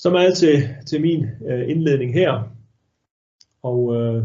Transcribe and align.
så 0.00 0.10
meget 0.10 0.36
til, 0.36 0.68
til 0.86 1.00
min 1.00 1.26
øh, 1.46 1.70
indledning 1.70 2.12
her. 2.14 2.42
Og 3.62 3.96
øh, 3.96 4.24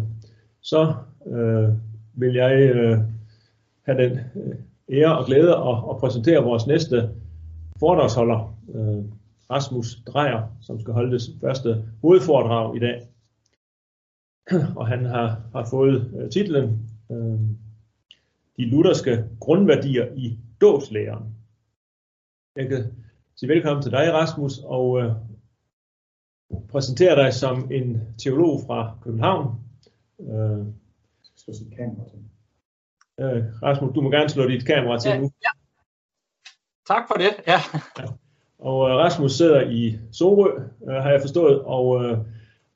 så 0.61 0.95
øh, 1.27 1.69
vil 2.13 2.33
jeg 2.33 2.61
øh, 2.75 2.97
have 3.85 4.03
den 4.03 4.19
øh, 4.35 4.55
ære 4.89 5.17
og 5.17 5.25
glæde 5.25 5.55
at, 5.55 5.77
at 5.89 5.97
præsentere 5.99 6.43
vores 6.43 6.67
næste 6.67 7.09
foredragsholder, 7.79 8.57
øh, 8.75 9.03
Rasmus 9.51 9.95
Drejer, 10.07 10.57
som 10.61 10.79
skal 10.79 10.93
holde 10.93 11.11
det 11.11 11.21
første 11.41 11.83
hovedforedrag 12.01 12.75
i 12.75 12.79
dag. 12.79 13.07
Og 14.79 14.87
han 14.87 15.05
har, 15.05 15.41
har 15.53 15.67
fået 15.69 16.11
øh, 16.19 16.29
titlen 16.29 16.89
øh, 17.11 17.39
De 18.57 18.65
lutherske 18.65 19.25
grundværdier 19.39 20.07
i 20.15 20.37
dåbslæren. 20.61 21.35
Jeg 22.55 22.69
kan 22.69 22.83
sige 23.35 23.49
velkommen 23.49 23.83
til 23.83 23.91
dig, 23.91 24.13
Rasmus, 24.13 24.59
og 24.63 25.01
øh, 25.01 25.11
præsentere 26.71 27.15
dig 27.15 27.33
som 27.33 27.71
en 27.71 28.01
teolog 28.17 28.61
fra 28.67 28.97
København. 29.03 29.55
Øh, 30.19 30.65
slå 31.37 31.53
sit 31.53 31.67
kamera 31.77 32.09
til. 32.09 32.19
Øh, 33.19 33.43
Rasmus, 33.63 33.93
du 33.95 34.01
må 34.01 34.11
gerne 34.11 34.29
slå 34.29 34.47
dit 34.47 34.65
kamera 34.65 34.99
til 34.99 35.09
ja, 35.09 35.17
nu. 35.17 35.31
Ja. 35.43 35.49
Tak 36.87 37.03
for 37.07 37.13
det. 37.13 37.31
Ja. 37.47 37.59
ja. 37.99 38.05
Og 38.59 38.89
øh, 38.89 38.95
Rasmus 38.95 39.31
sidder 39.31 39.61
i 39.69 39.99
Sorø, 40.11 40.49
øh, 40.89 40.95
har 40.95 41.11
jeg 41.11 41.21
forstået, 41.21 41.61
og 41.61 42.03
øh, 42.03 42.17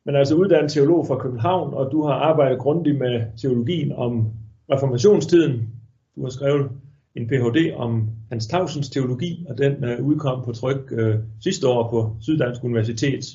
men 0.06 0.16
altså 0.16 0.36
uddannet 0.36 0.72
teolog 0.72 1.08
fra 1.08 1.18
København, 1.18 1.74
og 1.74 1.92
du 1.92 2.04
har 2.04 2.14
arbejdet 2.14 2.60
grundigt 2.60 2.98
med 2.98 3.38
teologien 3.42 3.92
om 3.92 4.32
reformationstiden. 4.72 5.70
Du 6.16 6.24
har 6.24 6.30
skrevet 6.30 6.70
en 7.16 7.28
Ph.D. 7.28 7.74
om 7.76 8.10
Hans 8.30 8.48
Tausends 8.48 8.90
teologi, 8.90 9.46
og 9.50 9.58
den 9.58 9.84
øh, 9.84 10.06
udkom 10.06 10.46
på 10.46 10.52
tryk 10.52 10.92
øh, 10.92 11.16
sidste 11.44 11.68
år 11.68 11.90
på 11.90 12.16
Syddansk 12.22 12.64
Universitet. 12.64 13.26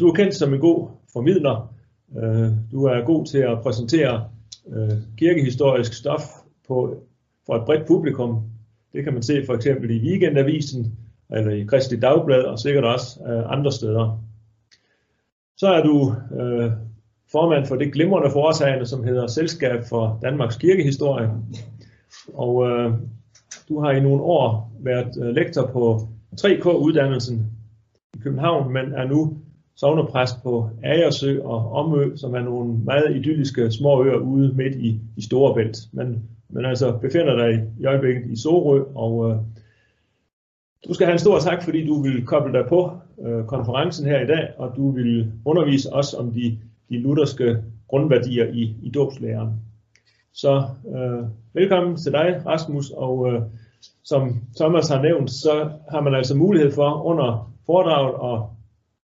Du 0.00 0.08
er 0.08 0.14
kendt 0.14 0.34
som 0.34 0.54
en 0.54 0.60
god 0.60 0.88
formidler. 1.12 1.74
Øh, 2.18 2.50
du 2.72 2.84
er 2.84 3.04
god 3.04 3.26
til 3.26 3.38
at 3.38 3.62
præsentere 3.62 4.28
øh, 4.68 4.98
kirkehistorisk 5.16 5.94
stof 5.94 6.22
på, 6.68 7.02
for 7.46 7.54
et 7.56 7.64
bredt 7.66 7.86
publikum. 7.86 8.42
Det 8.92 9.04
kan 9.04 9.12
man 9.12 9.22
se 9.22 9.46
for 9.46 9.54
eksempel 9.54 9.90
i 9.90 10.08
Weekendavisen, 10.08 10.98
eller 11.30 11.50
i 11.50 11.64
Kristelig 11.64 12.02
Dagblad, 12.02 12.42
og 12.42 12.58
sikkert 12.58 12.84
også 12.84 13.20
øh, 13.26 13.52
andre 13.52 13.72
steder. 13.72 14.24
Så 15.56 15.66
er 15.66 15.82
du 15.82 16.14
øh, 16.40 16.72
formand 17.32 17.66
for 17.66 17.76
det 17.76 17.92
glimrende 17.92 18.30
foretagende, 18.30 18.86
som 18.86 19.04
hedder 19.04 19.26
Selskab 19.26 19.84
for 19.88 20.18
Danmarks 20.22 20.56
Kirkehistorie. 20.56 21.30
Og 22.34 22.68
øh, 22.68 22.92
du 23.68 23.80
har 23.80 23.90
i 23.90 24.00
nogle 24.00 24.22
år 24.22 24.72
været 24.80 25.22
øh, 25.22 25.34
lektor 25.34 25.66
på 25.66 26.08
3K-uddannelsen 26.40 27.46
i 28.14 28.18
København, 28.18 28.72
men 28.72 28.92
er 28.92 29.08
nu 29.08 29.33
sovnepræst 29.76 30.42
på 30.42 30.70
Agersø 30.82 31.42
og 31.42 31.72
Omø, 31.72 32.16
som 32.16 32.34
er 32.34 32.40
nogle 32.40 32.78
meget 32.84 33.16
idylliske 33.16 33.70
små 33.70 34.04
øer 34.04 34.16
ude 34.16 34.52
midt 34.56 34.74
i, 34.76 35.00
i 35.16 35.22
Storebælt. 35.22 35.78
Men, 35.92 36.22
men 36.48 36.64
altså 36.64 36.98
befinder 36.98 37.36
dig 37.36 37.64
i 37.80 37.86
øjeblikket 37.86 38.30
i 38.30 38.36
Sorø, 38.36 38.82
og 38.94 39.30
øh, 39.30 39.36
du 40.88 40.94
skal 40.94 41.06
have 41.06 41.12
en 41.12 41.18
stor 41.18 41.38
tak, 41.38 41.62
fordi 41.62 41.86
du 41.86 42.02
vil 42.02 42.26
koble 42.26 42.52
dig 42.52 42.66
på 42.68 42.90
øh, 43.26 43.44
konferencen 43.44 44.06
her 44.06 44.20
i 44.20 44.26
dag, 44.26 44.48
og 44.58 44.72
du 44.76 44.90
vil 44.90 45.32
undervise 45.44 45.92
os 45.92 46.14
om 46.14 46.32
de, 46.32 46.58
de 46.88 46.98
lutherske 46.98 47.62
grundværdier 47.88 48.46
i, 48.52 48.74
i 48.82 48.90
dåbslæren. 48.90 49.48
Så 50.32 50.62
øh, 50.94 51.24
velkommen 51.52 51.96
til 51.96 52.12
dig, 52.12 52.42
Rasmus, 52.46 52.90
og 52.90 53.32
øh, 53.32 53.42
som 54.04 54.34
Thomas 54.56 54.88
har 54.88 55.02
nævnt, 55.02 55.30
så 55.30 55.70
har 55.90 56.00
man 56.00 56.14
altså 56.14 56.36
mulighed 56.36 56.72
for 56.72 57.02
under 57.02 57.52
foredraget 57.66 58.34
at 58.34 58.42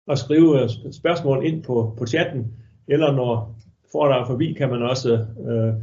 at 0.09 0.19
skrive 0.19 0.63
øh, 0.63 0.69
spørgsmål 0.91 1.45
ind 1.45 1.63
på, 1.63 1.95
på 1.97 2.05
chatten, 2.05 2.53
eller 2.87 3.11
når 3.11 3.55
foredrag 3.91 4.27
forbi, 4.27 4.53
kan 4.53 4.69
man 4.69 4.81
også 4.81 5.09
øh, 5.49 5.73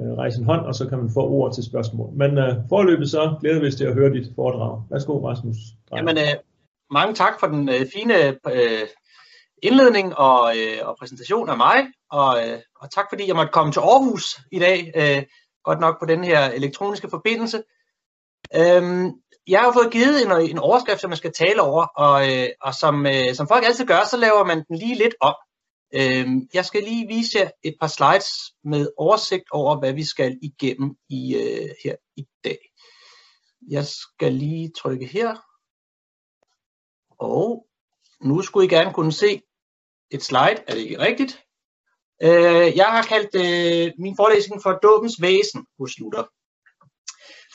øh, 0.00 0.12
rejse 0.16 0.38
en 0.38 0.44
hånd, 0.44 0.66
og 0.66 0.74
så 0.74 0.88
kan 0.88 0.98
man 0.98 1.10
få 1.14 1.20
ord 1.20 1.54
til 1.54 1.64
spørgsmål. 1.64 2.10
Men 2.14 2.38
øh, 2.38 2.54
forløbet 2.68 3.10
så 3.10 3.36
glæder 3.40 3.60
vi 3.60 3.66
os 3.66 3.74
til 3.74 3.84
at 3.84 3.94
høre 3.94 4.12
dit 4.12 4.32
foredrag. 4.34 4.82
Værsgo, 4.90 5.28
Rasmus. 5.28 5.56
Jamen, 5.96 6.18
øh, 6.18 6.34
mange 6.90 7.14
tak 7.14 7.40
for 7.40 7.46
den 7.46 7.68
øh, 7.68 7.86
fine 7.94 8.28
øh, 8.28 8.86
indledning 9.62 10.16
og, 10.16 10.52
øh, 10.56 10.88
og 10.88 10.96
præsentation 10.98 11.48
af 11.48 11.56
mig, 11.56 11.86
og, 12.10 12.48
øh, 12.48 12.58
og 12.80 12.90
tak 12.90 13.06
fordi 13.08 13.28
jeg 13.28 13.36
måtte 13.36 13.52
komme 13.52 13.72
til 13.72 13.80
Aarhus 13.80 14.40
i 14.52 14.58
dag, 14.58 14.92
øh, 14.96 15.22
godt 15.64 15.80
nok 15.80 16.00
på 16.00 16.06
den 16.06 16.24
her 16.24 16.50
elektroniske 16.50 17.08
forbindelse. 17.10 17.62
Øhm, 18.56 19.12
jeg 19.48 19.60
har 19.60 19.72
fået 19.72 19.92
givet 19.92 20.22
en, 20.22 20.50
en 20.50 20.58
overskrift, 20.58 21.00
som 21.00 21.10
man 21.10 21.16
skal 21.16 21.32
tale 21.32 21.62
over, 21.62 21.86
og, 21.86 22.32
øh, 22.32 22.48
og 22.60 22.74
som, 22.74 23.06
øh, 23.06 23.34
som 23.34 23.48
folk 23.48 23.64
altid 23.64 23.86
gør, 23.86 24.04
så 24.04 24.16
laver 24.16 24.44
man 24.44 24.64
den 24.68 24.76
lige 24.76 24.94
lidt 24.94 25.14
om. 25.20 25.34
Øh, 25.94 26.26
jeg 26.54 26.64
skal 26.64 26.82
lige 26.82 27.06
vise 27.06 27.38
jer 27.38 27.50
et 27.62 27.76
par 27.80 27.86
slides 27.86 28.28
med 28.64 28.88
oversigt 28.96 29.50
over, 29.50 29.78
hvad 29.78 29.92
vi 29.92 30.04
skal 30.04 30.38
igennem 30.42 30.96
i, 31.08 31.34
øh, 31.34 31.68
her 31.84 31.96
i 32.16 32.26
dag. 32.44 32.58
Jeg 33.68 33.86
skal 33.86 34.32
lige 34.32 34.72
trykke 34.78 35.06
her. 35.06 35.36
Og 37.18 37.66
nu 38.20 38.42
skulle 38.42 38.66
I 38.66 38.68
gerne 38.68 38.92
kunne 38.92 39.12
se 39.12 39.42
et 40.10 40.22
slide. 40.22 40.62
Er 40.66 40.74
det 40.74 40.80
ikke 40.80 40.98
rigtigt? 40.98 41.42
Øh, 42.22 42.76
jeg 42.76 42.86
har 42.86 43.02
kaldt 43.02 43.34
øh, 43.34 43.92
min 43.98 44.16
forelæsning 44.16 44.62
for 44.62 44.72
Dåbens 44.72 45.22
væsen 45.22 45.66
hos 45.78 45.98
Luther 45.98 46.24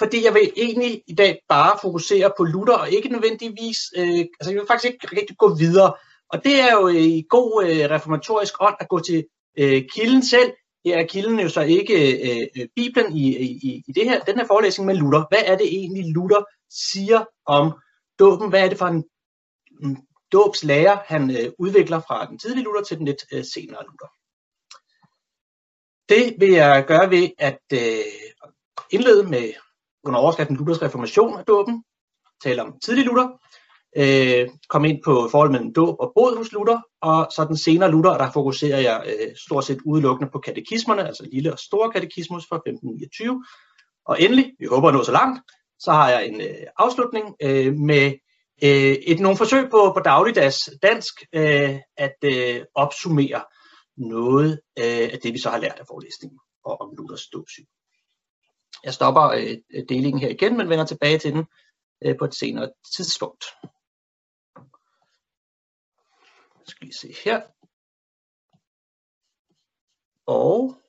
fordi 0.01 0.25
jeg 0.25 0.33
vil 0.33 0.51
egentlig 0.55 1.03
i 1.07 1.15
dag 1.15 1.39
bare 1.49 1.77
fokusere 1.81 2.31
på 2.37 2.43
Luther, 2.43 2.77
og 2.77 2.91
ikke 2.91 3.09
nødvendigvis, 3.09 3.77
øh, 3.97 4.25
altså 4.39 4.49
jeg 4.51 4.55
vil 4.59 4.67
faktisk 4.67 4.93
ikke 4.93 5.19
rigtig 5.19 5.37
gå 5.37 5.55
videre. 5.55 5.93
Og 6.29 6.43
det 6.43 6.59
er 6.59 6.71
jo 6.73 6.87
øh, 6.87 6.95
i 7.19 7.25
god 7.29 7.65
øh, 7.65 7.89
reformatorisk 7.89 8.53
ånd 8.59 8.75
at 8.79 8.89
gå 8.89 8.99
til 8.99 9.25
øh, 9.59 9.83
kilden 9.93 10.23
selv. 10.23 10.51
Her 10.85 10.97
er 10.97 11.07
kilden 11.07 11.39
jo 11.39 11.49
så 11.49 11.61
ikke 11.61 11.95
øh, 12.15 12.47
øh 12.57 12.67
Bibelen 12.75 13.17
i, 13.17 13.25
i, 13.37 13.83
i 13.87 13.91
det 13.95 14.09
her, 14.09 14.19
den 14.19 14.37
her 14.37 14.47
forelæsning, 14.47 14.85
med 14.85 14.95
Luther. 14.95 15.25
Hvad 15.29 15.43
er 15.45 15.57
det 15.57 15.67
egentlig, 15.67 16.13
Luther 16.13 16.43
siger 16.69 17.25
om 17.45 17.73
dåben? 18.19 18.49
Hvad 18.49 18.63
er 18.65 18.69
det 18.69 18.77
for 18.77 18.85
en, 18.85 19.03
en 19.83 19.97
dåbslærer, 20.31 20.97
han 21.05 21.31
øh, 21.37 21.51
udvikler 21.59 21.99
fra 21.99 22.25
den 22.25 22.39
tidlige 22.39 22.63
Luther 22.63 22.83
til 22.83 22.97
den 22.97 23.05
lidt 23.05 23.23
øh, 23.33 23.43
senere 23.53 23.83
Luther? 23.89 24.09
Det 26.09 26.35
vil 26.39 26.51
jeg 26.51 26.85
gøre 26.87 27.09
ved 27.09 27.29
at 27.37 27.61
øh, 27.73 28.05
indlede 28.91 29.23
med 29.29 29.53
under 30.03 30.19
overskriften 30.19 30.55
Luthers 30.55 30.81
reformation 30.81 31.39
af 31.39 31.45
dåben, 31.45 31.83
tale 32.43 32.61
om 32.61 32.79
tidlig 32.85 33.05
Luther, 33.05 33.27
øh, 33.97 34.49
komme 34.69 34.89
ind 34.89 35.03
på 35.03 35.27
forholdet 35.31 35.51
mellem 35.51 35.73
dåb 35.73 35.95
og 35.99 36.11
båd 36.15 36.37
hos 36.37 36.51
Luther, 36.51 36.79
og 37.01 37.27
så 37.31 37.45
den 37.45 37.57
senere 37.57 37.91
Luther, 37.91 38.17
der 38.17 38.31
fokuserer 38.31 38.79
jeg 38.79 39.03
øh, 39.07 39.35
stort 39.45 39.65
set 39.65 39.79
udelukkende 39.85 40.31
på 40.31 40.39
katekismerne, 40.39 41.07
altså 41.07 41.27
lille 41.33 41.53
og 41.53 41.59
store 41.59 41.91
katekismus 41.91 42.43
fra 42.49 42.55
1529. 42.55 43.45
Og 44.05 44.21
endelig, 44.21 44.51
vi 44.59 44.65
håber 44.65 44.87
at 44.87 44.93
nå 44.93 45.03
så 45.03 45.11
langt, 45.11 45.41
så 45.79 45.91
har 45.91 46.09
jeg 46.09 46.27
en 46.27 46.41
øh, 46.41 46.67
afslutning 46.77 47.35
øh, 47.41 47.73
med 47.73 48.05
øh, 48.63 48.95
et 49.11 49.19
nogle 49.19 49.37
forsøg 49.37 49.69
på, 49.71 49.91
på 49.95 50.01
dagligdags 50.05 50.69
dansk 50.81 51.13
øh, 51.33 51.79
at 51.97 52.17
øh, 52.23 52.61
opsummere 52.75 53.43
noget 53.97 54.51
øh, 54.79 55.09
af 55.13 55.19
det, 55.23 55.33
vi 55.33 55.39
så 55.39 55.49
har 55.49 55.57
lært 55.57 55.79
af 55.79 55.87
forelæsningen 55.87 56.39
og 56.65 56.81
om 56.81 56.95
Luthers 56.97 57.27
dåbsyn. 57.33 57.65
Jeg 58.83 58.93
stopper 58.93 59.21
øh, 59.21 59.83
delingen 59.89 60.19
her 60.21 60.29
igen, 60.29 60.57
men 60.57 60.69
vender 60.69 60.85
tilbage 60.85 61.19
til 61.19 61.33
den 61.33 61.45
øh, 62.05 62.17
på 62.19 62.25
et 62.25 62.35
senere 62.35 62.73
tidspunkt. 62.95 63.43
Jeg 66.59 66.67
skal 66.67 66.85
lige 66.85 66.93
se 66.93 67.13
her. 67.23 67.41
Og 70.25 70.81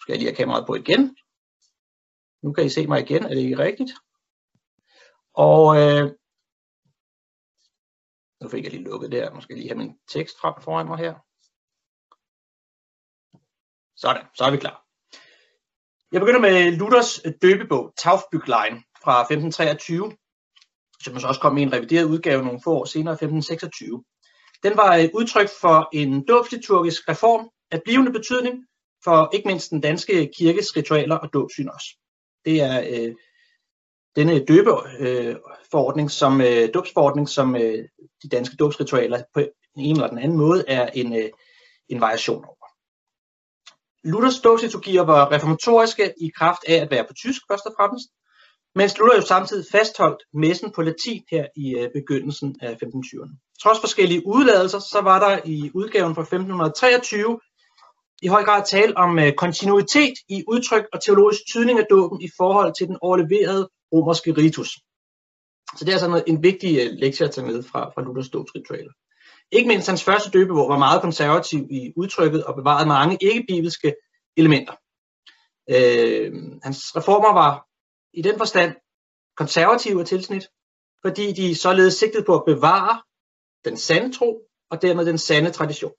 skal 0.00 0.12
jeg 0.12 0.18
lige 0.18 0.30
have 0.30 0.36
kameraet 0.36 0.66
på 0.66 0.74
igen. 0.74 1.16
Nu 2.42 2.52
kan 2.52 2.66
I 2.66 2.68
se 2.68 2.86
mig 2.86 3.00
igen, 3.00 3.22
er 3.22 3.28
det 3.28 3.42
ikke 3.42 3.58
rigtigt? 3.58 3.92
Og 5.34 5.64
øh, 5.80 6.04
nu 8.40 8.48
fik 8.48 8.64
jeg 8.64 8.72
lige 8.72 8.84
lukket 8.84 9.12
der. 9.12 9.34
Nu 9.34 9.40
skal 9.40 9.54
jeg 9.54 9.60
lige 9.60 9.72
have 9.72 9.82
min 9.84 9.98
tekst 10.14 10.40
frem 10.40 10.54
foran 10.62 10.86
mig 10.86 10.98
her. 10.98 11.14
Sådan, 13.96 14.26
så 14.34 14.44
er 14.44 14.50
vi 14.50 14.56
klar. 14.56 14.91
Jeg 16.12 16.20
begynder 16.20 16.40
med 16.40 16.72
Luthers 16.72 17.20
øh, 17.24 17.32
døbebog, 17.42 17.92
Taufbüchlein 18.00 18.74
fra 19.04 19.20
1523, 19.20 20.12
som 21.04 21.18
så 21.18 21.26
også 21.26 21.40
kom 21.40 21.58
i 21.58 21.62
en 21.62 21.72
revideret 21.72 22.04
udgave 22.04 22.44
nogle 22.44 22.60
få 22.64 22.70
år 22.70 22.84
senere, 22.84 23.12
1526. 23.12 24.04
Den 24.62 24.76
var 24.76 24.94
et 24.94 25.10
udtryk 25.14 25.48
for 25.60 25.88
en 25.92 26.24
dåbsliturgisk 26.26 27.08
reform 27.08 27.48
af 27.70 27.82
blivende 27.82 28.12
betydning 28.12 28.66
for 29.04 29.30
ikke 29.32 29.48
mindst 29.48 29.70
den 29.70 29.80
danske 29.80 30.30
kirkes 30.36 30.76
ritualer 30.76 31.16
og 31.16 31.32
dåbsyn 31.32 31.68
også. 31.68 31.88
Det 32.44 32.60
er 32.60 32.84
øh, 32.90 33.14
denne 34.16 34.44
døbeforordning, 34.44 36.06
øh, 36.06 36.10
som, 36.10 36.40
øh, 36.40 36.68
dåbsforordning, 36.74 37.28
som 37.28 37.56
øh, 37.56 37.84
de 38.22 38.28
danske 38.28 38.56
dåbsritualer 38.56 39.22
på 39.34 39.40
en 39.76 39.96
eller 39.96 40.08
den 40.08 40.18
anden 40.18 40.38
måde 40.38 40.64
er 40.68 40.86
en, 40.94 41.16
øh, 41.16 41.30
en 41.88 42.00
variation 42.00 42.44
over. 42.44 42.61
Luthers 44.04 44.40
dåbsliturgier 44.40 45.02
var 45.02 45.32
reformatoriske 45.32 46.14
i 46.20 46.30
kraft 46.38 46.62
af 46.68 46.74
at 46.74 46.90
være 46.90 47.04
på 47.08 47.14
tysk 47.14 47.42
først 47.50 47.66
og 47.66 47.74
fremmest, 47.78 48.08
mens 48.74 48.98
Luther 48.98 49.16
jo 49.16 49.26
samtidig 49.26 49.66
fastholdt 49.72 50.22
messen 50.34 50.72
på 50.72 50.82
latin 50.82 51.22
her 51.30 51.46
i 51.56 51.74
øh, 51.78 51.90
begyndelsen 51.94 52.56
af 52.60 52.72
1520'erne. 52.72 53.54
Trods 53.62 53.80
forskellige 53.80 54.26
udladelser, 54.26 54.78
så 54.78 55.00
var 55.02 55.18
der 55.18 55.40
i 55.44 55.70
udgaven 55.74 56.14
fra 56.14 56.22
1523 56.22 57.40
i 58.22 58.28
høj 58.28 58.44
grad 58.44 58.62
tale 58.66 58.96
om 58.96 59.18
øh, 59.18 59.32
kontinuitet 59.32 60.14
i 60.28 60.44
udtryk 60.48 60.84
og 60.92 61.02
teologisk 61.02 61.40
tydning 61.52 61.78
af 61.78 61.86
dåben 61.90 62.22
i 62.22 62.28
forhold 62.36 62.74
til 62.78 62.86
den 62.86 62.96
overleverede 63.00 63.68
romerske 63.92 64.32
ritus. 64.32 64.68
Så 65.76 65.84
det 65.84 65.88
er 65.88 65.92
altså 65.92 66.24
en 66.26 66.42
vigtig 66.42 66.72
øh, 66.80 66.92
lektie 67.02 67.26
at 67.26 67.32
tage 67.32 67.46
med 67.46 67.62
fra, 67.62 67.90
fra 67.94 68.02
Luthers 68.02 68.28
dåbsritualer. 68.28 68.92
Ikke 69.52 69.68
mindst 69.68 69.88
hans 69.88 70.04
første 70.04 70.30
døbebog 70.30 70.68
var 70.68 70.78
meget 70.78 71.02
konservativ 71.02 71.66
i 71.70 71.92
udtrykket 71.96 72.44
og 72.44 72.54
bevarede 72.54 72.88
mange 72.88 73.18
ikke-bibelske 73.20 73.94
elementer. 74.36 74.72
Øh, 75.70 76.32
hans 76.62 76.96
reformer 76.96 77.32
var 77.32 77.66
i 78.12 78.22
den 78.22 78.38
forstand 78.38 78.74
konservative 79.36 80.00
af 80.00 80.06
tilsnit, 80.06 80.48
fordi 81.04 81.32
de 81.32 81.54
således 81.54 81.94
sigtede 81.94 82.24
på 82.24 82.34
at 82.34 82.44
bevare 82.46 83.02
den 83.64 83.76
sande 83.76 84.12
tro 84.12 84.40
og 84.70 84.82
dermed 84.82 85.06
den 85.06 85.18
sande 85.18 85.50
tradition. 85.50 85.92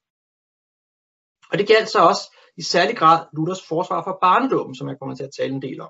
Og 1.52 1.58
det 1.58 1.68
galt 1.68 1.90
så 1.90 2.00
også 2.00 2.38
i 2.58 2.62
særlig 2.62 2.98
grad 2.98 3.26
Luthers 3.34 3.68
forsvar 3.68 4.04
for 4.04 4.18
barnedåben, 4.22 4.76
som 4.76 4.88
jeg 4.88 5.00
kommer 5.00 5.16
til 5.16 5.24
at 5.24 5.36
tale 5.38 5.54
en 5.54 5.62
del 5.62 5.82
om. 5.82 5.90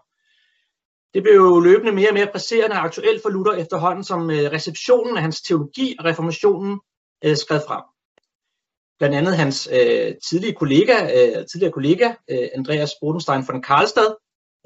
Det 1.13 1.23
blev 1.23 1.33
jo 1.33 1.59
løbende 1.59 1.91
mere 1.91 2.09
og 2.09 2.13
mere 2.13 2.31
presserende 2.31 2.75
og 2.75 2.83
aktuelt 2.83 3.21
for 3.21 3.29
Luther 3.29 3.53
efterhånden, 3.53 4.03
som 4.03 4.29
øh, 4.29 4.51
receptionen 4.51 5.17
af 5.17 5.21
hans 5.21 5.41
teologi 5.41 5.95
og 5.99 6.05
reformationen 6.05 6.79
øh, 7.23 7.37
skred 7.37 7.61
frem. 7.67 7.83
Blandt 8.99 9.15
andet 9.15 9.37
hans 9.37 9.69
øh, 9.71 10.15
tidlige 10.27 10.53
kollega, 10.53 10.97
øh, 11.03 11.45
tidligere 11.47 11.73
kollega 11.73 12.13
øh, 12.29 12.47
Andreas 12.53 12.91
Bodenstein 13.01 13.43
von 13.47 13.61
Karlstad 13.61 14.15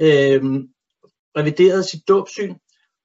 øh, 0.02 0.42
reviderede 1.38 1.84
sit 1.84 2.08
dåbsyn. 2.08 2.56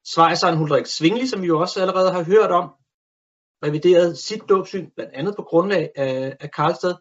Schweizeren 0.04 0.58
Ulrik 0.58 0.87
Zwingli, 0.87 1.26
som 1.26 1.43
vi 1.43 1.46
jo 1.46 1.60
også 1.60 1.81
allerede 1.81 2.12
har 2.12 2.22
hørt 2.22 2.50
om, 2.50 2.70
reviderede 3.64 4.16
sit 4.16 4.43
dåbsyn, 4.49 4.90
blandt 4.96 5.12
andet 5.14 5.37
på 5.37 5.43
grundlag 5.43 5.90
af, 5.96 6.37
af 6.40 6.50
Karlstad. 6.50 6.94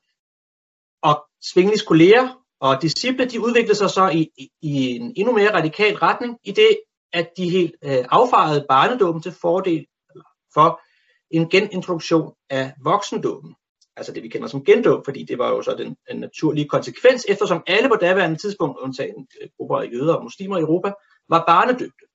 Og 1.01 1.25
Zwinglis 1.43 1.81
kolleger 1.81 2.41
og 2.59 2.81
disciple, 2.81 3.25
de 3.25 3.41
udviklede 3.41 3.75
sig 3.75 3.89
så 3.89 4.09
i, 4.09 4.29
i, 4.37 4.49
i 4.61 4.95
en 4.95 5.13
endnu 5.15 5.33
mere 5.33 5.53
radikal 5.53 5.95
retning, 5.95 6.39
i 6.43 6.51
det, 6.51 6.79
at 7.13 7.29
de 7.37 7.49
helt 7.49 7.75
øh, 7.83 8.05
affarede 8.09 8.65
barnedåben 8.69 9.21
til 9.21 9.35
fordel 9.41 9.85
for 10.53 10.81
en 11.31 11.49
genintroduktion 11.49 12.33
af 12.49 12.73
voksendåben. 12.83 13.55
Altså 13.95 14.13
det, 14.13 14.23
vi 14.23 14.27
kender 14.27 14.47
som 14.47 14.63
gendåb, 14.63 15.05
fordi 15.05 15.23
det 15.23 15.37
var 15.37 15.49
jo 15.49 15.61
så 15.61 15.75
den, 15.77 15.95
den 16.11 16.19
naturlige 16.19 16.67
konsekvens, 16.67 17.25
eftersom 17.29 17.63
alle 17.67 17.89
på 17.89 17.95
daværende 17.95 18.37
tidspunkt, 18.37 18.79
undtagen 18.79 19.27
øh, 19.41 19.49
grupper 19.57 19.77
af 19.77 19.89
jøder 19.93 20.13
og 20.13 20.23
muslimer 20.23 20.57
i 20.57 20.61
Europa, 20.61 20.93
var 21.29 21.43
barnedøbte. 21.47 22.05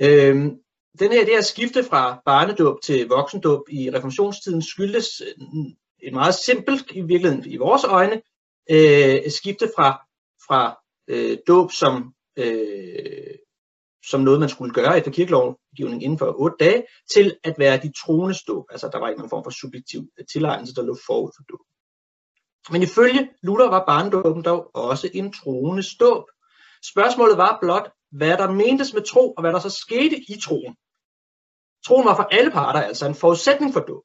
Øhm, 0.00 0.58
den 0.98 1.12
her, 1.12 1.24
det 1.24 1.34
her 1.34 1.40
skifte 1.40 1.84
fra 1.84 2.22
barnedåb 2.24 2.82
til 2.82 3.08
voksendåb 3.08 3.62
i 3.70 3.90
reformationstiden 3.90 4.62
skyldes 4.62 5.20
øh, 5.20 5.46
et 6.02 6.12
meget 6.12 6.34
simpelt, 6.34 6.90
i 6.90 7.00
virkeligheden 7.00 7.46
i 7.46 7.56
vores 7.56 7.84
øjne, 7.84 8.22
øh, 8.70 9.30
skifte 9.30 9.70
fra, 9.76 10.06
fra 10.46 10.78
øh, 11.08 11.38
dåb 11.48 11.72
som, 11.72 12.14
øh, 12.36 13.34
som 14.10 14.20
noget, 14.20 14.40
man 14.40 14.48
skulle 14.48 14.74
gøre 14.74 14.98
efter 14.98 15.10
kirkelovgivningen 15.10 16.02
inden 16.02 16.18
for 16.18 16.40
otte 16.40 16.56
dage, 16.60 16.86
til 17.12 17.36
at 17.44 17.54
være 17.58 17.76
de 17.76 17.92
troendes 18.04 18.42
dåb. 18.42 18.64
Altså 18.70 18.88
der 18.92 18.98
var 18.98 19.08
ikke 19.08 19.18
nogen 19.18 19.30
form 19.30 19.44
for 19.44 19.50
subjektiv 19.50 20.00
øh, 20.18 20.26
tilegnelse, 20.32 20.74
der 20.74 20.82
lå 20.82 20.96
forud 21.06 21.30
for 21.36 21.42
dåb. 21.42 21.60
Men 22.70 22.82
ifølge 22.82 23.30
Luther 23.42 23.68
var 23.68 23.84
barndåben 23.84 24.44
dog 24.44 24.70
også 24.74 25.10
en 25.14 25.32
troendes 25.32 25.94
dåb. 26.00 26.24
Spørgsmålet 26.92 27.36
var 27.38 27.58
blot, 27.62 27.90
hvad 28.10 28.36
der 28.38 28.50
mentes 28.50 28.94
med 28.94 29.02
tro, 29.02 29.32
og 29.32 29.40
hvad 29.42 29.52
der 29.52 29.58
så 29.58 29.70
skete 29.70 30.16
i 30.16 30.40
troen. 30.40 30.76
Troen 31.86 32.06
var 32.06 32.16
for 32.16 32.22
alle 32.22 32.50
parter 32.50 32.80
altså 32.80 33.06
en 33.06 33.14
forudsætning 33.14 33.72
for 33.72 33.80
dåb. 33.80 34.04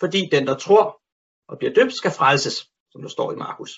Fordi 0.00 0.28
den, 0.32 0.46
der 0.46 0.56
tror 0.56 1.00
og 1.48 1.58
bliver 1.58 1.74
døbt, 1.74 1.94
skal 1.94 2.10
frelses, 2.10 2.56
som 2.90 3.02
der 3.02 3.08
står 3.08 3.32
i 3.32 3.36
Markus. 3.36 3.72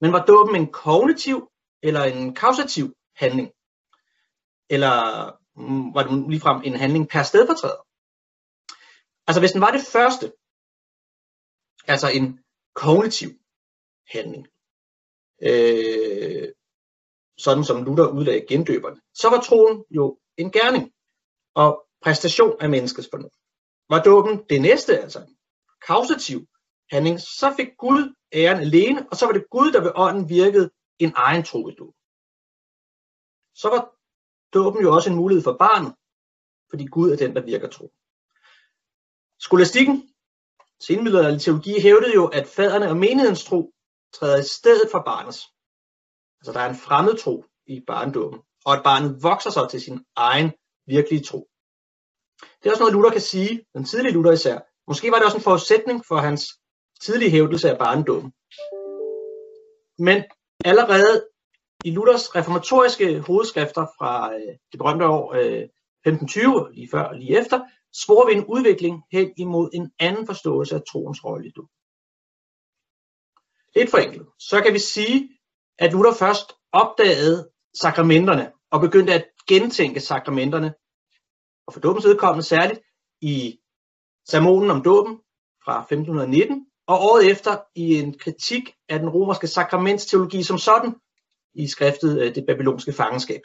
Men 0.00 0.12
var 0.12 0.24
dåben 0.24 0.56
en 0.56 0.72
kognitiv 0.72 1.48
eller 1.82 2.02
en 2.04 2.34
kausativ 2.34 2.94
handling? 3.16 3.50
Eller 4.70 5.30
mm, 5.56 5.94
var 5.94 6.02
det 6.02 6.30
ligefrem 6.30 6.62
en 6.64 6.74
handling 6.74 7.08
per 7.08 7.22
stedfortræder? 7.22 7.86
Altså 9.26 9.40
hvis 9.40 9.52
den 9.52 9.60
var 9.60 9.70
det 9.70 9.86
første, 9.92 10.32
altså 11.86 12.08
en 12.08 12.44
kognitiv 12.74 13.30
handling, 14.10 14.46
øh, 15.42 16.48
sådan 17.38 17.64
som 17.64 17.84
Luther 17.84 18.06
udlagde 18.06 18.46
gendøberne, 18.48 19.00
så 19.14 19.30
var 19.30 19.40
troen 19.40 19.84
jo 19.90 20.18
en 20.36 20.52
gerning 20.52 20.92
og 21.54 21.86
præstation 22.02 22.60
af 22.60 22.70
menneskets 22.70 23.08
fornuft. 23.12 23.40
Var 23.88 24.02
dåben 24.02 24.44
det 24.50 24.60
næste, 24.60 24.98
altså 24.98 25.20
en 25.20 25.36
kausativ 25.86 26.46
handling, 26.90 27.20
så 27.20 27.54
fik 27.56 27.68
Gud 27.78 28.14
æren 28.32 28.60
alene, 28.60 29.08
og 29.10 29.16
så 29.16 29.26
var 29.26 29.32
det 29.32 29.50
Gud, 29.50 29.72
der 29.72 29.80
ved 29.80 29.92
ånden 29.94 30.28
virkede 30.28 30.70
en 30.98 31.12
egen 31.16 31.42
tro 31.42 31.68
i 31.68 31.74
dåben. 31.78 32.00
Så 33.54 33.68
var 33.68 33.95
dåben 34.54 34.82
jo 34.82 34.94
også 34.94 35.10
en 35.10 35.16
mulighed 35.16 35.44
for 35.44 35.56
barnet, 35.58 35.94
fordi 36.70 36.86
Gud 36.86 37.10
er 37.10 37.16
den, 37.16 37.36
der 37.36 37.42
virker 37.42 37.68
tro. 37.68 37.92
Skolastikken, 39.40 40.08
senmiddelalderlig 40.80 41.40
teologi, 41.40 41.80
hævdede 41.80 42.14
jo, 42.14 42.26
at 42.26 42.46
faderne 42.46 42.88
og 42.88 42.96
menighedens 42.96 43.44
tro 43.44 43.72
træder 44.14 44.38
i 44.38 44.42
stedet 44.42 44.88
for 44.90 45.02
barnets. 45.02 45.40
Altså 46.40 46.52
der 46.52 46.60
er 46.60 46.68
en 46.68 46.76
fremmed 46.76 47.16
tro 47.16 47.44
i 47.66 47.80
barndåben, 47.86 48.40
og 48.64 48.72
at 48.76 48.82
barnet 48.84 49.22
vokser 49.22 49.50
sig 49.50 49.68
til 49.70 49.80
sin 49.80 50.04
egen 50.16 50.52
virkelige 50.86 51.24
tro. 51.24 51.48
Det 52.40 52.66
er 52.66 52.70
også 52.70 52.82
noget, 52.82 52.94
Luther 52.94 53.10
kan 53.10 53.20
sige, 53.20 53.64
den 53.74 53.84
tidlige 53.84 54.12
Luther 54.12 54.32
især. 54.32 54.58
Måske 54.88 55.10
var 55.10 55.16
det 55.16 55.24
også 55.24 55.36
en 55.36 55.42
forudsætning 55.42 56.04
for 56.08 56.16
hans 56.16 56.42
tidlige 57.00 57.30
hævdelse 57.30 57.70
af 57.70 57.78
barndåben. 57.78 58.32
Men 59.98 60.24
allerede 60.64 61.26
i 61.86 61.90
Luthers 61.90 62.34
reformatoriske 62.36 63.20
hovedskrifter 63.20 63.86
fra 63.98 64.34
øh, 64.34 64.52
det 64.72 64.78
berømte 64.78 65.06
år 65.06 65.34
øh, 65.34 65.62
1520, 66.06 66.74
lige 66.74 66.88
før 66.90 67.02
og 67.02 67.16
lige 67.16 67.38
efter, 67.40 67.60
sporer 68.02 68.26
vi 68.26 68.32
en 68.32 68.44
udvikling 68.44 69.02
hen 69.12 69.32
imod 69.36 69.70
en 69.72 69.90
anden 69.98 70.26
forståelse 70.26 70.74
af 70.74 70.82
troens 70.90 71.24
rolle 71.24 71.46
i 71.46 71.50
dåben. 71.50 71.76
Lidt 73.76 73.90
forenklet, 73.90 74.26
så 74.38 74.60
kan 74.60 74.72
vi 74.74 74.78
sige, 74.78 75.30
at 75.78 75.92
Luther 75.92 76.14
først 76.14 76.52
opdagede 76.72 77.50
sakramenterne 77.74 78.52
og 78.70 78.80
begyndte 78.80 79.12
at 79.14 79.24
gentænke 79.48 80.00
sakramenterne, 80.00 80.74
og 81.66 81.72
for 81.72 81.80
dåbens 81.80 82.06
vedkommende 82.06 82.46
særligt 82.46 82.80
i 83.20 83.58
sermonen 84.28 84.70
om 84.70 84.82
dåben 84.82 85.16
fra 85.64 85.80
1519, 85.80 86.66
og 86.86 86.96
året 87.00 87.30
efter 87.30 87.56
i 87.74 87.98
en 87.98 88.18
kritik 88.18 88.74
af 88.88 88.98
den 88.98 89.08
romerske 89.08 89.46
sakramentsteologi 89.46 90.42
som 90.42 90.58
sådan, 90.58 90.94
i 91.56 91.68
skriftet 91.68 92.22
øh, 92.22 92.34
Det 92.34 92.44
babylonske 92.46 92.92
fangenskab. 92.92 93.40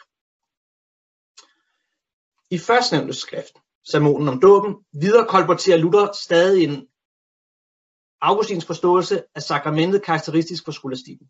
I 2.51 2.57
førstnævnte 2.57 3.13
skrift, 3.13 3.53
sermonen 3.91 4.27
om 4.27 4.41
dåben, 4.41 4.75
videre 4.93 5.27
kolporterer 5.27 5.77
Luther 5.77 6.11
stadig 6.11 6.63
en 6.63 6.87
Augustins 8.21 8.65
forståelse 8.65 9.23
af 9.35 9.41
sakramentet 9.41 10.03
karakteristisk 10.03 10.65
for 10.65 10.71
skolastikken. 10.71 11.29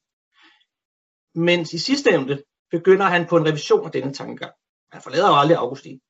Mens 1.35 1.73
i 1.73 1.77
sidste 1.77 2.11
nævnte 2.11 2.43
begynder 2.71 3.05
han 3.05 3.27
på 3.27 3.37
en 3.37 3.47
revision 3.47 3.85
af 3.85 3.91
denne 3.91 4.13
tankegang. 4.13 4.53
Han 4.91 5.01
forlader 5.01 5.27
jo 5.27 5.39
aldrig 5.39 5.57
Augustin. 5.57 6.01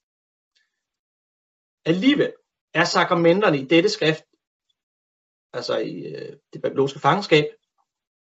Alligevel 1.86 2.34
er 2.74 2.84
sakramenterne 2.84 3.58
i 3.60 3.66
dette 3.66 3.90
skrift, 3.90 4.24
altså 5.54 5.78
i 5.78 5.96
øh, 6.00 6.38
det 6.54 6.62
babylonske 6.62 7.00
fangenskab, 7.00 7.46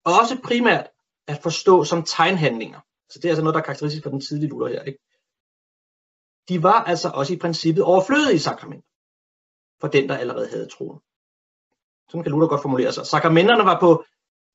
også 0.05 0.41
primært 0.45 0.91
at 1.27 1.43
forstå 1.43 1.85
som 1.85 2.03
tegnhandlinger. 2.03 2.81
Så 3.11 3.19
det 3.19 3.25
er 3.25 3.31
altså 3.31 3.43
noget, 3.43 3.55
der 3.55 3.61
er 3.61 3.65
karakteristisk 3.65 4.03
for 4.03 4.11
den 4.11 4.21
tidlige 4.21 4.51
Luther 4.51 4.69
her. 4.69 4.83
Ikke? 4.83 4.99
De 6.49 6.63
var 6.63 6.85
altså 6.85 7.11
også 7.15 7.33
i 7.35 7.39
princippet 7.39 7.85
overflødige 7.85 8.41
sakramenter 8.41 8.89
for 9.81 9.89
den, 9.89 10.09
der 10.09 10.17
allerede 10.17 10.49
havde 10.49 10.67
troen. 10.67 11.01
Sådan 12.09 12.23
kan 12.23 12.33
Luther 12.33 12.49
godt 12.49 12.63
formulere 12.63 12.93
sig. 12.93 13.07
Sakramenterne 13.07 13.65
var 13.65 13.81
på 13.81 14.05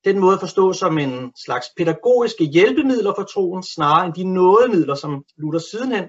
den 0.05 0.19
måde 0.19 0.39
forstået 0.39 0.75
som 0.75 0.97
en 0.97 1.33
slags 1.35 1.67
pædagogiske 1.77 2.43
hjælpemidler 2.43 3.13
for 3.15 3.23
troen, 3.23 3.63
snarere 3.63 4.05
end 4.05 4.13
de 4.13 4.23
nådemidler, 4.23 4.95
som 4.95 5.25
Luther 5.37 5.59
sidenhen 5.59 6.05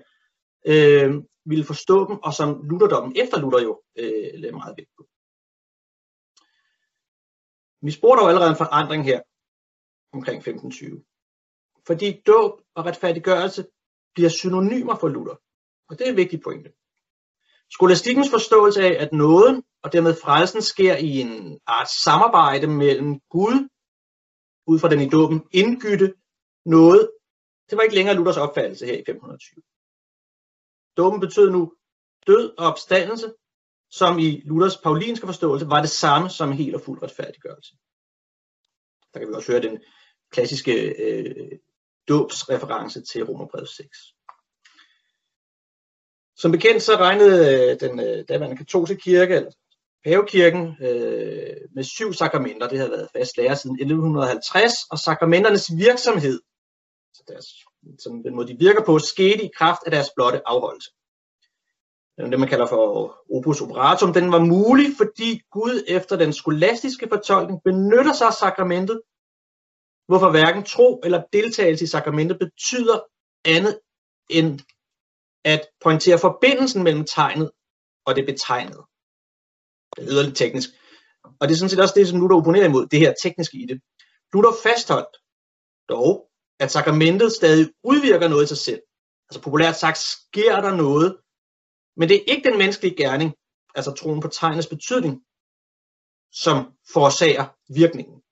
øh, 0.66 1.22
ville 1.44 1.64
forstå 1.64 2.08
dem, 2.08 2.18
og 2.18 2.34
som 2.34 2.62
Lutherdommen 2.70 3.16
efter 3.16 3.40
Luther 3.40 3.62
jo 3.62 3.82
øh, 3.98 4.30
lagde 4.34 4.56
meget 4.56 4.74
vægt 4.76 4.90
på. 4.96 5.06
Vi 7.82 7.90
spurgte 7.90 8.20
dog 8.20 8.28
allerede 8.28 8.50
en 8.50 8.56
forandring 8.56 9.04
her 9.04 9.20
omkring 10.12 10.36
1520. 10.36 11.04
Fordi 11.86 12.22
dåb 12.26 12.60
og 12.74 12.86
retfærdiggørelse 12.86 13.66
bliver 14.14 14.30
synonymer 14.30 14.96
for 14.96 15.08
Luther. 15.08 15.36
Og 15.88 15.98
det 15.98 16.06
er 16.06 16.10
en 16.10 16.16
vigtig 16.16 16.40
pointe. 16.40 16.72
Skolastikkens 17.70 18.30
forståelse 18.30 18.82
af, 18.82 19.02
at 19.02 19.12
nåden 19.12 19.64
og 19.82 19.92
dermed 19.92 20.14
frelsen 20.22 20.62
sker 20.62 20.96
i 20.96 21.20
en 21.20 21.60
art 21.66 21.90
samarbejde 21.90 22.66
mellem 22.66 23.20
Gud, 23.30 23.68
ud 24.66 24.78
fra 24.78 24.88
den 24.88 25.00
i 25.00 25.08
dåben, 25.08 25.42
indgytte 25.52 26.14
noget, 26.64 27.10
Det 27.70 27.76
var 27.76 27.82
ikke 27.82 27.94
længere 27.94 28.16
Luthers 28.16 28.36
opfattelse 28.36 28.86
her 28.86 28.98
i 28.98 29.02
520. 29.06 29.62
Dåben 30.96 31.20
betød 31.20 31.50
nu 31.50 31.72
død 32.26 32.54
og 32.58 32.66
opstandelse, 32.66 33.34
som 33.90 34.18
i 34.18 34.40
Luthers 34.44 34.76
paulinske 34.76 35.26
forståelse 35.26 35.66
var 35.68 35.80
det 35.80 35.90
samme 35.90 36.30
som 36.30 36.52
helt 36.52 36.74
og 36.74 36.80
fuld 36.80 37.02
retfærdiggørelse. 37.02 37.76
Der 39.12 39.18
kan 39.18 39.28
vi 39.28 39.34
også 39.34 39.52
høre 39.52 39.62
den 39.62 39.82
klassiske 40.32 40.94
øh, 41.04 41.58
dåbsreference 42.08 43.02
til 43.02 43.24
Romerbrevet 43.24 43.68
6. 43.68 43.98
Som 46.36 46.52
bekendt 46.52 46.82
så 46.82 46.96
regnede 46.96 47.70
øh, 47.70 47.80
den 47.80 48.00
øh, 48.00 48.24
daværende 48.28 48.56
katolske 48.56 48.96
kirke, 48.96 49.34
eller 49.34 49.50
pavekirken, 50.04 50.76
øh, 50.80 51.56
med 51.74 51.84
syv 51.84 52.12
sakramenter. 52.12 52.68
Det 52.68 52.78
havde 52.78 52.90
været 52.90 53.08
fast 53.16 53.36
lære 53.36 53.56
siden 53.56 53.76
1150, 53.80 54.72
og 54.90 54.98
sakramenternes 54.98 55.70
virksomhed, 55.76 56.40
så 57.14 57.22
deres, 57.28 57.46
som 57.98 58.22
den 58.22 58.34
måde 58.34 58.48
de 58.48 58.58
virker 58.58 58.84
på, 58.84 58.98
skete 58.98 59.44
i 59.44 59.50
kraft 59.56 59.80
af 59.86 59.90
deres 59.90 60.10
blotte 60.16 60.48
afholdelse. 60.48 60.90
Det 62.18 62.40
man 62.40 62.48
kalder 62.48 62.66
for 62.66 63.14
opus 63.36 63.60
operatum, 63.60 64.12
den 64.12 64.32
var 64.32 64.38
mulig, 64.38 64.86
fordi 64.96 65.40
Gud 65.52 65.84
efter 65.88 66.16
den 66.16 66.32
skolastiske 66.32 67.08
fortolkning 67.08 67.60
benytter 67.64 68.12
sig 68.12 68.26
af 68.26 68.32
sakramentet, 68.32 69.00
hvorfor 70.10 70.30
hverken 70.30 70.64
tro 70.64 71.00
eller 71.04 71.22
deltagelse 71.32 71.84
i 71.84 71.86
sakramentet 71.86 72.38
betyder 72.38 73.00
andet 73.44 73.80
end 74.30 74.60
at 75.44 75.60
pointere 75.82 76.18
forbindelsen 76.18 76.82
mellem 76.82 77.04
tegnet 77.04 77.50
og 78.06 78.16
det 78.16 78.26
betegnede. 78.26 78.82
Det 79.96 80.04
lyder 80.04 80.22
lidt 80.22 80.36
teknisk. 80.36 80.68
Og 81.40 81.48
det 81.48 81.54
er 81.54 81.58
sådan 81.58 81.70
set 81.70 81.80
også 81.80 81.94
det, 81.96 82.08
som 82.08 82.20
Luther 82.20 82.36
opponerer 82.36 82.68
imod, 82.68 82.86
det 82.86 82.98
her 82.98 83.14
tekniske 83.22 83.56
i 83.62 83.66
det. 83.66 83.80
Luther 84.32 84.52
fastholdt 84.62 85.16
dog, 85.88 86.30
at 86.60 86.70
sakramentet 86.70 87.32
stadig 87.32 87.70
udvirker 87.84 88.28
noget 88.28 88.44
i 88.44 88.48
sig 88.48 88.58
selv. 88.58 88.82
Altså 89.28 89.42
populært 89.42 89.76
sagt, 89.76 89.98
sker 89.98 90.60
der 90.60 90.76
noget, 90.76 91.18
men 91.96 92.08
det 92.08 92.16
er 92.16 92.24
ikke 92.32 92.48
den 92.50 92.58
menneskelige 92.58 92.96
gerning, 92.96 93.34
altså 93.74 93.92
troen 93.92 94.20
på 94.20 94.28
tegnets 94.28 94.66
betydning, 94.66 95.14
som 96.32 96.56
forårsager 96.92 97.46
virkningen. 97.74 98.22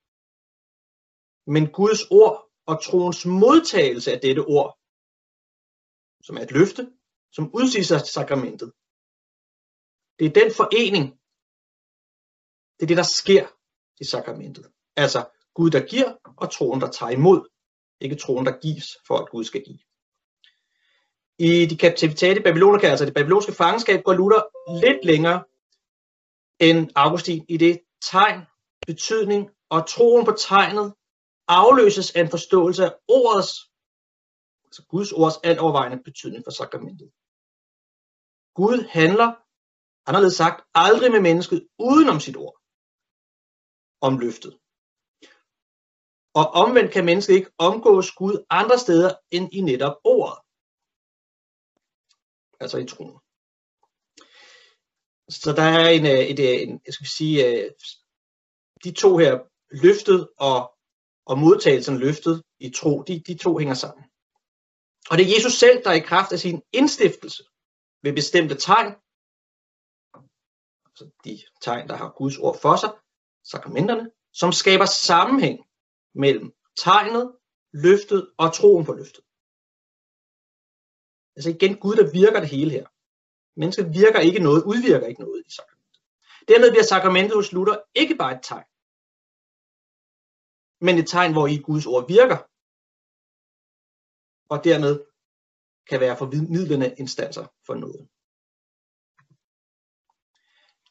Men 1.55 1.65
Guds 1.79 2.03
ord 2.11 2.37
og 2.67 2.83
troens 2.83 3.27
modtagelse 3.27 4.13
af 4.13 4.21
dette 4.21 4.43
ord, 4.57 4.71
som 6.27 6.37
er 6.37 6.43
et 6.43 6.53
løfte, 6.59 6.83
som 7.33 7.51
udsiges 7.55 8.03
sakramentet. 8.17 8.73
Det 10.19 10.27
er 10.27 10.41
den 10.41 10.51
forening, 10.61 11.05
det 12.77 12.83
er 12.83 12.91
det, 12.93 12.97
der 12.97 13.11
sker 13.21 13.45
i 14.01 14.05
sakramentet. 14.05 14.67
Altså 14.97 15.21
Gud, 15.55 15.71
der 15.71 15.87
giver, 15.87 16.11
og 16.37 16.53
troen, 16.53 16.81
der 16.81 16.91
tager 16.91 17.13
imod. 17.13 17.41
Ikke 18.01 18.17
troen, 18.17 18.47
der 18.47 18.61
gives, 18.61 18.89
for 19.07 19.17
at 19.19 19.31
Gud 19.31 19.45
skal 19.45 19.63
give. 19.65 19.79
I 21.39 21.67
de 21.67 21.77
captivitate 21.77 22.41
babylonika, 22.43 22.87
altså 22.87 23.05
det 23.05 23.15
babylonske 23.15 23.53
fangenskab, 23.53 24.05
går 24.05 24.13
Luther 24.13 24.43
lidt 24.85 25.05
længere 25.05 25.45
end 26.61 26.91
Augustin 26.95 27.45
i 27.49 27.57
det 27.57 27.81
tegn, 28.11 28.41
betydning 28.87 29.51
og 29.71 29.89
troen 29.89 30.25
på 30.25 30.33
tegnet 30.49 30.95
afløses 31.49 32.09
af 32.17 32.21
en 32.21 32.31
forståelse 32.31 32.85
af 32.85 32.93
ordets, 33.09 33.53
altså 34.67 34.83
Guds 34.93 35.13
ords 35.13 35.37
altovervejende 35.45 36.03
betydning 36.09 36.45
for 36.45 36.51
sakramentet. 36.51 37.09
Gud 38.55 38.79
handler, 38.99 39.29
anderledes 40.09 40.37
sagt, 40.43 40.59
aldrig 40.75 41.11
med 41.13 41.21
mennesket 41.21 41.69
uden 41.79 42.09
om 42.09 42.21
sit 42.21 42.37
ord 42.37 42.59
om 44.01 44.19
løftet. 44.19 44.59
Og 46.35 46.47
omvendt 46.63 46.93
kan 46.93 47.05
mennesket 47.05 47.35
ikke 47.35 47.51
omgås 47.59 48.13
Gud 48.13 48.45
andre 48.51 48.79
steder 48.79 49.15
end 49.31 49.55
i 49.55 49.61
netop 49.61 49.97
ordet. 50.05 50.39
Altså 52.61 52.79
i 52.79 52.87
troen. 52.87 53.19
Så 55.29 55.53
der 55.59 55.63
er 55.63 55.89
en, 55.89 56.07
øh, 56.07 56.23
et, 56.33 56.41
øh, 56.47 56.57
en 56.63 56.81
jeg 56.87 56.95
skal 56.95 57.07
sige, 57.07 57.37
øh, 57.47 57.71
de 58.85 58.93
to 58.93 59.11
her, 59.17 59.33
løftet 59.85 60.29
og, 60.39 60.78
og 61.29 61.39
modtagelsen 61.39 61.99
løftet 61.99 62.43
i 62.61 62.71
tro, 62.71 63.03
de, 63.03 63.21
de 63.27 63.35
to 63.35 63.59
hænger 63.59 63.75
sammen. 63.75 64.05
Og 65.11 65.19
det 65.19 65.27
er 65.27 65.35
Jesus 65.35 65.53
selv, 65.53 65.85
der 65.85 65.93
i 65.93 66.07
kraft 66.11 66.33
af 66.33 66.39
sin 66.39 66.63
indstiftelse 66.73 67.43
ved 68.03 68.13
bestemte 68.13 68.55
tegn, 68.55 68.93
altså 70.87 71.11
de 71.25 71.39
tegn, 71.61 71.89
der 71.89 71.97
har 71.97 72.11
Guds 72.11 72.39
ord 72.39 72.61
for 72.61 72.77
sig, 72.77 72.91
sakramenterne, 73.45 74.11
som 74.33 74.53
skaber 74.53 74.87
sammenhæng 74.87 75.59
mellem 76.15 76.53
tegnet, 76.77 77.37
løftet 77.73 78.31
og 78.39 78.55
troen 78.55 78.85
på 78.85 78.93
løftet. 78.93 79.25
Altså 81.37 81.51
igen, 81.51 81.77
Gud, 81.83 81.97
der 81.97 82.13
virker 82.13 82.41
det 82.41 82.49
hele 82.49 82.71
her. 82.71 82.87
Mennesket 83.61 83.87
virker 84.01 84.21
ikke 84.21 84.39
noget, 84.39 84.63
udvirker 84.65 85.07
ikke 85.07 85.21
noget 85.21 85.43
i 85.47 85.51
sakramentet. 85.51 86.01
Dermed 86.49 86.71
bliver 86.71 86.85
sakramentet 86.85 87.37
hos 87.37 87.53
Luther 87.53 87.79
ikke 87.95 88.17
bare 88.17 88.35
et 88.37 88.41
tegn, 88.43 88.69
men 90.81 90.99
et 90.99 91.09
tegn, 91.09 91.33
hvor 91.33 91.47
i 91.47 91.57
Guds 91.57 91.87
ord 91.87 92.09
virker, 92.09 92.39
og 94.49 94.65
dermed 94.65 95.01
kan 95.91 96.01
være 96.01 96.17
formidlende 96.17 96.95
instanser 96.99 97.47
for 97.67 97.75
noget. 97.75 98.09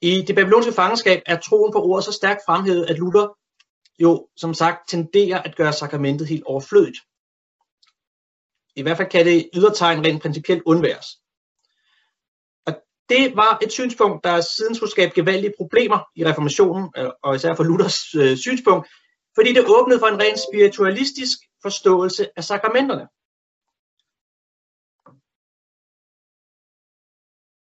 I 0.01 0.22
det 0.27 0.36
babylonske 0.36 0.74
fangenskab 0.74 1.22
er 1.25 1.39
troen 1.39 1.72
på 1.72 1.82
ordet 1.84 2.06
så 2.06 2.12
stærkt 2.12 2.41
fremhævet, 2.46 2.86
at 2.86 2.98
Luther 2.98 3.38
jo 4.00 4.27
som 4.36 4.53
sagt 4.53 4.89
tenderer 4.89 5.41
at 5.41 5.56
gøre 5.56 5.74
sakramentet 5.74 6.27
helt 6.27 6.44
overflødigt. 6.44 6.98
I 8.75 8.82
hvert 8.82 8.98
fald 8.98 9.10
kan 9.10 9.25
det 9.25 9.50
ydertegn 9.53 10.06
rent 10.06 10.22
principielt 10.22 10.63
undværes. 10.65 11.08
Og 12.65 12.74
det 13.10 13.36
var 13.36 13.60
et 13.63 13.72
synspunkt, 13.72 14.24
der 14.24 14.41
siden 14.41 14.75
skulle 14.75 14.91
skabe 14.91 15.15
gevaldige 15.15 15.53
problemer 15.58 16.00
i 16.15 16.25
reformationen, 16.25 16.94
og 17.24 17.36
især 17.36 17.56
for 17.56 17.63
Luthers 17.63 18.15
øh, 18.15 18.38
synspunkt, 18.38 18.88
fordi 19.38 19.53
det 19.53 19.65
åbnede 19.77 20.00
for 20.00 20.08
en 20.08 20.20
rent 20.20 20.39
spiritualistisk 20.48 21.38
forståelse 21.62 22.24
af 22.38 22.44
sakramenterne. 22.44 23.06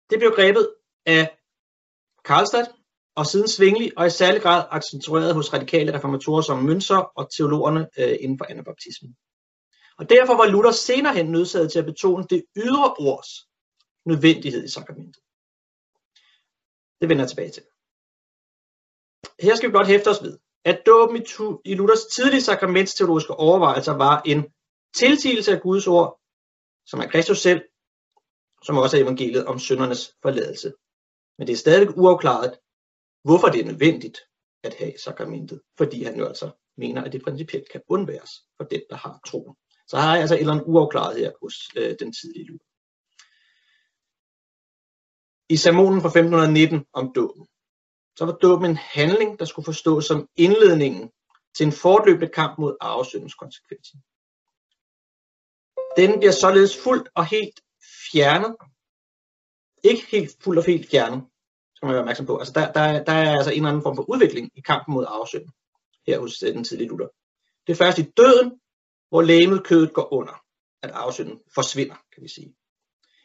Det 0.09 0.19
blev 0.19 0.31
grebet 0.31 0.75
af 1.05 1.37
Karlstadt, 2.25 2.69
og 3.15 3.25
siden 3.25 3.47
svingelig 3.47 3.97
og 3.97 4.07
i 4.07 4.09
særlig 4.09 4.41
grad 4.41 4.67
accentueret 4.71 5.33
hos 5.33 5.53
radikale 5.53 5.93
reformatorer 5.97 6.41
som 6.41 6.69
Münzer 6.69 7.13
og 7.15 7.31
teologerne 7.37 7.89
øh, 7.99 8.17
inden 8.19 8.37
for 8.37 8.45
anabaptismen. 8.45 9.17
Og 9.97 10.09
derfor 10.09 10.35
var 10.37 10.45
Luther 10.45 10.71
senere 10.71 11.13
hen 11.13 11.31
nødsaget 11.31 11.71
til 11.71 11.79
at 11.79 11.85
betone 11.85 12.23
det 12.29 12.45
ydre 12.55 12.93
ords 12.99 13.29
nødvendighed 14.05 14.63
i 14.63 14.69
sakramentet. 14.69 15.21
Det 17.01 17.09
vender 17.09 17.23
jeg 17.23 17.29
tilbage 17.29 17.51
til. 17.51 17.63
Her 19.39 19.55
skal 19.55 19.69
vi 19.69 19.77
godt 19.77 19.87
hæfte 19.87 20.09
os 20.09 20.23
ved, 20.23 20.37
at 20.67 20.83
dåben 20.85 21.25
i 21.65 21.73
Luthers 21.75 22.05
tidlige 22.05 22.41
sakramentsteologiske 22.41 23.33
overvejelser 23.33 23.91
var 23.91 24.21
en 24.25 24.45
tilsigelse 24.95 25.51
af 25.55 25.61
Guds 25.61 25.87
ord, 25.87 26.19
som 26.85 26.99
er 26.99 27.07
Kristus 27.07 27.39
selv, 27.41 27.61
som 28.63 28.77
også 28.77 28.97
er 28.97 29.01
evangeliet 29.01 29.45
om 29.45 29.59
syndernes 29.59 30.15
forladelse. 30.21 30.73
Men 31.37 31.47
det 31.47 31.53
er 31.53 31.57
stadig 31.57 31.97
uafklaret, 31.97 32.59
hvorfor 33.23 33.47
det 33.47 33.61
er 33.61 33.65
nødvendigt 33.65 34.17
at 34.63 34.73
have 34.73 34.93
sakramentet, 34.99 35.61
fordi 35.77 36.03
han 36.03 36.17
jo 36.17 36.25
altså 36.25 36.51
mener, 36.77 37.03
at 37.03 37.13
det 37.13 37.23
principielt 37.23 37.71
kan 37.71 37.81
undværes 37.89 38.31
for 38.57 38.63
den, 38.63 38.81
der 38.89 38.95
har 38.95 39.19
troen. 39.27 39.55
Så 39.87 39.97
har 39.97 40.13
jeg 40.13 40.21
altså 40.21 40.35
et 40.35 40.39
eller 40.39 40.53
andet 40.53 40.65
uafklaret 40.67 41.19
her 41.19 41.31
hos 41.41 41.55
øh, 41.77 41.95
den 41.99 42.13
tidlige 42.13 42.45
Luther. 42.45 42.67
I 45.49 45.57
sermonen 45.57 46.01
fra 46.01 46.07
1519 46.07 46.85
om 46.93 47.13
dåben, 47.15 47.47
så 48.17 48.25
var 48.25 48.31
dåben 48.31 48.69
en 48.69 48.77
handling, 48.77 49.39
der 49.39 49.45
skulle 49.45 49.65
forstås 49.65 50.05
som 50.05 50.29
indledningen 50.35 51.11
til 51.55 51.65
en 51.65 51.71
fortløbende 51.71 52.27
kamp 52.27 52.57
mod 52.57 52.77
arvesyndens 52.81 53.33
konsekvenser. 53.33 53.97
Den 55.97 56.19
bliver 56.19 56.31
således 56.31 56.77
fuldt 56.83 57.09
og 57.15 57.25
helt 57.25 57.59
fjernet. 58.11 58.55
Ikke 59.83 60.05
helt 60.11 60.31
fuldt 60.43 60.59
og 60.59 60.65
helt 60.65 60.89
fjernet, 60.89 61.23
skal 61.75 61.85
man 61.85 61.93
være 61.93 62.01
opmærksom 62.01 62.25
på. 62.25 62.37
Altså 62.37 62.53
der, 62.53 62.71
der, 62.71 63.03
der 63.03 63.11
er 63.11 63.37
altså 63.37 63.51
en 63.51 63.57
eller 63.57 63.69
anden 63.69 63.83
form 63.83 63.95
for 63.95 64.09
udvikling 64.09 64.51
i 64.55 64.61
kampen 64.61 64.93
mod 64.93 65.05
arvesynden 65.05 65.51
her 66.07 66.19
hos 66.19 66.43
øh, 66.43 66.53
den 66.53 66.63
tidlige 66.63 66.87
Luther. 66.87 67.07
Det 67.67 67.73
er 67.73 67.77
først 67.77 67.99
i 67.99 68.11
døden, 68.17 68.59
hvor 69.09 69.21
lægemet 69.21 69.65
kødet 69.65 69.93
går 69.93 70.13
under, 70.13 70.43
at 70.81 70.91
arvesynden 70.91 71.39
forsvinder, 71.53 71.95
kan 72.13 72.23
vi 72.23 72.27
sige. 72.27 72.55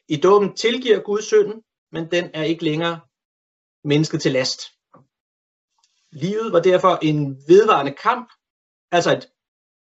I 0.09 0.17
dåben 0.17 0.57
tilgiver 0.57 1.01
Gud 1.01 1.23
synden, 1.23 1.63
men 1.93 2.11
den 2.11 2.31
er 2.35 2.43
ikke 2.43 2.65
længere 2.65 3.01
mennesket 3.85 4.23
til 4.23 4.33
last. 4.33 4.61
Livet 6.13 6.53
var 6.53 6.61
derfor 6.61 6.99
en 7.03 7.37
vedvarende 7.49 7.95
kamp, 8.03 8.33
altså 8.91 9.13
et 9.13 9.29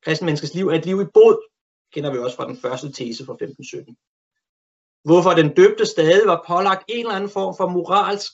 kristen 0.05 0.25
menneskes 0.25 0.53
liv 0.53 0.67
er 0.67 0.75
et 0.75 0.85
liv 0.85 1.01
i 1.01 1.13
bod, 1.13 1.49
kender 1.93 2.11
vi 2.11 2.17
også 2.17 2.35
fra 2.35 2.47
den 2.47 2.57
første 2.57 2.91
tese 2.91 3.25
fra 3.25 3.33
1517. 3.33 3.97
Hvorfor 5.03 5.29
den 5.29 5.53
døbte 5.53 5.85
stadig 5.85 6.27
var 6.27 6.43
pålagt 6.47 6.83
en 6.87 6.99
eller 6.99 7.15
anden 7.15 7.29
form 7.29 7.55
for 7.57 7.67
moralsk 7.69 8.33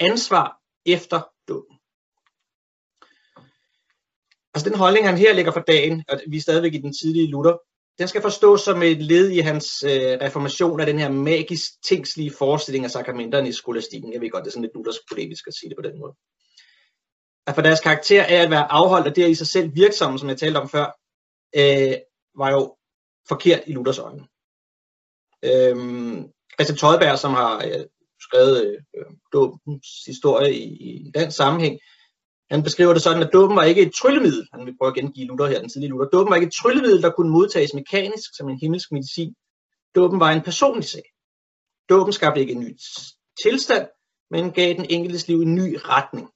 ansvar 0.00 0.60
efter 0.86 1.20
døden. 1.48 1.74
Altså 4.54 4.70
den 4.70 4.78
holdning, 4.78 5.06
han 5.06 5.18
her 5.18 5.32
lægger 5.32 5.52
for 5.52 5.60
dagen, 5.60 6.04
og 6.08 6.20
vi 6.28 6.36
er 6.36 6.40
stadigvæk 6.40 6.74
i 6.74 6.78
den 6.78 6.92
tidlige 7.00 7.30
Luther, 7.30 7.58
den 7.98 8.08
skal 8.08 8.22
forstås 8.22 8.60
som 8.60 8.82
et 8.82 9.02
led 9.02 9.30
i 9.30 9.38
hans 9.38 9.82
øh, 9.82 10.18
reformation 10.26 10.80
af 10.80 10.86
den 10.86 10.98
her 10.98 11.10
magisk 11.10 11.82
tingslige 11.84 12.32
forestilling 12.38 12.84
af 12.84 12.90
sakramenterne 12.90 13.48
i 13.48 13.52
skolastikken. 13.52 14.12
Jeg 14.12 14.20
ved 14.20 14.30
godt, 14.30 14.44
det 14.44 14.50
er 14.50 14.52
sådan 14.52 14.62
lidt 14.62 14.74
luthersk 14.74 15.00
polemisk 15.10 15.46
at 15.46 15.54
sige 15.54 15.68
det 15.70 15.76
på 15.76 15.88
den 15.88 15.98
måde. 15.98 16.14
At 17.48 17.54
for 17.54 17.62
deres 17.62 17.80
karakter 17.80 18.24
af 18.24 18.34
at 18.44 18.50
være 18.50 18.72
afholdt, 18.72 19.06
og 19.06 19.16
det 19.16 19.24
er 19.24 19.28
i 19.28 19.34
sig 19.34 19.46
selv 19.46 19.74
virksomme, 19.74 20.18
som 20.18 20.28
jeg 20.28 20.38
talte 20.38 20.58
om 20.58 20.68
før, 20.68 20.86
øh, 21.56 21.96
var 22.40 22.50
jo 22.50 22.76
forkert 23.28 23.62
i 23.66 23.72
Luthers 23.72 23.98
øjne. 23.98 24.24
Øhm, 25.48 26.28
Christian 26.54 26.78
Tøjberg, 26.78 27.18
som 27.18 27.32
har 27.34 27.56
øh, 27.66 27.84
skrevet 28.26 28.78
øh, 28.96 29.06
dåbens 29.32 29.88
historie 30.06 30.54
i, 30.54 30.66
i 31.06 31.10
den 31.14 31.30
sammenhæng, 31.30 31.78
han 32.50 32.62
beskriver 32.62 32.92
det 32.92 33.02
sådan, 33.02 33.22
at 33.22 33.32
dåben 33.32 33.56
var 33.56 33.62
ikke 33.62 33.82
et 33.82 33.94
tryllemiddel. 33.94 34.48
Han 34.52 34.66
vil 34.66 34.76
prøve 34.78 34.88
at 34.88 34.94
gengive 34.94 35.26
Luther 35.26 35.46
her, 35.46 35.60
den 35.60 35.68
tidlige 35.68 35.90
Luther. 35.90 36.08
Dåben 36.08 36.30
var 36.30 36.36
ikke 36.36 36.46
et 36.46 36.58
tryllemiddel, 36.62 37.02
der 37.02 37.10
kunne 37.10 37.30
modtages 37.30 37.74
mekanisk 37.74 38.30
som 38.36 38.48
en 38.48 38.60
himmelsk 38.60 38.92
medicin. 38.92 39.34
Dåben 39.94 40.20
var 40.20 40.30
en 40.30 40.42
personlig 40.42 40.84
sag. 40.84 41.06
Dåben 41.88 42.12
skabte 42.12 42.40
ikke 42.40 42.52
en 42.52 42.60
ny 42.60 42.76
tilstand, 43.42 43.86
men 44.30 44.52
gav 44.52 44.74
den 44.74 44.86
enkeltes 44.90 45.28
liv 45.28 45.40
en 45.40 45.54
ny 45.54 45.78
retning. 45.84 46.28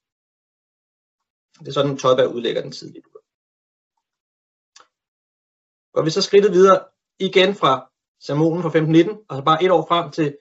Det 1.62 1.68
er 1.68 1.72
sådan, 1.72 1.98
Tøjberg 1.98 2.34
udlægger 2.34 2.62
den 2.62 2.72
tidlige 2.72 3.02
Luther. 3.02 3.20
Går 5.94 6.04
vi 6.04 6.10
så 6.10 6.22
skridtet 6.22 6.52
videre 6.52 6.84
igen 7.18 7.54
fra 7.54 7.90
sermonen 8.20 8.62
fra 8.62 8.68
1519, 8.68 9.24
og 9.28 9.36
så 9.36 9.42
bare 9.42 9.64
et 9.64 9.70
år 9.70 9.86
frem 9.88 10.10
til 10.10 10.36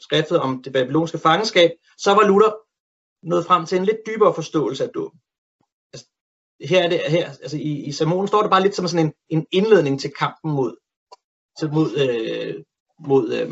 skriftet 0.00 0.38
om 0.38 0.62
det 0.62 0.72
babylonske 0.72 1.18
fangenskab, 1.18 1.70
så 1.98 2.10
var 2.14 2.26
Luther 2.26 2.52
nået 3.22 3.46
frem 3.46 3.66
til 3.66 3.78
en 3.78 3.84
lidt 3.84 4.06
dybere 4.06 4.34
forståelse 4.34 4.84
af 4.84 4.90
dåben. 4.90 5.20
Altså, 5.92 6.06
her 6.60 6.82
er 6.84 6.88
det, 6.88 7.00
her, 7.00 7.28
altså 7.28 7.56
i, 7.56 7.84
i 7.88 7.92
sermonen 7.92 8.28
står 8.28 8.42
det 8.42 8.50
bare 8.50 8.62
lidt 8.62 8.74
som 8.74 8.88
sådan 8.88 9.06
en, 9.06 9.12
en 9.28 9.46
indledning 9.52 10.00
til 10.00 10.12
kampen 10.18 10.52
mod, 10.52 10.76
til, 11.58 11.72
mod, 11.72 11.90
øh, 12.02 12.64
mod 12.98 13.32
øh, 13.32 13.50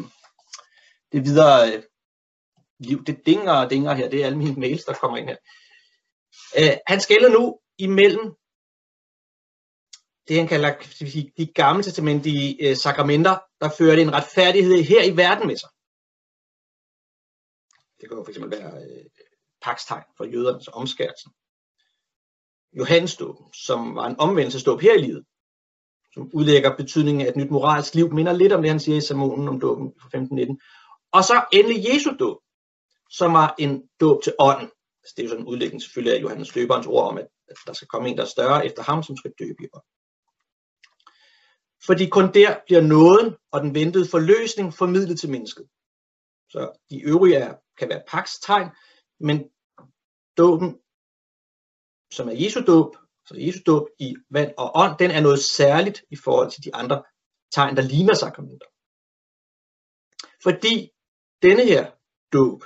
det 1.13 1.25
videre 1.25 1.73
øh, 1.73 1.83
liv. 2.81 3.05
Det 3.05 3.27
dinger 3.27 3.53
og 3.53 3.71
dinger 3.71 3.95
her, 3.95 4.11
det 4.11 4.23
er 4.23 4.27
alle 4.27 4.39
mine 4.39 4.61
mails, 4.61 4.85
der 4.85 4.95
kommer 4.95 5.17
ind 5.17 5.29
her. 5.29 5.37
Øh, 6.59 6.77
han 6.87 7.01
skælder 7.01 7.29
nu 7.29 7.61
imellem 7.79 8.35
det, 10.29 10.37
han 10.37 10.49
kalder 10.49 10.75
de 11.39 11.47
gamle 11.47 11.83
testamentlige 11.83 12.69
øh, 12.69 12.77
sakramenter, 12.77 13.39
der 13.61 13.71
fører 13.79 13.97
en 13.97 14.13
retfærdighed 14.13 14.83
her 14.83 15.03
i 15.03 15.17
verden 15.17 15.47
med 15.47 15.57
sig. 15.57 15.69
Det 18.01 18.09
kan 18.09 18.19
jo 18.19 18.25
fx 18.25 18.39
være 18.59 18.73
øh, 18.83 19.05
pakstegn 19.63 20.05
for 20.17 20.25
jødernes 20.25 20.69
omskærelsen. 20.69 21.33
Johannesdåben, 22.73 23.53
som 23.53 23.95
var 23.95 24.07
en 24.07 24.21
omvendelsesdåb 24.21 24.81
her 24.81 24.95
i 24.95 25.03
livet, 25.03 25.25
som 26.15 26.31
udlægger 26.35 26.77
betydningen 26.77 27.27
af 27.27 27.31
et 27.31 27.37
nyt 27.37 27.51
moralsk 27.51 27.95
liv, 27.95 28.13
minder 28.13 28.33
lidt 28.33 28.53
om 28.53 28.63
det, 28.63 28.71
han 28.71 28.81
siger 28.81 28.99
i 28.99 29.01
sermonen 29.01 29.49
om 29.49 29.61
dåben 29.61 29.93
fra 30.01 30.07
1519. 30.07 30.61
Og 31.13 31.25
så 31.25 31.45
endelig 31.53 31.85
Jesu 31.89 32.11
dåb, 32.21 32.39
som 33.11 33.33
var 33.33 33.55
en 33.59 33.89
dåb 34.01 34.23
til 34.23 34.35
ånden. 34.39 34.71
Altså, 35.03 35.15
det 35.17 35.23
er 35.23 35.25
jo 35.25 35.29
sådan 35.29 35.45
en 35.45 35.49
udlægning 35.49 35.83
selvfølgelig 35.83 36.17
af 36.17 36.23
Johannes 36.23 36.55
Løberens 36.55 36.87
ord 36.87 37.09
om, 37.11 37.19
at, 37.19 37.29
at 37.49 37.57
der 37.67 37.73
skal 37.73 37.89
komme 37.89 38.09
en, 38.09 38.17
der 38.17 38.23
er 38.23 38.35
større 38.37 38.67
efter 38.67 38.83
ham, 38.83 39.03
som 39.03 39.17
skal 39.17 39.33
døbe 39.39 39.65
i 39.65 39.69
ånd. 39.73 39.85
Fordi 41.87 42.09
kun 42.09 42.35
der 42.35 42.61
bliver 42.67 42.81
nåden 42.81 43.37
og 43.53 43.61
den 43.61 43.75
ventede 43.75 44.09
forløsning 44.09 44.75
formidlet 44.75 45.21
til 45.21 45.31
mennesket. 45.31 45.69
Så 46.49 46.61
de 46.91 47.01
øvrige 47.01 47.37
er, 47.37 47.55
kan 47.79 47.89
være 47.89 48.03
pakstegn, 48.09 48.69
men 49.21 49.51
dåben, 50.37 50.81
som 52.13 52.29
er 52.29 52.37
Jesu 52.43 52.61
dåb, 52.67 52.97
så 53.27 53.35
Jesu 53.37 53.61
dåb 53.67 53.89
i 53.99 54.17
vand 54.31 54.53
og 54.59 54.71
ånd, 54.75 54.99
den 54.99 55.11
er 55.11 55.21
noget 55.21 55.41
særligt 55.41 56.05
i 56.11 56.17
forhold 56.17 56.51
til 56.51 56.65
de 56.65 56.75
andre 56.75 57.03
tegn, 57.53 57.77
der 57.77 57.83
ligner 57.83 58.15
sakramenter. 58.15 58.67
Fordi 60.43 60.91
denne 61.43 61.65
her 61.65 61.91
dåb, 62.33 62.65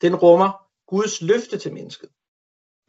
den 0.00 0.14
rummer 0.16 0.69
Guds 0.90 1.22
løfte 1.22 1.58
til 1.58 1.72
mennesket. 1.72 2.08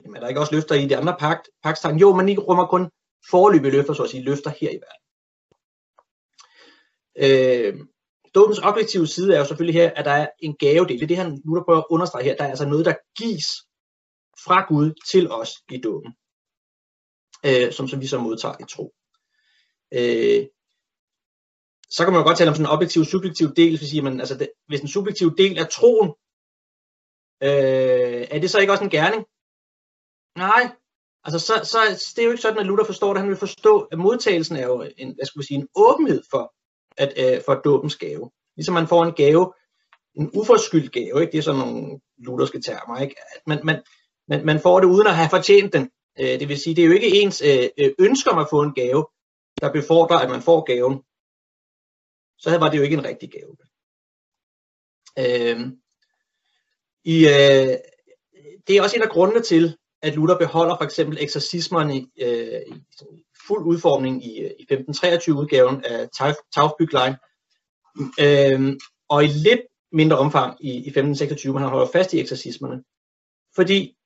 Jamen, 0.03 0.15
er 0.15 0.19
der 0.19 0.27
ikke 0.27 0.39
også 0.39 0.55
løfter 0.55 0.75
i 0.75 0.87
de 0.87 0.97
andre 0.97 1.15
pagt, 1.19 1.49
pagtstegn? 1.63 1.99
Jo, 1.99 2.15
men 2.15 2.29
ikke 2.29 2.41
rummer 2.41 2.67
kun 2.67 2.89
forløbige 3.29 3.71
løfter, 3.71 3.93
så 3.93 4.03
at 4.03 4.09
sige, 4.09 4.23
løfter 4.23 4.51
her 4.61 4.69
i 4.69 4.79
verden. 4.85 5.01
Øh, 7.23 7.85
Dåbens 8.35 8.59
objektive 8.59 9.07
side 9.07 9.35
er 9.35 9.39
jo 9.39 9.45
selvfølgelig 9.45 9.81
her, 9.81 9.91
at 9.95 10.05
der 10.05 10.11
er 10.11 10.27
en 10.39 10.55
gavedel. 10.55 10.95
Det 10.95 11.03
er 11.03 11.07
det, 11.07 11.17
han 11.17 11.41
nu 11.45 11.55
der 11.55 11.63
prøver 11.63 11.79
at 11.79 11.85
understrege 11.89 12.23
her. 12.23 12.35
Der 12.35 12.43
er 12.43 12.49
altså 12.49 12.65
noget, 12.65 12.85
der 12.85 12.95
gives 13.17 13.47
fra 14.45 14.65
Gud 14.67 14.93
til 15.11 15.31
os 15.31 15.51
i 15.71 15.81
dåben, 15.81 16.13
øh, 17.45 17.73
som, 17.73 17.87
som 17.87 18.01
vi 18.01 18.07
så 18.07 18.19
modtager 18.19 18.55
i 18.59 18.65
tro. 18.69 18.93
Øh, 19.93 20.47
så 21.89 22.03
kan 22.03 22.13
man 22.13 22.21
jo 22.21 22.27
godt 22.27 22.37
tale 22.37 22.49
om 22.49 22.55
sådan 22.55 22.65
en 22.65 22.75
objektiv 22.75 23.05
subjektiv 23.05 23.47
del, 23.55 23.77
hvis, 23.77 23.89
siger 23.89 24.03
man, 24.03 24.19
altså 24.19 24.37
det, 24.37 24.51
hvis 24.67 24.81
en 24.81 24.87
subjektiv 24.87 25.37
del 25.37 25.57
er 25.57 25.65
troen, 25.65 26.13
øh, 27.43 28.27
er 28.31 28.39
det 28.39 28.51
så 28.51 28.59
ikke 28.59 28.73
også 28.73 28.83
en 28.83 28.89
gerning? 28.89 29.25
Nej, 30.37 30.63
altså 31.23 31.39
så, 31.39 31.53
så 31.63 31.77
det 32.15 32.21
er 32.21 32.25
jo 32.25 32.31
ikke 32.31 32.41
sådan, 32.41 32.59
at 32.59 32.65
Luther 32.65 32.85
forstår 32.85 33.13
det. 33.13 33.21
Han 33.21 33.29
vil 33.29 33.37
forstå, 33.37 33.81
at 33.91 33.99
modtagelsen 33.99 34.55
er 34.55 34.65
jo 34.67 34.81
en, 34.97 35.15
hvad 35.15 35.25
skal 35.25 35.39
man 35.39 35.45
sige, 35.45 35.57
en 35.57 35.67
åbenhed 35.75 36.23
for, 36.31 36.53
at, 36.97 37.13
øh, 37.17 37.41
for 37.45 37.55
dåbens 37.55 37.95
gave. 37.95 38.31
Ligesom 38.55 38.73
man 38.73 38.87
får 38.87 39.03
en 39.03 39.13
gave, 39.13 39.53
en 40.15 40.31
uforskyldt 40.33 40.91
gave, 40.91 41.21
ikke? 41.21 41.31
det 41.31 41.37
er 41.37 41.41
sådan 41.41 41.59
nogle 41.59 41.99
lutherske 42.17 42.61
termer, 42.61 42.99
ikke? 42.99 43.15
at 43.35 43.41
Man, 43.47 43.59
man, 43.63 43.83
man, 44.27 44.45
man 44.45 44.59
får 44.59 44.79
det 44.79 44.87
uden 44.87 45.07
at 45.07 45.15
have 45.15 45.29
fortjent 45.29 45.73
den. 45.73 45.89
Øh, 46.19 46.39
det 46.39 46.49
vil 46.49 46.59
sige, 46.59 46.75
det 46.75 46.81
er 46.81 46.87
jo 46.87 46.93
ikke 46.93 47.21
ens 47.21 47.41
øh, 47.41 47.69
øh 47.77 47.91
ønsker 47.99 48.31
om 48.31 48.39
at 48.39 48.47
få 48.49 48.61
en 48.61 48.73
gave, 48.73 49.07
der 49.61 49.71
befordrer, 49.71 50.17
at 50.17 50.29
man 50.29 50.41
får 50.41 50.61
gaven. 50.63 51.03
Så 52.37 52.57
var 52.57 52.69
det 52.69 52.77
jo 52.77 52.83
ikke 52.83 52.97
en 52.97 53.05
rigtig 53.05 53.29
gave. 53.31 53.53
Øh, 55.21 55.59
i, 57.03 57.27
øh, 57.27 57.77
det 58.67 58.77
er 58.77 58.81
også 58.81 58.95
en 58.95 59.01
af 59.01 59.09
grundene 59.09 59.41
til, 59.41 59.77
at 60.01 60.15
Luther 60.15 60.37
beholder 60.37 60.77
for 60.77 60.83
eksempel 60.83 61.17
eksorcismerne 61.21 61.93
øh, 62.21 62.61
i 62.67 62.83
fuld 63.47 63.65
udformning 63.65 64.25
i, 64.25 64.39
øh, 64.39 64.51
i 64.59 64.63
1523 64.63 65.35
udgaven 65.35 65.85
af 65.85 66.09
Taufbyglein, 66.55 67.13
øh, 68.19 68.77
og 69.09 69.23
i 69.23 69.27
lidt 69.27 69.61
mindre 69.91 70.17
omfang 70.17 70.65
i, 70.65 70.69
i 70.69 70.87
1526, 70.87 71.59
han 71.59 71.69
holder 71.69 71.87
fast 71.93 72.13
i 72.13 72.19
eksorcismerne, 72.19 72.83
fordi 73.55 73.97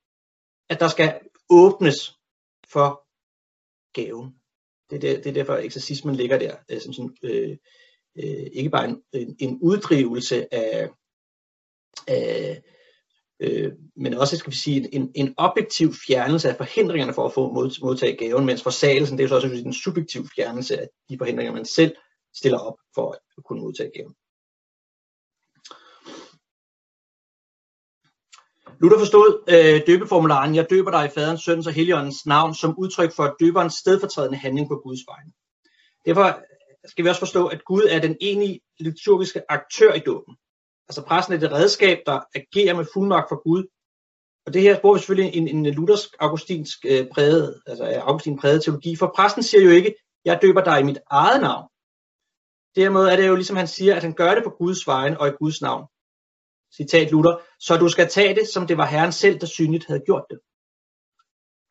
at 0.69 0.79
der 0.79 0.88
skal 0.88 1.19
åbnes 1.49 2.15
for 2.67 3.05
gaven. 3.93 4.36
Det 4.89 4.95
er, 4.95 4.99
der, 4.99 5.17
det 5.17 5.27
er 5.27 5.34
derfor, 5.34 5.53
at 5.53 5.65
eksorcismen 5.65 6.15
ligger 6.15 6.39
der, 6.39 6.55
øh, 6.71 6.81
som 6.81 6.93
sådan, 6.93 7.17
øh, 7.23 7.58
øh, 8.17 8.47
ikke 8.53 8.69
bare 8.69 8.86
en, 8.86 9.03
en, 9.13 9.36
en 9.39 9.60
uddrivelse 9.62 10.53
af, 10.53 10.89
af 12.08 12.62
øh, 13.39 13.71
men 13.95 14.13
også 14.13 14.38
skal 14.38 14.52
vi 14.52 14.58
sige, 14.58 14.95
en, 14.95 15.12
en 15.15 15.34
objektiv 15.38 15.93
fjernelse 16.08 16.50
af 16.50 16.56
forhindringerne 16.58 17.13
for 17.13 17.26
at 17.26 17.34
få 17.34 17.54
mod, 17.54 17.82
modtage 17.82 18.17
gaven, 18.17 18.45
mens 18.45 18.63
forsagelsen, 18.63 19.17
det 19.17 19.24
er 19.24 19.28
så 19.28 19.36
også 19.36 19.48
en 19.48 19.74
subjektiv 19.74 20.28
fjernelse 20.36 20.82
af 20.82 20.88
de 21.10 21.17
forhindringer, 21.17 21.54
man 21.54 21.65
selv 21.65 21.95
stiller 22.36 22.60
op 22.60 22.78
for 22.95 23.12
at 23.12 23.43
kunne 23.43 23.62
modtage 23.62 23.91
gaven. 23.95 24.13
Luther 28.82 29.00
forstod 29.00 29.43
øh, 29.50 29.82
døbeformularen, 29.88 30.56
jeg 30.56 30.69
døber 30.69 30.91
dig 30.91 31.06
i 31.06 31.10
faderens, 31.10 31.41
søns 31.43 31.67
og 31.67 31.74
heligåndens 31.74 32.26
navn, 32.26 32.56
som 32.56 32.76
udtryk 32.78 33.15
for 33.15 33.36
døberens 33.39 33.74
stedfortrædende 33.74 34.38
handling 34.38 34.67
på 34.67 34.82
Guds 34.84 35.00
vegne. 35.08 35.32
Derfor 36.06 36.41
skal 36.88 37.06
vi 37.06 37.10
også 37.10 37.19
forstå, 37.19 37.48
at 37.48 37.65
Gud 37.65 37.84
er 37.89 38.00
den 38.00 38.17
enige 38.21 38.60
liturgiske 38.80 39.52
aktør 39.52 39.93
i 39.93 40.00
dåben. 40.00 40.36
Altså 40.89 41.02
præsten 41.08 41.34
er 41.34 41.39
det 41.39 41.52
redskab, 41.52 41.98
der 42.06 42.19
agerer 42.36 42.76
med 42.76 42.86
fuldmagt 42.93 43.30
for 43.30 43.43
Gud. 43.43 43.63
Og 44.45 44.54
det 44.54 44.62
her 44.62 44.80
bruger 44.82 44.95
vi 44.95 45.00
selvfølgelig 45.00 45.38
en, 45.38 45.48
en 45.48 45.65
luthersk 45.65 46.10
augustinsk 46.19 46.86
øh, 46.86 47.08
præget, 47.13 47.62
altså 47.67 47.84
Augustin 47.84 48.38
præget 48.38 48.63
teologi, 48.63 48.95
for 48.95 49.13
præsten 49.15 49.43
siger 49.43 49.63
jo 49.63 49.69
ikke, 49.69 49.95
jeg 50.26 50.39
døber 50.41 50.63
dig 50.63 50.80
i 50.80 50.84
mit 50.84 51.00
eget 51.10 51.41
navn. 51.41 51.67
Dermed 52.76 53.02
er 53.02 53.15
det 53.15 53.28
jo 53.28 53.36
ligesom 53.36 53.56
han 53.56 53.67
siger, 53.67 53.95
at 53.95 54.04
han 54.04 54.13
gør 54.13 54.36
det 54.36 54.43
på 54.43 54.50
Guds 54.50 54.88
vegne 54.88 55.19
og 55.19 55.28
i 55.28 55.32
Guds 55.32 55.62
navn. 55.62 55.86
Citat 56.78 57.12
Luther, 57.12 57.41
så 57.60 57.78
du 57.78 57.89
skal 57.89 58.10
tage 58.10 58.36
det, 58.36 58.48
som 58.48 58.67
det 58.67 58.78
var 58.78 58.86
Herren 58.86 59.12
selv, 59.12 59.39
der 59.39 59.48
synligt 59.48 59.88
havde 59.88 60.04
gjort 60.06 60.26
det. 60.30 60.39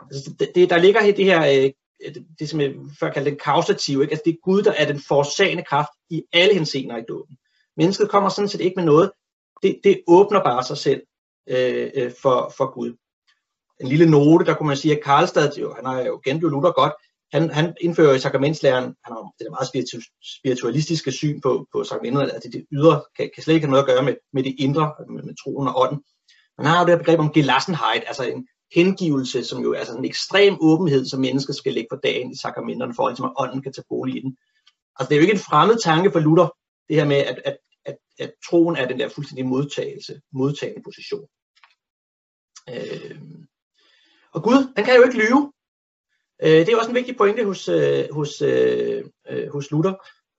Altså, 0.01 0.35
det, 0.39 0.53
det 0.55 0.71
der 0.71 0.79
ligger 0.79 1.01
her 1.03 1.15
det 1.15 1.25
her, 1.25 1.41
øh, 1.41 1.73
det, 2.15 2.27
det 2.39 2.49
som 2.49 2.61
jeg 2.61 2.75
før 3.01 3.11
kaldte 3.11 3.31
den 3.31 3.39
kausativ, 3.39 4.03
ikke? 4.03 4.13
Altså, 4.13 4.23
det 4.25 4.33
er 4.33 4.39
Gud, 4.43 4.63
der 4.63 4.73
er 4.73 4.87
den 4.87 5.01
forsagende 5.01 5.65
kraft 5.65 5.91
i 6.11 6.25
alle 6.33 6.55
henseender 6.55 6.97
i 6.97 7.05
dåben. 7.09 7.37
Mennesket 7.77 8.11
kommer 8.11 8.29
sådan 8.29 8.49
set 8.49 8.61
ikke 8.61 8.77
med 8.77 8.85
noget. 8.85 9.11
Det, 9.63 9.81
det 9.85 10.03
åbner 10.07 10.45
bare 10.45 10.65
sig 10.65 10.79
selv 10.79 11.03
øh, 11.49 11.91
øh, 11.95 12.13
for, 12.23 12.53
for 12.57 12.75
Gud. 12.75 12.97
En 13.81 13.89
lille 13.89 14.11
note, 14.11 14.45
der 14.45 14.55
kunne 14.55 14.67
man 14.67 14.77
sige, 14.77 14.97
at 14.97 15.05
Karlstad, 15.05 15.53
jo, 15.53 15.75
han 15.75 15.85
har 15.85 16.03
jo 16.03 16.19
kendt 16.19 16.43
Luther 16.43 16.73
godt, 16.73 16.93
han, 17.35 17.51
han 17.51 17.75
indfører 17.81 18.15
i 18.15 18.19
sakramentslæren, 18.19 18.85
han 18.85 19.13
har 19.13 19.33
det 19.39 19.47
er 19.47 19.51
meget 19.51 19.69
spiritu, 19.69 20.01
spiritualistiske 20.39 21.13
syn 21.13 21.41
på, 21.41 21.67
på 21.73 21.85
sakramenterne, 21.85 22.35
at 22.35 22.43
det, 22.43 22.53
det 22.53 22.67
ydre 22.73 23.03
kan, 23.17 23.31
kan 23.35 23.43
slet 23.43 23.55
ikke 23.55 23.67
have 23.67 23.71
noget 23.71 23.83
at 23.83 23.89
gøre 23.89 24.03
med, 24.03 24.15
med 24.33 24.43
det 24.43 24.55
indre, 24.59 24.93
med, 25.11 25.23
med 25.23 25.35
troen 25.43 25.69
og 25.69 25.81
ånden. 25.81 26.03
Man 26.59 26.67
har 26.67 26.79
jo 26.79 26.87
det 26.87 26.95
her 26.95 26.99
begreb 26.99 27.21
om 27.21 27.33
gelassenheit, 27.33 28.03
altså 28.07 28.25
en 28.25 28.47
hengivelse, 28.75 29.45
som 29.45 29.63
jo 29.63 29.73
er 29.73 29.79
altså 29.79 29.97
en 29.97 30.05
ekstrem 30.05 30.57
åbenhed, 30.61 31.07
som 31.07 31.21
mennesker 31.21 31.53
skal 31.53 31.73
lægge 31.73 31.89
for 31.93 32.01
dagen 32.03 32.31
i 32.31 32.37
sakramenterne, 32.37 32.95
for 32.95 33.09
ligesom, 33.09 33.27
at 33.27 33.33
ånden 33.39 33.63
kan 33.63 33.73
tage 33.73 33.85
bolig 33.89 34.17
i 34.17 34.21
den. 34.21 34.37
Altså 34.99 35.09
det 35.09 35.15
er 35.15 35.21
jo 35.21 35.27
ikke 35.27 35.39
en 35.39 35.47
fremmed 35.51 35.77
tanke 35.85 36.11
for 36.13 36.21
Luther, 36.21 36.49
det 36.89 36.97
her 36.97 37.05
med, 37.05 37.17
at, 37.17 37.43
at, 37.45 37.59
at, 37.85 37.99
at 38.19 38.33
troen 38.49 38.77
er 38.77 38.89
den 38.89 38.99
der 38.99 39.09
fuldstændig 39.09 39.47
modtagelse, 39.47 40.21
modtagende 40.33 40.83
position. 40.83 41.29
Øh, 42.71 43.19
og 44.35 44.43
Gud, 44.43 44.73
han 44.77 44.85
kan 44.85 44.97
jo 44.97 45.03
ikke 45.03 45.19
lyve. 45.19 45.53
Øh, 46.43 46.67
det 46.67 46.69
er 46.69 46.79
også 46.79 46.91
en 46.91 46.95
vigtig 46.95 47.17
pointe 47.17 47.45
hos, 47.45 47.69
øh, 47.69 48.05
hos, 48.13 48.43
øh, 48.43 49.05
øh, 49.29 49.53
hos 49.53 49.71
Luther. 49.71 49.95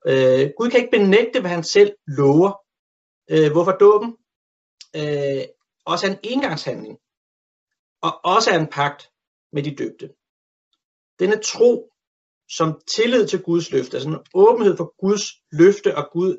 Øh, 0.08 0.52
Gud 0.58 0.70
kan 0.70 0.80
ikke 0.80 0.98
benægte, 0.98 1.42
hvad 1.42 1.52
han 1.52 1.64
selv 1.64 1.96
lover. 2.08 2.52
Øh, 3.32 3.52
hvorfor 3.52 3.72
dåben? 3.72 4.18
Øh, 4.96 5.44
også 5.86 6.08
er 6.08 6.12
en 6.12 6.20
engangshandling. 6.24 6.98
Og 8.02 8.26
også 8.26 8.52
er 8.52 8.60
en 8.60 8.68
pagt 8.68 9.10
med 9.52 9.64
de 9.64 9.76
døbte. 9.76 10.14
Denne 11.20 11.42
tro 11.42 11.92
som 12.50 12.82
tillid 12.88 13.28
til 13.28 13.44
Guds 13.44 13.72
løfte, 13.72 13.98
altså 13.98 14.10
en 14.10 14.18
åbenhed 14.34 14.78
for 14.78 14.94
Guds 15.00 15.24
løfte 15.52 15.98
og 15.98 16.10
Gud, 16.12 16.38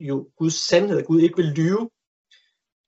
jo, 0.00 0.28
Guds 0.36 0.68
sandhed, 0.68 0.98
at 0.98 1.06
Gud 1.06 1.20
ikke 1.20 1.36
vil 1.36 1.52
lyve, 1.56 1.90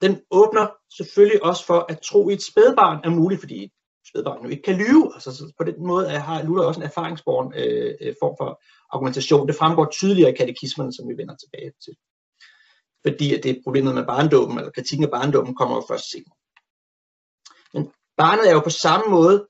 den 0.00 0.20
åbner 0.30 0.66
selvfølgelig 0.96 1.44
også 1.44 1.66
for, 1.66 1.86
at 1.88 2.00
tro 2.00 2.28
i 2.28 2.32
et 2.32 2.42
spædbarn 2.42 3.00
er 3.04 3.10
muligt, 3.10 3.40
fordi 3.40 3.72
spædbarn 4.08 4.42
jo 4.44 4.48
ikke 4.48 4.62
kan 4.62 4.76
lyve. 4.76 5.14
Altså, 5.14 5.36
så 5.36 5.52
på 5.58 5.64
den 5.64 5.86
måde 5.86 6.08
har 6.08 6.42
Luther 6.42 6.64
også 6.64 6.80
en 6.80 6.86
erfaringsborn 6.86 7.52
øh, 7.56 7.94
øh, 8.00 8.14
form 8.22 8.34
for 8.40 8.62
argumentation. 8.90 9.48
Det 9.48 9.56
fremgår 9.56 9.88
tydeligere 9.92 10.32
i 10.32 10.36
katekismerne, 10.36 10.92
som 10.92 11.08
vi 11.08 11.16
vender 11.16 11.36
tilbage 11.36 11.72
til. 11.84 11.94
Fordi 13.06 13.34
at 13.34 13.42
det 13.42 13.50
er 13.50 13.62
problemet 13.64 13.94
med 13.94 14.06
barndåben, 14.06 14.58
eller 14.58 14.70
kritikken 14.70 15.04
af 15.04 15.10
barndåben, 15.10 15.54
kommer 15.54 15.76
jo 15.76 15.84
først 15.88 16.10
senere. 16.10 16.36
Men 17.74 17.92
barnet 18.16 18.48
er 18.48 18.52
jo 18.52 18.60
på 18.60 18.70
samme 18.70 19.06
måde, 19.10 19.46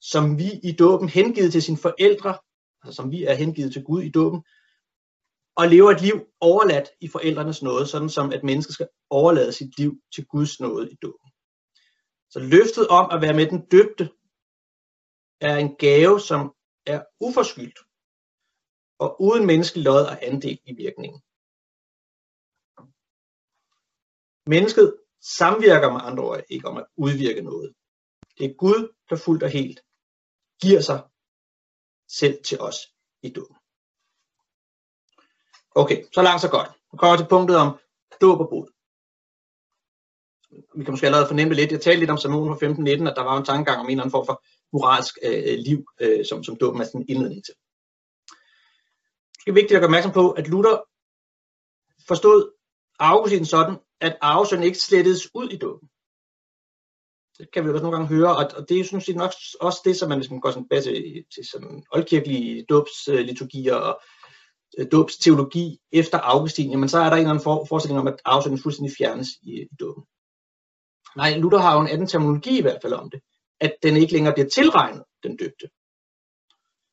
som 0.00 0.38
vi 0.38 0.50
i 0.62 0.72
dåben 0.72 1.08
hengivet 1.08 1.52
til 1.52 1.62
sine 1.62 1.78
forældre, 1.78 2.38
altså 2.82 2.96
som 2.96 3.10
vi 3.10 3.24
er 3.24 3.34
hengivet 3.34 3.72
til 3.72 3.84
Gud 3.84 4.02
i 4.02 4.10
dåben, 4.10 4.42
og 5.56 5.68
lever 5.68 5.90
et 5.90 6.02
liv 6.02 6.16
overladt 6.40 6.88
i 7.00 7.08
forældrenes 7.08 7.62
nåde, 7.62 7.86
sådan 7.86 8.08
som 8.08 8.32
at 8.32 8.44
mennesket 8.44 8.74
skal 8.74 8.88
overlade 9.10 9.52
sit 9.52 9.78
liv 9.78 9.92
til 10.14 10.26
Guds 10.26 10.60
nåde 10.60 10.92
i 10.92 10.96
dåben. 11.02 11.30
Så 12.30 12.38
løftet 12.38 12.88
om 12.88 13.10
at 13.14 13.20
være 13.20 13.34
med 13.34 13.46
den 13.46 13.66
døbte 13.66 14.10
er 15.40 15.56
en 15.56 15.76
gave, 15.76 16.20
som 16.20 16.54
er 16.86 17.04
uforskyldt 17.20 17.78
og 18.98 19.22
uden 19.22 19.46
menneskelig 19.46 19.84
lod 19.84 20.04
og 20.12 20.26
andel 20.26 20.60
i 20.64 20.74
virkningen. 20.74 21.20
Mennesket 24.46 24.96
samvirker 25.38 25.92
med 25.92 26.00
andre 26.04 26.24
ord 26.24 26.42
ikke 26.48 26.68
om 26.68 26.76
at 26.76 26.86
udvirke 26.96 27.42
noget. 27.42 27.74
Det 28.38 28.44
er 28.46 28.54
Gud, 28.54 28.94
der 29.10 29.16
fuldt 29.16 29.42
og 29.42 29.50
helt 29.50 29.80
giver 30.62 30.80
sig 30.80 31.11
selv 32.18 32.44
til 32.44 32.60
os 32.60 32.76
i 33.22 33.28
dåben. 33.28 33.56
Okay, 35.74 36.04
så 36.14 36.22
langt 36.22 36.42
så 36.42 36.50
godt. 36.50 36.70
Nu 36.92 36.96
kommer 36.98 37.16
til 37.16 37.26
punktet 37.28 37.56
om 37.56 37.78
dåb 38.20 38.40
og 38.40 38.48
brud. 38.48 38.66
Vi 40.76 40.84
kan 40.84 40.92
måske 40.92 41.06
allerede 41.06 41.26
fornemme 41.26 41.54
lidt. 41.54 41.72
Jeg 41.72 41.80
talte 41.80 41.98
lidt 41.98 42.10
om 42.10 42.18
Samuel 42.18 42.58
fra 42.58 42.66
15.19, 42.66 43.10
at 43.10 43.16
der 43.16 43.22
var 43.22 43.38
en 43.38 43.44
tankegang 43.44 43.80
om 43.80 43.86
en 43.86 43.90
eller 43.90 44.02
anden 44.02 44.10
form 44.10 44.26
for 44.26 44.44
moralsk 44.72 45.14
øh, 45.22 45.58
liv, 45.58 45.86
øh, 46.00 46.26
som, 46.26 46.44
som 46.44 46.56
dåben 46.56 46.80
er 46.80 46.84
sådan 46.84 47.00
en 47.00 47.08
indledning 47.08 47.44
til. 47.44 47.54
Det 49.44 49.50
er 49.50 49.60
vigtigt 49.60 49.72
at 49.72 49.80
gøre 49.80 49.90
opmærksom 49.90 50.12
på, 50.12 50.30
at 50.30 50.48
Luther 50.48 50.76
forstod 52.08 52.52
Augustin 52.98 53.46
sådan, 53.46 53.76
at 54.00 54.18
arvesøn 54.20 54.62
ikke 54.62 54.78
slettedes 54.78 55.34
ud 55.34 55.48
i 55.48 55.58
dåben. 55.58 55.88
Det 57.38 57.48
kan 57.52 57.64
vi 57.64 57.70
også 57.70 57.82
nogle 57.82 57.96
gange 57.96 58.14
høre, 58.16 58.36
og, 58.36 58.50
og 58.56 58.68
det 58.68 58.80
er 58.80 58.84
sådan 58.84 59.00
set 59.00 59.16
nok 59.16 59.32
også 59.60 59.80
det, 59.84 59.96
som 59.96 60.08
man, 60.08 60.18
hvis 60.18 60.30
man 60.30 60.40
går 60.40 60.50
sådan 60.50 60.64
tilbage 60.64 60.82
til, 60.82 61.24
til 61.34 61.44
sådan 61.52 61.84
oldkirkelige 61.92 62.64
dåbsliturgier 62.68 63.74
og 63.74 64.00
øh, 64.78 64.86
dåbsteologi 64.92 65.78
efter 65.92 66.18
Augustin, 66.18 66.70
jamen 66.70 66.88
så 66.88 66.98
er 66.98 67.04
der 67.04 67.12
en 67.12 67.18
eller 67.18 67.30
anden 67.30 67.44
for, 67.44 67.64
forestilling 67.64 68.00
om, 68.00 68.08
at 68.08 68.20
arvesønnen 68.24 68.62
fuldstændig 68.62 68.96
fjernes 68.98 69.28
i, 69.42 69.62
i 69.62 69.76
dåben. 69.80 70.04
Nej, 71.16 71.38
Luther 71.38 71.58
har 71.58 71.74
jo 71.74 71.80
en 71.80 71.88
anden 71.88 72.06
terminologi 72.06 72.58
i 72.58 72.62
hvert 72.62 72.82
fald 72.82 72.92
om 72.92 73.10
det, 73.10 73.20
at 73.60 73.74
den 73.82 73.96
ikke 73.96 74.12
længere 74.12 74.34
bliver 74.34 74.48
tilregnet, 74.48 75.02
den 75.22 75.36
døbte. 75.36 75.68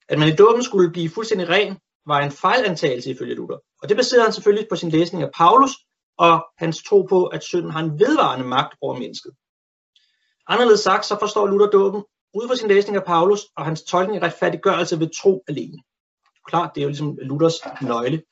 At 0.10 0.20
man 0.20 0.28
i 0.28 0.36
dåben 0.36 0.64
skulle 0.64 0.92
blive 0.92 1.10
fuldstændig 1.10 1.50
ren, 1.50 1.78
var 2.06 2.20
en 2.20 2.32
fejlantagelse 2.32 3.12
ifølge 3.12 3.36
Luther. 3.36 3.58
Og 3.82 3.90
det 3.90 3.98
baserede 3.98 4.24
han 4.24 4.34
selvfølgelig 4.34 4.68
på 4.70 4.76
sin 4.76 4.90
læsning 4.90 5.24
af 5.24 5.30
Paulus 5.36 5.72
og 6.18 6.46
hans 6.58 6.84
tro 6.84 7.02
på, 7.02 7.26
at 7.26 7.44
synden 7.44 7.72
har 7.72 7.80
en 7.80 8.00
vedvarende 8.00 8.46
magt 8.46 8.78
over 8.82 9.00
mennesket. 9.00 9.32
Anderledes 10.52 10.80
sagt, 10.80 11.06
så 11.06 11.18
forstår 11.20 11.48
Luther 11.48 11.70
dåben 11.70 12.04
ud 12.34 12.48
fra 12.48 12.56
sin 12.56 12.68
læsning 12.68 12.98
af 12.98 13.06
Paulus 13.06 13.42
og 13.56 13.66
hans 13.66 13.84
tolkning 13.84 14.24
af 14.24 14.28
retfærdiggørelse 14.28 15.00
ved 15.00 15.10
tro 15.22 15.44
alene. 15.48 15.78
Klart, 16.48 16.72
det 16.76 16.82
er 16.82 16.84
jo 16.84 16.90
ligesom 16.90 17.18
Luthers 17.22 17.60
nøgle 17.82 18.24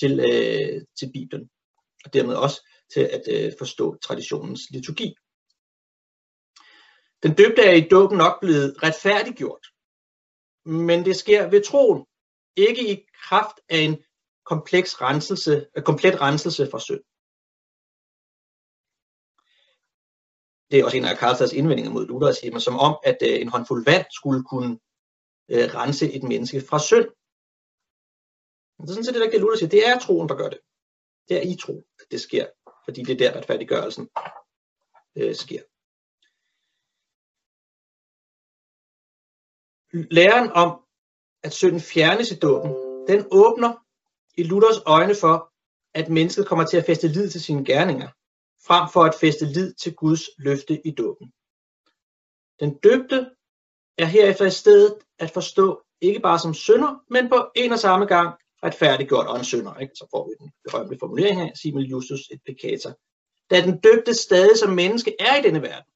til, 0.00 0.20
øh, 0.20 0.82
til 0.98 1.10
Bibelen, 1.12 1.50
og 2.04 2.12
dermed 2.12 2.34
også 2.34 2.68
til 2.94 3.00
at 3.00 3.22
øh, 3.34 3.52
forstå 3.58 3.96
traditionens 4.02 4.60
liturgi. 4.70 5.14
Den 7.22 7.34
døbte 7.34 7.62
er 7.62 7.74
i 7.74 7.88
dåben 7.90 8.18
nok 8.18 8.40
blevet 8.40 8.82
retfærdiggjort, 8.82 9.66
men 10.64 11.04
det 11.04 11.16
sker 11.16 11.50
ved 11.50 11.64
troen, 11.64 12.06
ikke 12.56 12.92
i 12.92 13.06
kraft 13.28 13.56
af 13.68 13.78
en 13.78 13.98
kompleks 14.44 15.00
renselse, 15.00 15.66
øh, 15.76 15.82
komplet 15.82 16.20
renselse 16.20 16.68
fra 16.70 16.80
synd. 16.80 17.00
Det 20.70 20.78
er 20.78 20.84
også 20.84 20.96
en 20.96 21.04
af 21.04 21.18
Karlstads 21.18 21.52
indvendinger 21.52 21.92
mod 21.92 22.06
Luther, 22.06 22.32
siger 22.32 22.52
man, 22.52 22.60
som 22.60 22.78
om, 22.78 22.98
at 23.04 23.18
øh, 23.22 23.40
en 23.40 23.48
håndfuld 23.48 23.84
vand 23.84 24.06
skulle 24.10 24.44
kunne 24.44 24.78
øh, 25.48 25.74
rense 25.74 26.12
et 26.12 26.22
menneske 26.22 26.60
fra 26.68 26.78
synd. 26.78 27.08
Men 28.76 28.82
det 28.86 28.90
er 28.90 28.94
sådan 28.94 29.04
set 29.04 29.14
det, 29.14 29.32
der 29.32 29.38
Luther 29.38 29.56
siger, 29.58 29.68
det 29.68 29.88
er 29.88 29.98
troen, 29.98 30.28
der 30.28 30.34
gør 30.34 30.48
det. 30.48 30.60
Det 31.28 31.36
er 31.36 31.42
i 31.52 31.56
tro, 31.56 31.76
at 32.00 32.06
det 32.10 32.20
sker, 32.20 32.46
fordi 32.84 33.02
det 33.02 33.12
er 33.12 33.18
der 33.18 33.38
retfærdiggørelsen 33.38 34.08
øh, 35.18 35.34
sker. 35.34 35.62
Læren 40.14 40.50
om, 40.52 40.70
at 41.42 41.52
synden 41.52 41.80
fjernes 41.80 42.30
i 42.30 42.38
dåben, 42.38 42.70
den 43.08 43.26
åbner 43.30 43.72
i 44.40 44.42
Luthers 44.42 44.82
øjne 44.86 45.14
for, 45.14 45.52
at 45.94 46.08
mennesket 46.08 46.46
kommer 46.46 46.66
til 46.66 46.76
at 46.76 46.86
feste 46.86 47.08
lid 47.08 47.30
til 47.30 47.40
sine 47.40 47.64
gerninger 47.64 48.08
frem 48.66 48.88
for 48.92 49.04
at 49.04 49.14
feste 49.20 49.44
lid 49.44 49.74
til 49.74 49.94
Guds 49.94 50.22
løfte 50.38 50.86
i 50.86 50.90
dåben. 50.90 51.32
Den 52.60 52.74
døbte 52.74 53.30
er 53.98 54.04
herefter 54.04 54.46
i 54.46 54.50
stedet 54.50 54.94
at 55.18 55.30
forstå 55.30 55.82
ikke 56.00 56.20
bare 56.20 56.38
som 56.38 56.54
synder, 56.54 57.04
men 57.10 57.28
på 57.28 57.50
en 57.54 57.72
og 57.72 57.78
samme 57.78 58.06
gang 58.06 58.34
retfærdiggjort 58.64 59.26
og 59.26 59.38
en 59.38 59.44
sønder. 59.44 59.76
Ikke? 59.76 59.92
Så 59.94 60.06
får 60.10 60.28
vi 60.28 60.34
den 60.44 60.52
berømte 60.64 60.96
formulering 61.00 61.40
her, 61.40 61.54
simul 61.54 61.82
justus 61.82 62.20
et 62.30 62.40
peccator. 62.46 62.92
Da 63.50 63.60
den 63.60 63.78
døbte 63.78 64.14
stadig 64.14 64.58
som 64.58 64.70
menneske 64.70 65.14
er 65.20 65.36
i 65.36 65.42
denne 65.42 65.62
verden, 65.62 65.92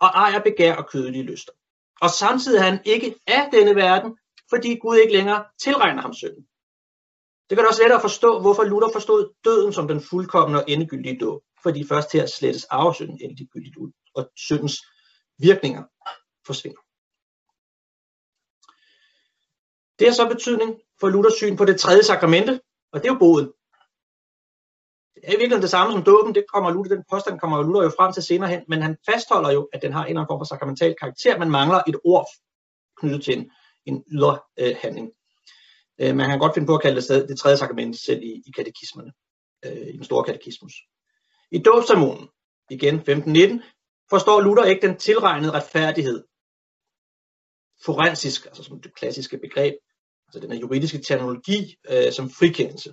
og 0.00 0.08
ejer 0.08 0.40
begær 0.40 0.74
og 0.76 0.88
kødelige 0.88 1.22
lyster. 1.22 1.52
Og 2.00 2.10
samtidig 2.10 2.58
er 2.58 2.62
han 2.62 2.80
ikke 2.84 3.14
af 3.26 3.48
denne 3.52 3.74
verden, 3.74 4.18
fordi 4.48 4.74
Gud 4.74 4.96
ikke 4.96 5.12
længere 5.12 5.44
tilregner 5.62 6.02
ham 6.02 6.14
synden. 6.14 6.46
Det 7.50 7.56
gør 7.58 7.62
det 7.62 7.68
også 7.68 7.82
lettere 7.82 7.98
at 7.98 8.02
forstå, 8.02 8.40
hvorfor 8.40 8.64
Luther 8.64 8.92
forstod 8.92 9.32
døden 9.44 9.72
som 9.72 9.88
den 9.88 10.00
fuldkommende 10.00 10.60
og 10.60 10.70
endegyldige 10.70 11.18
dåb 11.18 11.42
fordi 11.62 11.86
først 11.86 12.12
her 12.12 12.26
slettes 12.26 12.64
arvesynden 12.64 13.18
endegyldigt 13.20 13.76
ud, 13.76 13.92
og 14.14 14.30
syndens 14.36 14.76
virkninger 15.38 15.82
forsvinder. 16.46 16.80
Det 19.98 20.06
har 20.06 20.14
så 20.14 20.28
betydning 20.28 20.80
for 21.00 21.08
Luthers 21.08 21.34
syn 21.34 21.56
på 21.56 21.64
det 21.64 21.80
tredje 21.80 22.02
sakramente, 22.02 22.60
og 22.92 23.02
det 23.02 23.08
er 23.08 23.12
jo 23.12 23.18
boden. 23.18 23.52
Det 25.14 25.28
er 25.28 25.32
i 25.32 25.40
virkeligheden 25.40 25.62
det 25.62 25.70
samme 25.70 25.92
som 25.92 26.02
dåben, 26.02 26.34
det 26.34 26.44
kommer 26.52 26.70
Luther, 26.70 26.94
den 26.94 27.04
påstand 27.10 27.40
kommer 27.40 27.62
Luther 27.62 27.82
jo 27.82 27.92
frem 27.98 28.12
til 28.12 28.22
senere 28.22 28.50
hen, 28.50 28.62
men 28.68 28.82
han 28.82 28.96
fastholder 29.10 29.50
jo, 29.50 29.68
at 29.72 29.82
den 29.82 29.92
har 29.92 30.04
en 30.04 30.08
eller 30.08 30.20
anden 30.20 30.30
form 30.32 30.40
for 30.40 30.44
sakramental 30.44 30.94
karakter, 31.00 31.38
man 31.38 31.50
mangler 31.50 31.82
et 31.88 31.96
ord 32.04 32.26
knyttet 32.96 33.24
til 33.24 33.38
en, 33.38 33.50
en 33.86 34.04
ydre 34.12 34.38
øh, 34.58 34.76
handling. 34.82 35.10
Øh, 36.00 36.16
man 36.16 36.30
kan 36.30 36.38
godt 36.38 36.54
finde 36.54 36.66
på 36.66 36.74
at 36.74 36.82
kalde 36.82 37.00
det 37.00 37.28
det 37.28 37.38
tredje 37.38 37.56
sakrament 37.56 37.98
selv 37.98 38.22
i, 38.22 38.42
i 38.46 38.50
katekismerne, 38.56 39.12
øh, 39.64 39.86
i 39.88 39.96
den 39.96 40.04
store 40.04 40.24
katekismus. 40.24 40.74
I 41.52 41.58
dåbsermonen, 41.58 42.28
igen 42.70 42.94
15.19, 42.94 43.62
forstår 44.10 44.40
Luther 44.40 44.64
ikke 44.64 44.86
den 44.86 44.96
tilregnede 44.96 45.52
retfærdighed. 45.52 46.24
Forensisk, 47.84 48.46
altså 48.46 48.62
som 48.62 48.80
det 48.80 48.94
klassiske 48.94 49.38
begreb, 49.38 49.74
altså 50.26 50.40
den 50.40 50.52
juridiske 50.52 50.98
terminologi 50.98 51.76
øh, 51.90 52.12
som 52.12 52.30
frikendelse. 52.30 52.90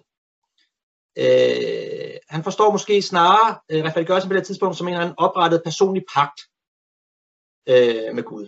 Øh, 1.17 2.15
han 2.29 2.43
forstår 2.43 2.71
måske 2.71 3.01
snarere 3.01 3.59
øh, 3.71 3.83
retfærdiggørelsen 3.83 4.29
på 4.29 4.35
det 4.35 4.45
tidspunkt 4.45 4.77
som 4.77 4.87
en 4.87 4.93
eller 4.93 5.05
anden 5.05 5.19
oprettet 5.19 5.61
personlig 5.63 6.03
pagt 6.13 6.39
øh, 7.69 8.15
med 8.15 8.23
Gud. 8.23 8.45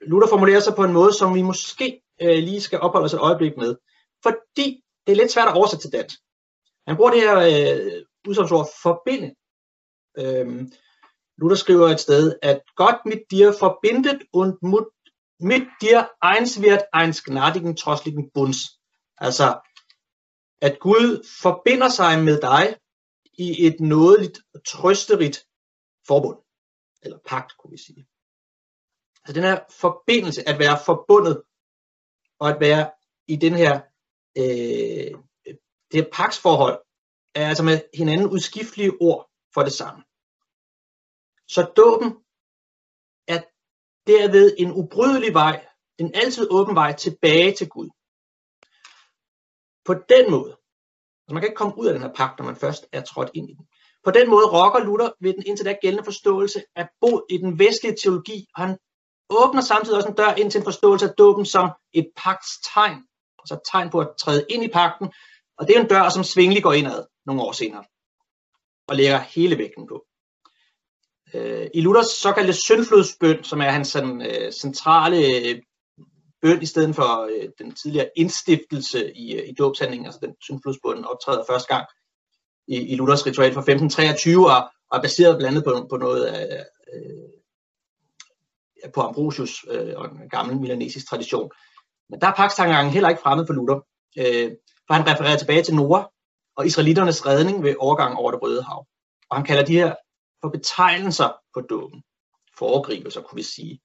Luther 0.00 0.28
formulerer 0.28 0.60
sig 0.60 0.74
på 0.76 0.84
en 0.84 0.92
måde, 0.92 1.12
som 1.12 1.34
vi 1.34 1.42
måske 1.42 2.02
øh, 2.22 2.38
lige 2.48 2.60
skal 2.60 2.80
opholde 2.80 3.04
os 3.04 3.14
et 3.14 3.20
øjeblik 3.20 3.56
med, 3.56 3.76
fordi 4.22 4.84
det 5.06 5.12
er 5.12 5.16
lidt 5.16 5.32
svært 5.32 5.48
at 5.48 5.56
oversætte 5.56 5.84
til 5.84 5.92
dansk. 5.92 6.18
Han 6.86 6.96
bruger 6.96 7.10
det 7.10 7.20
her 7.20 7.36
øh, 7.38 8.02
udsagnsord 8.28 8.68
forbinde. 8.82 9.34
Øhm, 10.18 10.72
Luther 11.38 11.56
skriver 11.56 11.88
et 11.88 12.00
sted, 12.00 12.38
at 12.42 12.62
Gott 12.76 13.00
mit 13.04 13.22
dir 13.30 13.52
verbindet 13.52 14.22
und 14.32 14.52
mit 15.40 15.66
dir 15.80 16.10
eins 16.20 16.60
wird 16.62 16.84
eins 16.92 17.24
gnadigen 17.24 17.76
trodsligen 17.76 18.30
Bunds. 18.30 18.80
Altså, 19.16 19.60
at 20.60 20.78
Gud 20.80 21.26
forbinder 21.42 21.88
sig 21.88 22.24
med 22.24 22.40
dig 22.40 22.76
i 23.38 23.66
et 23.66 23.80
nådeligt, 23.80 24.38
trøsterigt 24.66 25.46
forbund. 26.06 26.38
Eller 27.02 27.18
pagt, 27.26 27.58
kunne 27.58 27.70
vi 27.70 27.78
sige. 27.78 28.06
Altså 29.24 29.32
den 29.34 29.42
her 29.42 29.60
forbindelse, 29.70 30.48
at 30.48 30.58
være 30.58 30.78
forbundet, 30.86 31.42
og 32.38 32.48
at 32.48 32.60
være 32.60 32.90
i 33.26 33.36
den 33.36 33.54
her, 33.54 33.80
øh, 34.36 35.12
det 35.90 36.00
her 36.00 36.10
paksforhold, 36.12 36.80
er 37.34 37.48
altså 37.48 37.62
med 37.62 37.80
hinanden 37.94 38.30
udskiftelige 38.30 38.92
ord 39.00 39.30
for 39.54 39.62
det 39.62 39.72
samme. 39.72 40.02
Så 41.48 41.62
dåben 41.76 42.08
er 43.28 43.40
derved 44.06 44.54
en 44.58 44.72
ubrydelig 44.72 45.34
vej, 45.34 45.66
en 45.98 46.14
altid 46.14 46.48
åben 46.50 46.74
vej 46.74 46.92
tilbage 46.92 47.54
til 47.54 47.68
Gud. 47.68 47.88
På 49.84 49.94
den 49.94 50.30
måde, 50.30 50.52
altså 51.22 51.34
man 51.34 51.40
kan 51.40 51.48
ikke 51.48 51.56
komme 51.62 51.78
ud 51.78 51.86
af 51.86 51.92
den 51.92 52.02
her 52.02 52.14
pagt, 52.14 52.38
når 52.38 52.46
man 52.46 52.56
først 52.56 52.86
er 52.92 53.00
trådt 53.00 53.30
ind 53.34 53.50
i 53.50 53.54
den. 53.54 53.66
På 54.04 54.10
den 54.10 54.30
måde 54.30 54.46
rokker 54.46 54.80
Luther 54.80 55.10
ved 55.20 55.32
den 55.32 55.42
indtil 55.46 55.66
da 55.66 55.76
gældende 55.82 56.04
forståelse 56.04 56.62
af 56.76 56.88
bod 57.00 57.26
i 57.30 57.36
den 57.38 57.58
vestlige 57.58 57.96
teologi, 58.02 58.46
og 58.54 58.62
han 58.62 58.78
åbner 59.30 59.60
samtidig 59.60 59.96
også 59.96 60.08
en 60.08 60.14
dør 60.14 60.34
ind 60.34 60.50
til 60.50 60.58
en 60.58 60.64
forståelse 60.64 61.08
af 61.08 61.14
dåben 61.18 61.46
som 61.46 61.70
et 61.92 62.08
pagtstegn, 62.16 63.06
altså 63.38 63.54
et 63.54 63.60
tegn 63.72 63.90
på 63.90 64.00
at 64.00 64.10
træde 64.18 64.46
ind 64.50 64.64
i 64.64 64.68
pagten, 64.68 65.12
og 65.58 65.68
det 65.68 65.76
er 65.76 65.80
en 65.80 65.88
dør, 65.88 66.08
som 66.08 66.24
Svingli 66.24 66.60
går 66.60 66.72
indad 66.72 67.04
nogle 67.26 67.42
år 67.42 67.52
senere, 67.52 67.84
og 68.88 68.96
lægger 68.96 69.18
hele 69.18 69.58
vægten 69.58 69.86
på. 69.86 70.06
Øh, 71.34 71.66
I 71.74 71.80
Luthers 71.80 72.06
såkaldte 72.06 72.52
syndflodsbøn, 72.52 73.44
som 73.44 73.60
er 73.60 73.70
hans 73.70 73.88
sådan, 73.88 74.22
øh, 74.22 74.52
centrale 74.52 75.16
øh, 75.16 75.62
bøn 76.42 76.62
i 76.62 76.66
stedet 76.66 76.94
for 76.94 77.28
øh, 77.32 77.48
den 77.58 77.74
tidligere 77.74 78.10
indstiftelse 78.16 79.12
i, 79.16 79.34
øh, 79.34 79.48
i 79.48 79.52
dåbshandlingen, 79.52 80.06
altså 80.06 80.20
den 80.22 80.34
syndflodsbøn 80.40 81.04
optræder 81.04 81.44
første 81.48 81.74
gang 81.74 81.86
i, 82.68 82.76
i 82.76 82.94
Luthers 82.94 83.26
ritual 83.26 83.52
fra 83.52 83.60
1523 83.60 84.52
og, 84.52 84.70
og 84.90 84.98
er 84.98 85.02
baseret 85.02 85.38
blandt 85.38 85.50
andet 85.50 85.64
på, 85.64 85.86
på 85.90 85.96
noget 85.96 86.24
af, 86.24 86.66
øh, 86.94 87.28
på 88.94 89.00
Ambrosius 89.00 89.64
øh, 89.70 89.94
og 89.96 90.04
en 90.04 90.28
gammel 90.28 90.56
milanesisk 90.60 91.08
tradition. 91.08 91.50
Men 92.10 92.20
der 92.20 92.26
er 92.26 92.34
pakstangangen 92.34 92.92
heller 92.92 93.08
ikke 93.08 93.22
fremmed 93.22 93.46
for 93.46 93.54
Luther, 93.54 93.80
øh, 94.18 94.50
for 94.86 94.94
han 94.94 95.06
refererer 95.06 95.36
tilbage 95.36 95.62
til 95.62 95.74
Noah 95.74 96.04
og 96.56 96.66
israeliternes 96.66 97.26
redning 97.26 97.62
ved 97.62 97.74
overgang 97.78 98.16
over 98.16 98.30
det 98.30 98.42
røde 98.42 98.62
hav. 98.62 98.86
Og 99.30 99.36
han 99.36 99.46
kalder 99.46 99.64
de 99.64 99.72
her 99.72 99.94
for 100.40 100.48
betegnelser 100.48 101.30
på 101.54 101.60
dåben. 101.60 102.02
Foregrivelser, 102.58 103.22
kunne 103.22 103.36
vi 103.36 103.42
sige. 103.42 103.80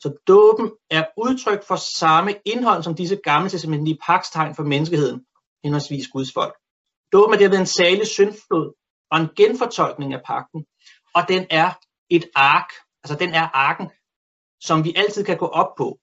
Så 0.00 0.18
dåben 0.28 0.70
er 0.90 1.04
udtryk 1.16 1.66
for 1.68 1.76
samme 1.76 2.34
indhold 2.44 2.82
som 2.82 2.94
disse 2.94 3.16
gamle 3.16 3.50
testamentlige 3.50 3.98
pakstegn 4.06 4.54
for 4.54 4.62
menneskeheden, 4.62 5.26
henholdsvis 5.64 6.08
Guds 6.08 6.32
folk. 6.32 6.54
Dåben 7.12 7.34
er 7.34 7.38
derved 7.38 7.58
en 7.58 7.66
særlig 7.66 8.06
syndflod 8.06 8.72
og 9.10 9.20
en 9.20 9.28
genfortolkning 9.36 10.14
af 10.14 10.20
pakten, 10.24 10.66
og 11.14 11.22
den 11.28 11.46
er 11.50 11.70
et 12.10 12.24
ark, 12.34 12.68
altså 13.04 13.16
den 13.18 13.34
er 13.34 13.48
arken, 13.54 13.90
som 14.60 14.84
vi 14.84 14.94
altid 14.96 15.24
kan 15.24 15.36
gå 15.36 15.46
op 15.46 15.74
på. 15.78 15.98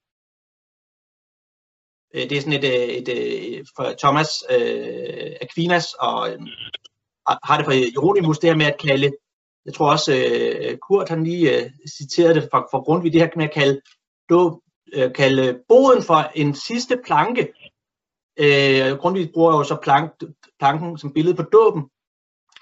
Øh, 2.13 2.29
det 2.29 2.37
er 2.37 2.41
sådan 2.41 2.63
et, 2.63 2.63
øh, 2.63 2.87
et, 2.99 3.09
et 3.59 3.67
for 3.75 3.95
Thomas 3.99 4.29
øh, 4.49 5.31
Aquinas 5.41 5.93
og 5.93 6.29
øh, 6.29 6.39
har 7.43 7.57
det 7.57 7.65
fra 7.65 7.73
Jeronimus, 7.95 8.39
det 8.39 8.49
her 8.49 8.57
med 8.57 8.65
at 8.65 8.79
kalde 8.79 9.11
jeg 9.65 9.73
tror 9.73 9.91
også, 9.91 10.13
øh, 10.13 10.77
Kurt 10.77 11.09
han 11.09 11.23
lige 11.23 11.57
øh, 11.57 11.69
citerede 11.97 12.33
det 12.33 12.47
fra, 12.51 12.59
fra 12.59 12.79
Grundtvig, 12.79 13.13
det 13.13 13.21
her 13.21 13.29
med 13.35 13.45
at 13.45 13.53
kalde, 13.53 13.81
då, 14.29 14.61
øh, 14.93 15.13
kalde 15.13 15.59
boden 15.67 16.03
for 16.03 16.31
en 16.35 16.55
sidste 16.55 17.01
planke. 17.05 17.53
Øh, 18.39 18.97
Grundtvig 18.97 19.31
bruger 19.33 19.57
jo 19.57 19.63
så 19.63 19.77
plank, 19.83 20.11
planken 20.59 20.97
som 20.97 21.13
billede 21.13 21.35
på 21.35 21.43
dåben. 21.43 21.83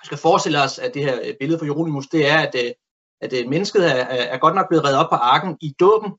Vi 0.01 0.05
skal 0.05 0.17
forestille 0.17 0.61
os, 0.61 0.79
at 0.79 0.93
det 0.93 1.03
her 1.03 1.19
øh, 1.25 1.33
billede 1.39 1.59
for 1.59 1.65
Jeronimus, 1.65 2.07
det 2.07 2.27
er, 2.27 2.37
at, 2.37 2.55
uh, 2.55 2.71
at 3.21 3.47
mennesket 3.47 3.91
er, 3.91 4.05
er 4.33 4.37
godt 4.37 4.55
nok 4.55 4.69
blevet 4.69 4.85
reddet 4.85 4.99
op 4.99 5.09
på 5.09 5.15
arken 5.15 5.57
i 5.61 5.75
dåben, 5.79 6.11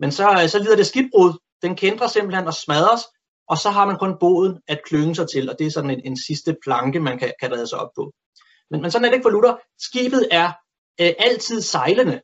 men 0.00 0.12
så, 0.12 0.48
så 0.48 0.58
lider 0.58 0.76
det 0.76 0.86
skibbrud. 0.86 1.32
Den 1.62 1.76
kender 1.76 2.06
simpelthen 2.06 2.46
og 2.46 2.54
smadres, 2.54 3.02
og 3.48 3.58
så 3.58 3.70
har 3.70 3.86
man 3.86 3.98
kun 3.98 4.18
boden 4.20 4.60
at 4.68 4.80
klynge 4.84 5.14
sig 5.14 5.26
til, 5.34 5.50
og 5.50 5.56
det 5.58 5.66
er 5.66 5.70
sådan 5.70 5.90
en, 5.90 6.00
en 6.04 6.16
sidste 6.16 6.56
planke, 6.64 7.00
man 7.00 7.18
kan, 7.18 7.32
kan 7.40 7.52
redde 7.52 7.66
sig 7.66 7.78
op 7.78 7.90
på. 7.96 8.12
Men, 8.70 8.82
men 8.82 8.90
sådan 8.90 9.04
er 9.04 9.08
det 9.08 9.16
ikke 9.16 9.24
for 9.24 9.30
Luther. 9.30 9.56
Skibet 9.78 10.28
er 10.30 10.52
øh, 11.00 11.12
altid 11.18 11.60
sejlende. 11.60 12.20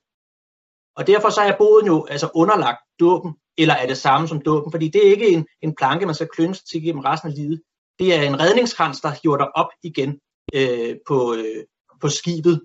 Og 0.97 1.07
derfor 1.07 1.31
så 1.31 1.41
er 1.41 1.57
båden 1.59 1.87
jo 1.87 2.07
altså 2.11 2.29
underlagt 2.35 2.79
dåben, 3.01 3.35
eller 3.59 3.75
er 3.75 3.87
det 3.87 3.99
samme 3.99 4.29
som 4.29 4.41
dåben, 4.41 4.73
fordi 4.73 4.89
det 4.89 5.07
er 5.07 5.11
ikke 5.11 5.29
en, 5.29 5.47
en 5.63 5.75
planke, 5.75 6.07
man 6.07 6.15
skal 6.15 6.29
klynge 6.35 6.55
til 6.71 6.83
gennem 6.83 7.01
resten 7.01 7.31
af 7.31 7.37
livet. 7.37 7.63
Det 7.99 8.15
er 8.15 8.23
en 8.23 8.41
redningskrans, 8.41 9.01
der 9.01 9.11
hiver 9.23 9.37
dig 9.37 9.57
op 9.57 9.71
igen 9.83 10.21
øh, 10.55 10.97
på, 11.09 11.35
øh, 11.35 11.65
på 12.01 12.09
skibet, 12.09 12.57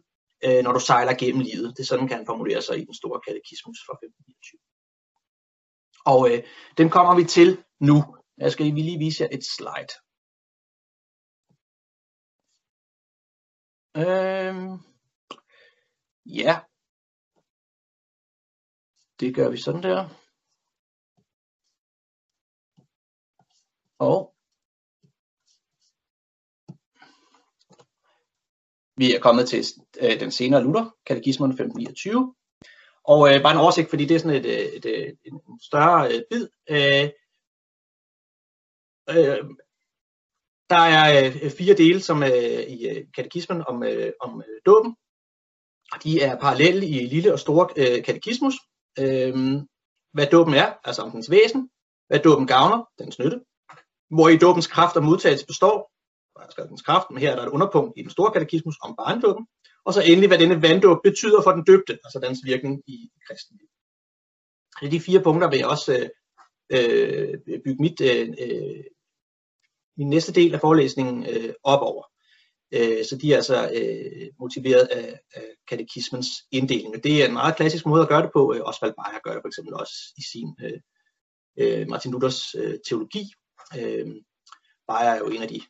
øh, 0.46 0.64
når 0.64 0.74
du 0.74 0.80
sejler 0.80 1.14
gennem 1.14 1.42
livet. 1.42 1.74
Det 1.78 1.84
er 1.84 1.88
sådan, 1.88 2.08
kan 2.08 2.18
han 2.18 2.26
formulere 2.26 2.62
sig 2.62 2.76
i 2.82 2.86
den 2.86 2.94
store 2.94 3.20
katekismus 3.28 3.78
fra 3.86 3.94
1529. 3.94 4.65
Og 6.06 6.32
øh, 6.32 6.44
den 6.78 6.90
kommer 6.90 7.16
vi 7.16 7.24
til 7.24 7.64
nu. 7.80 7.98
Jeg 8.38 8.52
skal 8.52 8.66
lige 8.66 9.00
vise 9.00 9.24
jer 9.24 9.30
et 9.32 9.44
slide. 9.56 9.94
Øhm, 13.98 14.80
ja. 16.26 16.60
Det 19.20 19.36
gør 19.36 19.50
vi 19.50 19.58
sådan 19.58 19.84
der. 19.84 20.10
Og 24.00 24.36
vi 28.98 29.16
er 29.16 29.20
kommet 29.22 29.50
til 29.50 29.64
øh, 30.02 30.20
den 30.20 30.32
senere 30.32 30.64
Luther, 30.64 30.96
katekismen 31.06 31.50
1529. 31.50 32.36
Og 33.08 33.34
øh, 33.34 33.42
bare 33.42 33.52
en 33.52 33.60
oversigt, 33.60 33.90
fordi 33.90 34.06
det 34.06 34.16
er 34.16 34.20
sådan 34.20 34.38
et, 34.38 34.46
øh, 34.46 34.66
et, 34.78 34.86
et, 34.86 35.18
et, 35.26 35.34
en 35.34 35.60
større 35.62 36.12
øh, 36.12 36.22
bid. 36.30 36.48
Øh, 36.70 37.10
øh, 39.10 39.40
der 40.70 40.84
er 40.98 41.26
øh, 41.26 41.52
fire 41.52 41.76
dele 41.76 42.02
som 42.02 42.24
øh, 42.24 42.62
i 42.76 42.88
øh, 42.90 43.06
katekismen 43.16 43.64
om, 43.68 43.84
øh, 43.84 44.12
om 44.22 44.44
øh, 44.48 44.62
dåben. 44.66 44.96
De 46.04 46.22
er 46.22 46.40
parallelle 46.40 46.88
i 46.88 47.06
lille 47.06 47.34
og 47.34 47.40
store 47.40 47.68
øh, 47.78 48.04
katekismus. 48.04 48.56
Øh, 49.00 49.34
hvad 50.14 50.28
dåben 50.32 50.54
er, 50.54 50.74
altså 50.84 51.02
om 51.02 51.12
dens 51.12 51.32
væsen. 51.32 51.70
Hvad 52.08 52.20
dåben 52.20 52.48
gavner, 52.48 52.90
dens 53.00 53.20
nytte. 53.20 53.40
Hvor 54.10 54.30
i 54.30 54.38
dåbens 54.38 54.68
kraft 54.68 54.96
og 54.96 55.04
modtagelse 55.04 55.46
består. 55.46 55.92
Der 56.36 56.46
er 56.46 56.50
skrevet 56.50 56.70
dens 56.70 56.82
kraft, 56.82 57.08
men 57.12 57.20
her 57.20 57.32
er 57.32 57.36
der 57.36 57.44
et 57.44 57.50
underpunkt 57.50 57.94
i 57.98 58.02
den 58.02 58.10
store 58.10 58.32
katekismus 58.32 58.76
om 58.82 58.96
barndåben. 58.96 59.48
Og 59.86 59.94
så 59.94 60.02
endelig, 60.02 60.28
hvad 60.28 60.40
denne 60.40 60.62
vanddåb 60.62 60.98
betyder 61.04 61.42
for 61.42 61.52
den 61.52 61.64
døbte, 61.64 62.00
altså 62.04 62.20
dens 62.20 62.40
virkning 62.44 62.84
i 62.88 63.10
kristenlivet. 63.28 63.70
Det 64.80 64.86
er 64.86 64.92
de 64.92 65.00
fire 65.00 65.24
punkter, 65.24 65.50
vil 65.50 65.60
jeg 65.60 65.68
også 65.68 66.10
øh, 66.70 66.80
øh 67.50 67.60
bygge 67.66 67.82
mit 67.82 68.02
øh, 68.02 68.30
øh, 68.42 68.84
min 69.98 70.10
næste 70.10 70.34
del 70.34 70.54
af 70.54 70.62
forelæsningen 70.62 71.26
øh, 71.30 71.54
op 71.64 71.82
over. 71.82 72.04
Øh, 72.72 73.06
så 73.06 73.18
de 73.22 73.32
er 73.32 73.36
altså 73.36 73.72
øh, 73.76 74.28
motiveret 74.40 74.88
af, 74.88 75.20
af 75.34 75.46
katekismens 75.68 76.28
inddeling. 76.52 77.04
Det 77.04 77.24
er 77.24 77.28
en 77.28 77.34
meget 77.34 77.56
klassisk 77.56 77.86
måde 77.86 78.02
at 78.02 78.08
gøre 78.08 78.22
det 78.22 78.32
på. 78.34 78.54
Øh, 78.54 78.62
Osvald 78.64 78.94
Bayer 78.94 79.20
gør 79.24 79.34
det 79.34 79.42
for 79.44 79.48
eksempel 79.48 79.74
også 79.74 79.94
i 80.18 80.22
sin 80.32 80.50
øh, 80.64 80.80
øh, 81.60 81.88
Martin 81.88 82.12
Luthers 82.12 82.56
øh, 82.56 82.80
teologi. 82.90 83.24
Øh, 83.80 84.08
Bayer 84.88 85.10
er 85.10 85.18
jo 85.18 85.26
en 85.26 85.42
af 85.42 85.48
de 85.48 85.62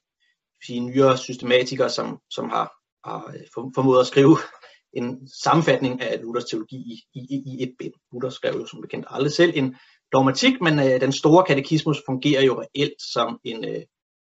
sige, 0.65 0.80
nyere 0.80 1.17
systematikere, 1.17 1.89
som, 1.89 2.19
som 2.30 2.49
har, 2.49 2.73
har 3.05 3.33
øh, 3.33 3.67
formået 3.75 3.99
at 3.99 4.07
skrive 4.07 4.37
en 4.93 5.29
sammenfatning 5.43 6.01
af 6.01 6.21
Luthers 6.21 6.45
teologi 6.45 6.75
i, 6.75 7.19
i, 7.19 7.43
i 7.45 7.63
et 7.63 7.75
bind. 7.79 7.93
Luther 8.11 8.29
skrev 8.29 8.53
jo 8.53 8.65
som 8.65 8.81
bekendt 8.81 9.05
aldrig 9.09 9.31
selv 9.31 9.51
en 9.55 9.75
dogmatik, 10.13 10.61
men 10.61 10.79
øh, 10.79 11.01
den 11.01 11.13
store 11.13 11.45
katekismus 11.45 12.01
fungerer 12.05 12.41
jo 12.41 12.61
reelt 12.61 13.01
som 13.13 13.39
en, 13.43 13.65
øh, 13.65 13.81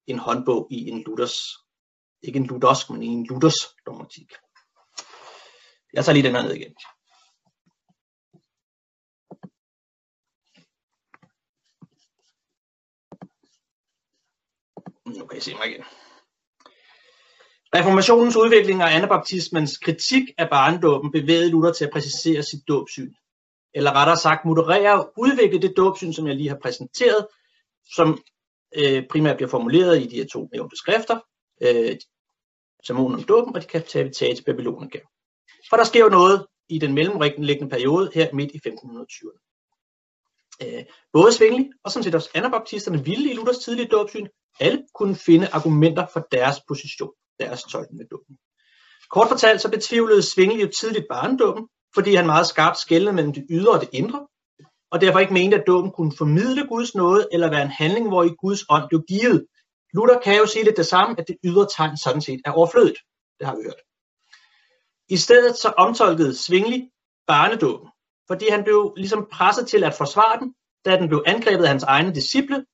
en 0.08 0.20
håndbog 0.20 0.68
i 0.72 0.90
en 0.90 1.04
Luthers, 1.04 1.38
ikke 2.22 2.40
en 2.40 2.46
Luthersk, 2.46 2.90
men 2.90 3.04
i 3.04 3.08
en 3.08 3.26
Luthers 3.30 3.60
dogmatik. 3.86 4.32
Jeg 5.94 6.06
tager 6.06 6.14
lige 6.14 6.28
den 6.28 6.36
her 6.36 6.42
ned 6.42 6.54
igen. 6.56 6.74
Nu 15.18 15.26
kan 15.26 15.38
I 15.38 15.42
se 15.42 15.54
mig 15.54 15.68
igen. 15.70 15.84
Reformationens 17.76 18.36
udvikling 18.36 18.84
og 18.84 18.96
anabaptismens 18.96 19.78
kritik 19.78 20.24
af 20.38 20.50
barndåben 20.50 21.12
bevægede 21.12 21.50
Luther 21.50 21.74
til 21.74 21.86
at 21.86 21.92
præcisere 21.94 22.44
sit 22.44 22.68
dåbsyn. 22.68 23.14
Eller 23.74 23.92
rettere 23.92 24.18
sagt 24.18 24.46
moderere 24.46 25.00
og 25.00 25.14
udvikle 25.18 25.62
det 25.62 25.74
dåbsyn, 25.78 26.14
som 26.14 26.28
jeg 26.28 26.36
lige 26.36 26.50
har 26.50 26.60
præsenteret, 26.62 27.28
som 27.96 28.24
øh, 28.76 29.08
primært 29.10 29.36
bliver 29.36 29.50
formuleret 29.50 30.02
i 30.02 30.08
de 30.08 30.16
her 30.16 30.26
to 30.28 30.50
nævnte 30.54 30.78
skrifter, 30.78 31.20
øh, 31.62 31.96
Sermonen 32.84 33.20
om 33.20 33.24
dåben 33.24 33.56
og 33.56 33.62
de 33.62 33.68
kapitalitet 33.68 34.46
Babylonika. 34.46 35.00
For 35.70 35.78
der 35.78 35.84
sker 35.84 36.00
jo 36.00 36.10
noget 36.10 36.46
i 36.70 36.80
den 36.80 36.94
mellemliggende 36.94 37.70
periode 37.70 38.12
her 38.14 38.34
midt 38.34 38.52
i 38.52 38.62
1520'erne. 38.68 39.48
Øh, 40.64 40.84
både 41.14 41.34
Svingli 41.34 41.72
og 41.84 41.92
sådan 41.92 42.04
set 42.04 42.16
også 42.16 42.30
anabaptisterne 42.34 43.06
ville 43.06 43.32
i 43.32 43.34
Luthers 43.34 43.58
tidlige 43.58 43.88
dåbsyn 43.88 44.28
alle 44.60 44.86
kunne 44.94 45.16
finde 45.16 45.48
argumenter 45.48 46.06
for 46.14 46.28
deres 46.32 46.56
position, 46.68 47.14
deres 47.40 47.64
tolkning 47.64 48.02
af 48.02 48.08
dåben. 48.12 48.38
Kort 49.12 49.28
fortalt 49.28 49.62
så 49.62 49.70
betvivlede 49.70 50.22
Svingli 50.22 50.62
jo 50.62 50.70
tidligt 50.80 51.06
barndommen, 51.10 51.68
fordi 51.94 52.16
han 52.16 52.26
meget 52.26 52.48
skarpt 52.48 52.78
skældede 52.78 53.14
mellem 53.14 53.34
det 53.34 53.46
ydre 53.50 53.72
og 53.72 53.82
det 53.82 53.90
indre, 53.94 54.28
og 54.92 55.02
derfor 55.02 55.20
ikke 55.20 55.34
mente, 55.34 55.58
at 55.58 55.68
dåben 55.68 55.92
kunne 55.92 56.18
formidle 56.18 56.68
Guds 56.68 56.96
nåde 56.96 57.28
eller 57.32 57.50
være 57.50 57.62
en 57.62 57.78
handling, 57.82 58.08
hvor 58.08 58.24
i 58.24 58.36
Guds 58.42 58.66
ånd 58.70 58.90
blev 58.90 59.04
givet. 59.08 59.46
Luther 59.94 60.20
kan 60.20 60.38
jo 60.38 60.46
sige 60.46 60.66
lidt 60.66 60.78
det 60.78 60.86
samme, 60.86 61.16
at 61.20 61.28
det 61.28 61.38
ydre 61.44 61.68
tegn 61.78 61.98
sådan 61.98 62.22
set 62.22 62.42
er 62.46 62.52
overflødigt. 62.52 63.00
Det 63.40 63.48
har 63.48 63.56
vi 63.56 63.64
hørt. 63.64 63.82
I 65.10 65.18
stedet 65.18 65.56
så 65.58 65.70
omtolkede 65.78 66.36
Svingli 66.36 66.90
barnedåben, 67.28 67.90
fordi 68.28 68.46
han 68.50 68.64
blev 68.64 68.94
ligesom 68.98 69.28
presset 69.32 69.68
til 69.68 69.84
at 69.84 69.94
forsvare 69.94 70.40
den, 70.40 70.54
da 70.86 70.98
den 71.00 71.08
blev 71.08 71.24
angrebet 71.26 71.64
af 71.64 71.70
hans 71.70 71.84
egne 71.84 72.16
disciple, 72.16 72.66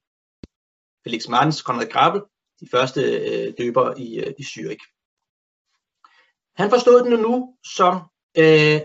Felix 1.04 1.28
Martens, 1.28 1.62
Konrad 1.62 1.90
Grabbel, 1.90 2.22
de 2.64 2.68
første 2.72 3.02
øh, 3.02 3.54
døber 3.58 3.94
i, 3.98 4.20
øh, 4.20 4.34
i 4.40 4.44
Zürich. 4.44 4.84
Han 6.56 6.70
forstod 6.70 7.04
den 7.04 7.20
nu 7.20 7.56
som 7.76 7.96
øh, 8.38 8.82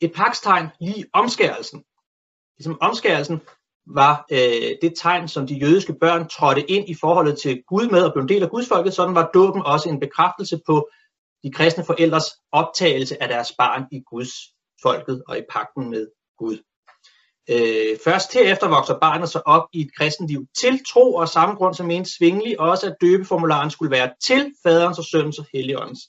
et 0.00 0.12
pakstegn 0.14 0.68
lige 0.80 1.06
omskærelsen. 1.12 1.84
Ligesom 2.58 2.78
omskærelsen 2.80 3.40
var 3.86 4.26
øh, 4.32 4.70
det 4.82 4.92
tegn, 4.96 5.28
som 5.28 5.46
de 5.46 5.54
jødiske 5.54 5.94
børn 6.00 6.28
trådte 6.28 6.70
ind 6.70 6.88
i 6.88 6.94
forholdet 6.94 7.38
til 7.38 7.62
Gud 7.66 7.88
med 7.90 8.02
og 8.02 8.12
blev 8.12 8.22
en 8.22 8.28
del 8.28 8.42
af 8.42 8.50
Gudsfolket, 8.50 8.94
sådan 8.94 9.14
var 9.14 9.30
dåben 9.34 9.62
også 9.62 9.88
en 9.88 10.00
bekræftelse 10.00 10.60
på 10.66 10.88
de 11.44 11.52
kristne 11.52 11.84
forældres 11.84 12.24
optagelse 12.52 13.22
af 13.22 13.28
deres 13.28 13.52
barn 13.58 13.86
i 13.92 14.00
Guds 14.06 14.32
folket 14.82 15.22
og 15.28 15.38
i 15.38 15.42
pakten 15.50 15.90
med 15.90 16.08
Gud. 16.38 16.58
Øh, 17.50 17.98
først 18.04 18.34
herefter 18.34 18.68
vokser 18.68 18.98
barnet 18.98 19.28
så 19.28 19.38
op 19.38 19.68
i 19.72 19.80
et 19.80 19.96
kristenliv 19.96 20.46
til 20.60 20.80
tro, 20.92 21.14
og 21.14 21.28
samme 21.28 21.54
grund 21.54 21.74
som 21.74 21.86
mente 21.86 22.10
svingelig 22.10 22.60
også, 22.60 22.86
at 22.86 22.96
døbeformularen 23.00 23.70
skulle 23.70 23.90
være 23.90 24.10
til 24.24 24.54
faderens 24.62 24.98
og 24.98 25.04
sønnens 25.04 25.38
og 25.38 25.46
helligåndens 25.52 26.00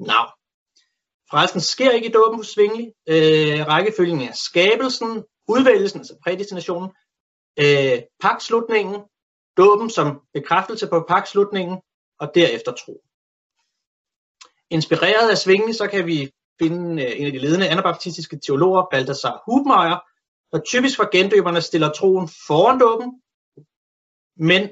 navn. 0.00 0.30
Frelsen 1.30 1.60
sker 1.60 1.90
ikke 1.90 2.08
i 2.08 2.12
dåben 2.12 2.38
hos 2.38 2.48
svingelig. 2.48 2.92
Øh, 3.08 3.66
rækkefølgen 3.66 4.20
er 4.20 4.32
skabelsen, 4.32 5.24
udvælgelsen, 5.48 6.00
altså 6.00 6.14
prædestinationen, 6.24 6.90
øh, 7.60 8.02
pakslutningen, 8.20 9.00
dåben 9.56 9.90
som 9.90 10.20
bekræftelse 10.34 10.86
på 10.86 11.04
pakslutningen, 11.08 11.78
og 12.20 12.30
derefter 12.34 12.72
tro. 12.72 13.02
Inspireret 14.70 15.30
af 15.30 15.38
svingelig, 15.38 15.74
så 15.74 15.86
kan 15.86 16.06
vi 16.06 16.30
finde 16.58 17.04
øh, 17.04 17.20
en 17.20 17.26
af 17.26 17.32
de 17.32 17.38
ledende 17.38 17.68
anabaptistiske 17.68 18.38
teologer, 18.46 18.86
Balthasar 18.90 19.42
Hubmeier, 19.46 19.98
der 20.52 20.60
typisk 20.60 20.96
for 20.96 21.10
gendøberne 21.10 21.60
stiller 21.60 21.92
troen 21.92 22.28
foran 22.46 22.78
dåben, 22.78 23.22
men 24.36 24.68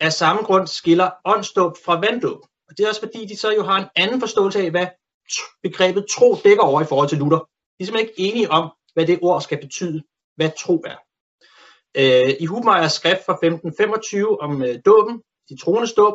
af 0.00 0.12
samme 0.12 0.42
grund 0.42 0.66
skiller 0.66 1.10
åndsdåb 1.24 1.76
fra 1.84 2.00
vanddåb. 2.00 2.40
Og 2.68 2.78
det 2.78 2.84
er 2.84 2.88
også 2.88 3.00
fordi, 3.00 3.26
de 3.26 3.36
så 3.36 3.50
jo 3.54 3.62
har 3.62 3.76
en 3.78 3.88
anden 3.96 4.20
forståelse 4.20 4.58
af, 4.60 4.70
hvad 4.70 4.86
begrebet 5.62 6.06
tro 6.10 6.36
dækker 6.44 6.62
over 6.62 6.80
i 6.80 6.84
forhold 6.84 7.08
til 7.08 7.18
Luther. 7.18 7.38
De 7.38 7.80
er 7.80 7.84
simpelthen 7.84 8.08
ikke 8.08 8.22
enige 8.32 8.50
om, 8.50 8.72
hvad 8.94 9.06
det 9.06 9.18
ord 9.22 9.40
skal 9.42 9.60
betyde, 9.60 10.02
hvad 10.36 10.50
tro 10.58 10.76
er. 10.86 10.96
Øh, 11.96 12.34
I 12.40 12.46
Hubmeyers 12.46 12.92
skrift 12.92 13.24
fra 13.24 13.32
1525 13.32 14.40
om 14.40 14.62
øh, 14.62 14.78
dåben, 14.86 15.22
de 15.48 15.56
troendes 15.56 15.92
dåb, 15.92 16.14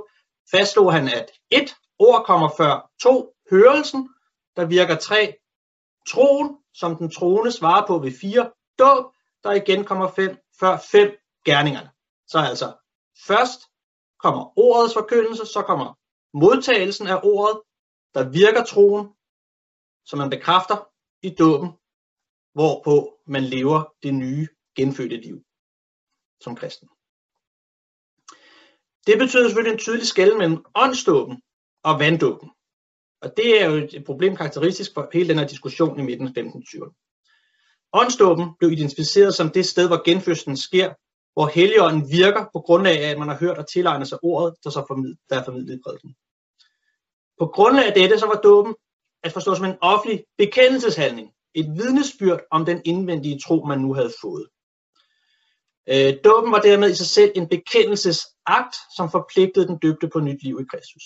fastslog 0.52 0.94
han, 0.94 1.08
at 1.08 1.32
et 1.52 1.76
ord 2.00 2.24
kommer 2.26 2.50
før 2.58 2.92
to, 3.02 3.34
hørelsen, 3.52 4.10
der 4.56 4.66
virker 4.66 4.96
tre, 4.96 5.36
troen, 6.08 6.58
som 6.74 6.96
den 6.96 7.12
troende 7.12 7.52
svarer 7.52 7.88
på 7.88 8.00
ved 8.00 8.12
fire, 8.22 8.52
dåb, 8.84 9.04
der 9.44 9.52
igen 9.52 9.82
kommer 9.90 10.08
fem, 10.18 10.32
før 10.60 10.74
fem 10.92 11.10
gerningerne. 11.46 11.90
Så 12.28 12.38
altså 12.50 12.68
først 13.28 13.62
kommer 14.24 14.60
ordets 14.60 14.94
forkyndelse, 14.94 15.46
så 15.46 15.62
kommer 15.62 15.88
modtagelsen 16.34 17.08
af 17.08 17.20
ordet, 17.24 17.62
der 18.16 18.30
virker 18.30 18.64
troen, 18.66 19.06
som 20.06 20.20
man 20.20 20.30
bekræfter 20.30 20.78
i 21.22 21.30
dåben, 21.30 21.70
hvorpå 22.54 22.96
man 23.26 23.44
lever 23.44 23.94
det 24.04 24.14
nye 24.14 24.48
genfødte 24.76 25.18
liv 25.18 25.38
som 26.42 26.56
kristen. 26.56 26.88
Det 29.08 29.20
betyder 29.20 29.48
selvfølgelig 29.48 29.74
en 29.74 29.86
tydelig 29.86 30.08
skæld 30.08 30.38
mellem 30.38 30.66
åndsdåben 30.76 31.42
og 31.84 32.00
vanddåben. 32.00 32.50
Og 33.22 33.38
det 33.38 33.62
er 33.62 33.66
jo 33.70 33.76
et 33.76 34.04
problem 34.06 34.36
karakteristisk 34.36 34.94
for 34.94 35.10
hele 35.14 35.30
den 35.30 35.40
her 35.40 35.48
diskussion 35.48 36.00
i 36.00 36.04
midten 36.04 36.28
af 36.28 36.32
1520'erne. 36.32 37.11
Åndsdåben 37.94 38.50
blev 38.60 38.72
identificeret 38.72 39.36
som 39.36 39.50
det 39.50 39.66
sted, 39.66 39.88
hvor 39.88 40.04
genfødslen 40.06 40.58
sker, 40.58 40.94
hvor 41.34 41.48
Helligånden 41.48 42.12
virker 42.12 42.46
på 42.54 42.60
grundlag 42.60 43.04
af, 43.04 43.10
at 43.10 43.20
man 43.20 43.28
har 43.28 43.38
hørt 43.38 43.58
og 43.58 43.68
tilegnet 43.68 44.08
sig 44.08 44.18
ordet, 44.22 44.56
der, 44.64 44.70
så 44.70 44.84
formid, 44.88 45.16
der 45.30 45.40
er 45.40 45.44
formidlet 45.44 45.76
i 45.78 45.82
prædiken. 45.86 46.16
På 47.40 47.46
grundlag 47.46 47.86
af 47.88 47.94
dette 47.94 48.20
så 48.20 48.26
var 48.26 48.40
dåben 48.44 48.76
at 49.24 49.32
forstå 49.32 49.56
som 49.56 49.66
en 49.66 49.78
offentlig 49.82 50.26
bekendelseshandling, 50.38 51.32
et 51.56 51.66
vidnesbyrd 51.66 52.40
om 52.52 52.66
den 52.66 52.82
indvendige 52.86 53.40
tro, 53.40 53.66
man 53.66 53.80
nu 53.80 53.94
havde 53.94 54.14
fået. 54.22 54.48
Øh, 55.90 56.14
dåben 56.24 56.52
var 56.52 56.62
dermed 56.62 56.90
i 56.90 56.96
sig 56.96 57.08
selv 57.08 57.32
en 57.36 57.48
bekendelsesakt, 57.48 58.76
som 58.96 59.12
forpligtede 59.12 59.68
den 59.68 59.78
døbte 59.78 60.08
på 60.14 60.20
nyt 60.20 60.44
liv 60.44 60.60
i 60.62 60.66
Kristus. 60.72 61.04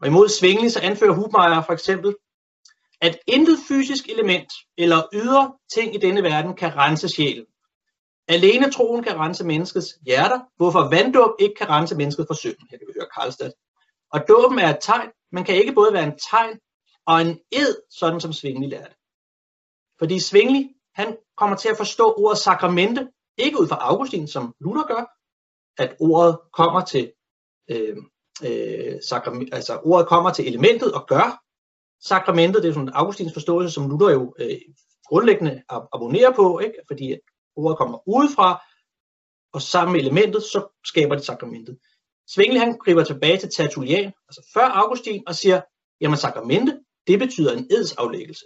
Og 0.00 0.06
imod 0.06 0.28
svingelig 0.28 0.72
så 0.72 0.80
anfører 0.80 1.12
Hubmeier 1.12 1.62
for 1.62 1.72
eksempel, 1.72 2.14
at 3.06 3.18
intet 3.26 3.58
fysisk 3.68 4.08
element 4.08 4.52
eller 4.78 5.02
ydre 5.12 5.52
ting 5.74 5.94
i 5.94 5.98
denne 5.98 6.22
verden 6.22 6.54
kan 6.54 6.76
rense 6.76 7.08
sjælen. 7.08 7.46
Alene 8.28 8.70
troen 8.70 9.02
kan 9.02 9.18
rense 9.18 9.44
menneskets 9.44 9.88
hjerter, 10.06 10.40
hvorfor 10.56 10.88
vanddåb 10.90 11.30
ikke 11.38 11.54
kan 11.54 11.68
rense 11.68 11.96
mennesket 11.96 12.26
for 12.26 12.34
synden. 12.34 12.68
Her 12.70 12.78
kan 12.78 12.86
vi 12.88 12.92
høre 12.98 13.08
Karlstad. 13.14 13.50
Og 14.12 14.20
dåben 14.28 14.58
er 14.58 14.70
et 14.70 14.78
tegn, 14.80 15.10
men 15.32 15.44
kan 15.44 15.54
ikke 15.54 15.72
både 15.72 15.92
være 15.92 16.04
en 16.04 16.18
tegn 16.30 16.58
og 17.06 17.20
en 17.20 17.40
ed, 17.52 17.76
sådan 17.90 18.20
som 18.20 18.32
Svingli 18.32 18.68
lærte. 18.68 18.94
Fordi 19.98 20.18
Svingli, 20.18 20.68
han 20.94 21.16
kommer 21.36 21.56
til 21.56 21.68
at 21.68 21.76
forstå 21.76 22.14
ordet 22.18 22.38
sakramente, 22.38 23.08
ikke 23.38 23.60
ud 23.60 23.68
fra 23.68 23.78
Augustin, 23.80 24.28
som 24.28 24.54
Luther 24.60 24.86
gør, 24.86 25.04
at 25.82 25.96
ordet 26.00 26.38
kommer 26.52 26.80
til 26.84 27.12
øh, 27.70 27.96
øh, 28.44 28.94
sakrament, 29.08 29.54
altså 29.54 29.80
ordet 29.82 30.08
kommer 30.08 30.32
til 30.32 30.48
elementet 30.48 30.94
og 30.94 31.06
gør, 31.06 31.43
sakramentet, 32.06 32.62
det 32.62 32.68
er 32.68 32.72
sådan 32.72 32.90
Augustins 32.94 33.32
forståelse, 33.32 33.74
som 33.74 33.88
Luther 33.88 34.10
jo 34.10 34.34
øh, 34.38 34.58
grundlæggende 35.04 35.62
abonnerer 35.68 36.32
på, 36.32 36.58
ikke? 36.58 36.74
fordi 36.86 37.14
ordet 37.56 37.78
kommer 37.78 38.08
udefra, 38.08 38.62
og 39.52 39.62
sammen 39.62 39.92
med 39.92 40.00
elementet, 40.00 40.42
så 40.42 40.80
skaber 40.84 41.14
det 41.14 41.24
sakramentet. 41.24 41.78
Svingli 42.28 42.58
han 42.58 42.78
griber 42.78 43.04
tilbage 43.04 43.38
til 43.38 43.50
Tertullian, 43.56 44.12
altså 44.28 44.50
før 44.54 44.64
Augustin, 44.64 45.22
og 45.26 45.34
siger, 45.34 45.60
jamen 46.00 46.16
sakramente, 46.16 46.80
det 47.06 47.18
betyder 47.18 47.52
en 47.52 47.66
edsaflæggelse. 47.70 48.44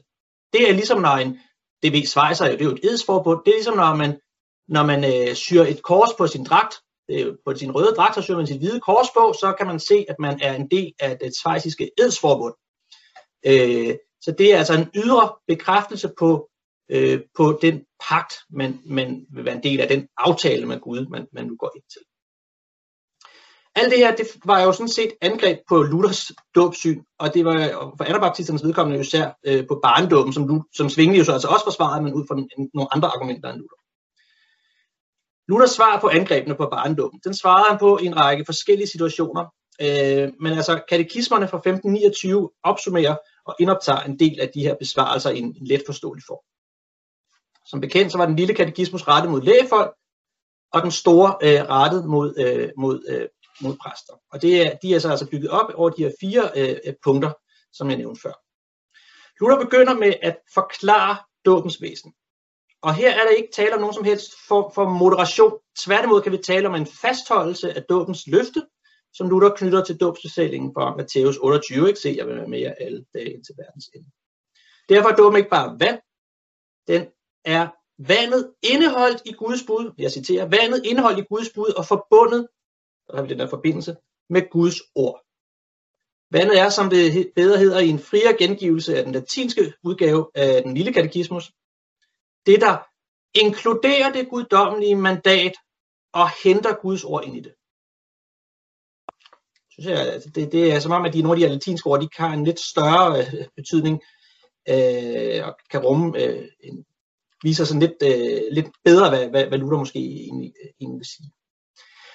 Det 0.52 0.70
er 0.70 0.72
ligesom 0.72 1.00
når 1.00 1.16
en, 1.16 1.38
det 1.82 1.92
ved 1.92 2.06
Schweizer 2.06 2.44
det 2.44 2.60
er 2.60 2.64
jo 2.64 2.70
et 2.70 2.84
edsforbund, 2.84 3.40
det 3.44 3.50
er 3.50 3.56
ligesom 3.56 3.76
når 3.76 3.94
man, 3.94 4.20
når 4.68 4.82
man 4.82 5.28
øh, 5.28 5.34
syr 5.34 5.62
et 5.62 5.82
kors 5.82 6.14
på 6.18 6.26
sin 6.26 6.44
dragt, 6.44 6.74
øh, 7.10 7.34
på 7.44 7.54
sin 7.54 7.72
røde 7.72 7.94
dragt, 7.96 8.14
så 8.14 8.22
syr 8.22 8.36
man 8.36 8.46
sit 8.46 8.58
hvide 8.58 8.80
kors 8.80 9.10
på, 9.14 9.34
så 9.40 9.54
kan 9.58 9.66
man 9.66 9.80
se, 9.80 10.06
at 10.08 10.16
man 10.18 10.40
er 10.42 10.54
en 10.54 10.70
del 10.70 10.92
af 11.00 11.18
det 11.18 11.32
svejsiske 11.42 11.90
edsforbund. 11.98 12.54
Øh, 13.46 13.94
så 14.20 14.34
det 14.38 14.54
er 14.54 14.58
altså 14.58 14.74
en 14.74 14.90
ydre 14.94 15.32
bekræftelse 15.46 16.10
på, 16.18 16.50
øh, 16.90 17.20
på 17.36 17.58
den 17.62 17.84
pagt, 18.08 18.34
man, 18.50 18.80
man 18.86 19.26
vil 19.34 19.44
være 19.44 19.56
en 19.56 19.62
del 19.62 19.80
af, 19.80 19.88
den 19.88 20.08
aftale 20.16 20.66
med 20.66 20.80
Gud, 20.80 21.06
man, 21.06 21.26
man 21.32 21.46
nu 21.46 21.56
går 21.56 21.72
ind 21.76 21.84
til. 21.92 22.00
Alt 23.74 23.90
det 23.90 23.98
her, 23.98 24.16
det 24.16 24.26
var 24.44 24.60
jo 24.62 24.72
sådan 24.72 24.88
set 24.88 25.12
angreb 25.20 25.58
på 25.68 25.82
Luthers 25.82 26.32
dåbsyn, 26.54 27.02
og 27.18 27.34
det 27.34 27.44
var 27.44 27.58
for 27.96 28.04
anabaptisternes 28.04 28.64
vedkommende 28.64 29.00
især 29.00 29.38
øh, 29.46 29.66
på 29.66 29.80
barndåben, 29.82 30.32
som, 30.32 30.62
som 30.74 30.88
Svingli 30.88 31.18
jo 31.18 31.24
så 31.24 31.32
altså 31.32 31.48
også 31.48 31.64
forsvarede, 31.66 32.04
men 32.04 32.14
ud 32.14 32.24
fra 32.28 32.34
nogle 32.74 32.94
andre 32.94 33.08
argumenter 33.08 33.48
end 33.48 33.58
Luther. 33.58 33.78
Luthers 35.48 35.70
svar 35.70 36.00
på 36.00 36.08
angrebene 36.08 36.54
på 36.54 36.68
barndåben, 36.72 37.20
den 37.24 37.34
svarede 37.34 37.68
han 37.70 37.78
på 37.78 37.98
i 38.02 38.06
en 38.06 38.16
række 38.16 38.44
forskellige 38.44 38.88
situationer, 38.88 39.44
øh, 39.80 40.28
men 40.40 40.52
altså 40.52 40.82
katekismerne 40.88 41.48
fra 41.48 41.58
1529 41.58 42.50
opsummerer 42.62 43.16
og 43.48 43.56
indoptager 43.60 44.00
en 44.00 44.18
del 44.18 44.40
af 44.40 44.50
de 44.54 44.62
her 44.62 44.74
besvarelser 44.74 45.30
i 45.30 45.38
en, 45.38 45.44
en 45.44 45.66
let 45.66 45.82
forståelig 45.86 46.24
form. 46.26 46.44
Som 47.66 47.80
bekendt 47.80 48.12
så 48.12 48.18
var 48.18 48.26
den 48.26 48.36
lille 48.36 48.54
katekismus 48.54 49.08
rettet 49.08 49.30
mod 49.30 49.42
lægefolk, 49.42 49.92
og 50.72 50.82
den 50.82 50.90
store 50.90 51.36
øh, 51.42 51.68
rettet 51.68 52.04
mod, 52.04 52.34
øh, 52.38 52.70
mod, 52.76 53.04
øh, 53.08 53.28
mod 53.60 53.76
præster. 53.76 54.14
Og 54.32 54.42
det 54.42 54.66
er, 54.66 54.76
de 54.82 54.94
er 54.94 54.98
så 54.98 55.10
altså 55.10 55.30
bygget 55.30 55.50
op 55.50 55.70
over 55.74 55.90
de 55.90 56.02
her 56.02 56.12
fire 56.20 56.50
øh, 56.56 56.76
øh 56.84 56.94
punkter, 57.04 57.32
som 57.72 57.90
jeg 57.90 57.98
nævnte 57.98 58.20
før. 58.20 58.32
Luther 59.40 59.64
begynder 59.64 59.94
med 59.94 60.12
at 60.22 60.36
forklare 60.54 61.16
dåbens 61.44 61.82
væsen. 61.82 62.12
Og 62.82 62.94
her 62.94 63.10
er 63.10 63.24
der 63.24 63.30
ikke 63.30 63.48
tale 63.52 63.74
om 63.74 63.80
nogen 63.80 63.94
som 63.94 64.04
helst 64.04 64.32
form 64.48 64.72
for 64.74 64.88
moderation. 64.88 65.52
Tværtimod 65.78 66.22
kan 66.22 66.32
vi 66.32 66.38
tale 66.38 66.68
om 66.68 66.74
en 66.74 66.86
fastholdelse 66.86 67.74
af 67.76 67.82
dåbens 67.82 68.26
løfte, 68.26 68.66
som 69.18 69.30
Luther 69.30 69.54
knytter 69.56 69.84
til 69.84 69.96
dåbsbesætningen 69.96 70.70
fra 70.74 70.96
Matthæus 70.96 71.36
28. 71.36 71.88
Ikke 71.88 72.00
se, 72.00 72.14
jeg 72.18 72.26
vil 72.26 72.36
være 72.36 72.48
med 72.48 72.58
jer 72.58 72.74
alle 72.80 73.04
dage 73.14 73.32
indtil 73.34 73.54
verdens 73.58 73.90
ende. 73.94 74.10
Derfor 74.88 75.08
er 75.08 75.16
dåben 75.16 75.38
ikke 75.38 75.50
bare 75.50 75.76
vand, 75.80 75.98
den 76.90 77.02
er 77.44 77.68
vandet 78.12 78.42
indeholdt 78.62 79.22
i 79.24 79.32
Guds 79.32 79.62
bud, 79.66 79.92
jeg 79.98 80.10
citerer, 80.10 80.44
vandet 80.56 80.86
indeholdt 80.86 81.18
i 81.18 81.26
Guds 81.30 81.50
bud 81.54 81.70
og 81.78 81.84
forbundet 81.86 82.48
der 83.06 83.16
har 83.16 83.22
vi 83.22 83.28
den 83.28 83.38
der 83.38 83.48
forbindelse, 83.48 83.96
med 84.30 84.50
Guds 84.50 84.80
ord. 84.94 85.18
Vandet 86.30 86.60
er, 86.60 86.68
som 86.68 86.90
det 86.90 87.32
bedre 87.36 87.58
hedder, 87.58 87.78
i 87.80 87.88
en 87.88 87.98
friere 87.98 88.36
gengivelse 88.38 88.96
af 88.96 89.04
den 89.04 89.12
latinske 89.12 89.72
udgave 89.82 90.30
af 90.34 90.62
den 90.62 90.74
lille 90.74 90.92
katekismus. 90.92 91.52
Det, 92.46 92.60
der 92.60 92.74
inkluderer 93.44 94.12
det 94.12 94.28
guddommelige 94.28 94.96
mandat 94.96 95.54
og 96.12 96.26
henter 96.44 96.74
Guds 96.82 97.04
ord 97.04 97.24
ind 97.24 97.36
i 97.36 97.40
det. 97.40 97.54
Synes 99.78 99.98
jeg, 99.98 100.12
altså, 100.12 100.30
det, 100.34 100.52
det 100.52 100.72
er 100.72 100.78
som 100.80 100.92
om, 100.92 101.04
at 101.04 101.12
de, 101.12 101.22
nogle 101.22 101.42
af 101.42 101.48
de 101.48 101.54
latinske 101.54 101.86
ord, 101.86 102.00
de 102.00 102.08
har 102.16 102.32
en 102.32 102.44
lidt 102.44 102.60
større 102.60 103.18
øh, 103.18 103.44
betydning 103.56 104.00
øh, 104.68 105.46
og 105.46 105.56
kan 105.70 105.80
rumme 105.80 106.22
øh, 106.22 106.48
en, 106.60 106.84
viser 107.42 107.64
sådan 107.64 107.80
lidt, 107.80 108.02
øh, 108.02 108.42
lidt 108.52 108.68
bedre, 108.84 109.08
hvad, 109.08 109.28
hvad, 109.28 109.46
hvad 109.46 109.58
Luther 109.58 109.78
måske 109.78 109.98
egentlig, 109.98 110.52
øh, 110.62 110.70
egentlig 110.80 110.98
vil 110.98 111.06
sige. 111.06 111.30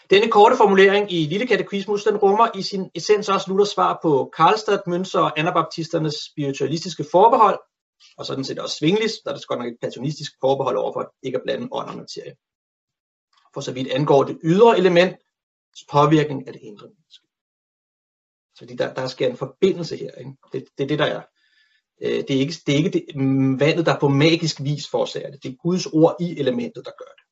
Denne 0.09 0.32
korte 0.32 0.57
formulering 0.57 1.11
i 1.11 1.26
Lille 1.26 1.47
Katekismus, 1.47 2.03
den 2.03 2.18
rummer 2.18 2.47
i 2.55 2.61
sin 2.61 2.89
essens 2.95 3.30
også 3.30 3.49
Luthers 3.49 3.70
svar 3.70 3.99
på 4.01 4.32
Karlstad, 4.38 4.80
Münster 4.88 5.20
og 5.20 5.39
anabaptisternes 5.39 6.16
spiritualistiske 6.32 7.05
forbehold, 7.11 7.59
og 8.18 8.26
sådan 8.26 8.43
set 8.43 8.59
også 8.59 8.76
Svinglis, 8.78 9.11
der 9.24 9.32
er 9.32 9.36
det 9.36 9.47
godt 9.47 9.59
nok 9.59 9.68
et 9.68 9.78
platonistisk 9.82 10.32
forbehold 10.41 10.78
over 10.78 10.93
for 10.93 11.14
ikke 11.24 11.38
at 11.38 11.43
blande 11.45 11.68
ånd 11.72 11.89
og 11.89 11.95
materie. 11.95 12.36
For 13.53 13.61
så 13.61 13.72
vidt 13.72 13.91
angår 13.91 14.24
det 14.24 14.39
ydre 14.43 14.78
element, 14.78 15.16
påvirkning 15.91 16.47
af 16.47 16.53
det 16.53 16.61
indre 16.61 16.88
menneske. 16.88 17.22
Så 18.56 18.66
der, 18.66 18.93
der 18.93 19.08
sker 19.08 19.28
en 19.28 19.38
forbindelse 19.38 19.97
her. 19.97 20.12
Ikke? 20.12 20.32
Det, 20.51 20.66
det 20.78 20.84
er 20.84 20.88
det, 20.88 20.99
der 20.99 21.06
er. 21.06 21.22
Øh, 22.01 22.24
det 22.28 22.32
er 22.32 22.39
ikke, 22.39 22.54
det 22.66 22.74
er 22.74 22.78
ikke 22.78 22.89
det, 22.89 23.06
vandet, 23.60 23.86
der 23.86 23.99
på 23.99 24.08
magisk 24.08 24.64
vis 24.64 24.89
forårsager 24.91 25.32
det. 25.32 25.43
Det 25.43 25.51
er 25.51 25.56
Guds 25.56 25.86
ord 25.86 26.16
i 26.20 26.39
elementet, 26.39 26.86
der 26.86 26.91
gør 26.97 27.12
det. 27.18 27.24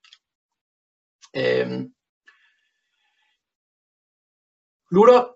Øhm, 1.36 1.94
Luther, 4.92 5.28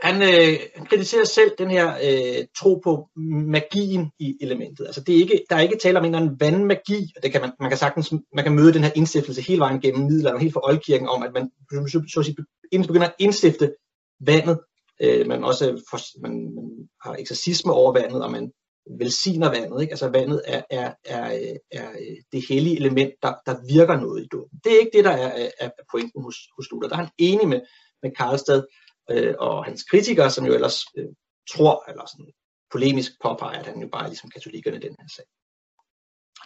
han, 0.00 0.22
øh, 0.22 0.58
han 0.74 0.86
kritiserer 0.86 1.24
selv 1.24 1.50
den 1.58 1.70
her 1.70 1.88
øh, 2.06 2.46
tro 2.58 2.80
på 2.84 3.08
magien 3.56 4.12
i 4.18 4.36
elementet. 4.40 4.86
Altså 4.86 5.00
det 5.00 5.14
er 5.14 5.18
ikke, 5.18 5.44
der 5.50 5.56
er 5.56 5.60
ikke 5.60 5.78
tale 5.78 5.98
om 5.98 6.04
en 6.04 6.14
eller 6.14 6.26
anden 6.26 6.40
vandmagi, 6.40 7.12
og 7.16 7.22
det 7.22 7.32
kan 7.32 7.40
man, 7.40 7.52
man 7.60 7.70
kan 7.70 7.78
sagtens 7.78 8.12
man 8.34 8.44
kan 8.44 8.54
møde 8.54 8.72
den 8.72 8.84
her 8.84 8.92
indstiftelse 8.94 9.42
hele 9.42 9.60
vejen 9.60 9.80
gennem 9.80 10.06
middelalderen, 10.06 10.42
helt 10.42 10.52
fra 10.52 10.68
oldkirken, 10.68 11.08
om 11.08 11.22
at 11.22 11.32
man 11.32 11.50
så, 11.70 12.04
så, 12.08 12.22
så 12.22 12.86
begynder 12.86 13.08
at 13.08 13.14
indstifte 13.18 13.74
vandet. 14.20 14.60
Øh, 15.02 15.26
man 15.26 15.44
også 15.44 15.84
for, 15.90 16.20
man, 16.20 16.54
man 16.54 16.88
har 17.02 17.16
eksorcisme 17.16 17.72
over 17.72 17.92
vandet, 17.92 18.24
og 18.24 18.30
man 18.30 18.52
velsigner 18.98 19.50
vandet. 19.50 19.82
Ikke? 19.82 19.92
Altså 19.92 20.08
vandet 20.08 20.42
er, 20.44 20.62
er, 20.70 20.92
er, 21.04 21.56
er 21.70 21.90
øh, 21.90 22.16
det 22.32 22.44
hellige 22.48 22.76
element, 22.76 23.14
der, 23.22 23.34
der 23.46 23.56
virker 23.68 24.00
noget 24.00 24.24
i 24.24 24.28
dåben. 24.32 24.60
Det 24.64 24.72
er 24.72 24.78
ikke 24.78 24.96
det, 24.96 25.04
der 25.04 25.10
er, 25.10 25.50
er 25.60 25.70
pointen 25.90 26.22
hos, 26.22 26.36
hos 26.56 26.70
Luther. 26.70 26.88
Der 26.88 26.96
er 26.96 27.00
han 27.00 27.12
enig 27.18 27.48
med, 27.48 27.60
med 28.02 28.10
Karlstad 28.10 28.62
øh, 29.10 29.34
og 29.38 29.64
hans 29.64 29.82
kritikere, 29.82 30.30
som 30.30 30.46
jo 30.46 30.54
ellers 30.54 30.78
øh, 30.96 31.08
tror, 31.50 31.90
eller 31.90 32.06
sådan 32.06 32.32
polemisk 32.72 33.12
påpeger, 33.22 33.58
at 33.58 33.66
han 33.66 33.80
jo 33.80 33.88
bare 33.92 34.04
er 34.04 34.08
ligesom 34.08 34.30
katolikkerne 34.30 34.76
i 34.76 34.80
den 34.80 34.96
her 35.00 35.08
sag. 35.16 35.24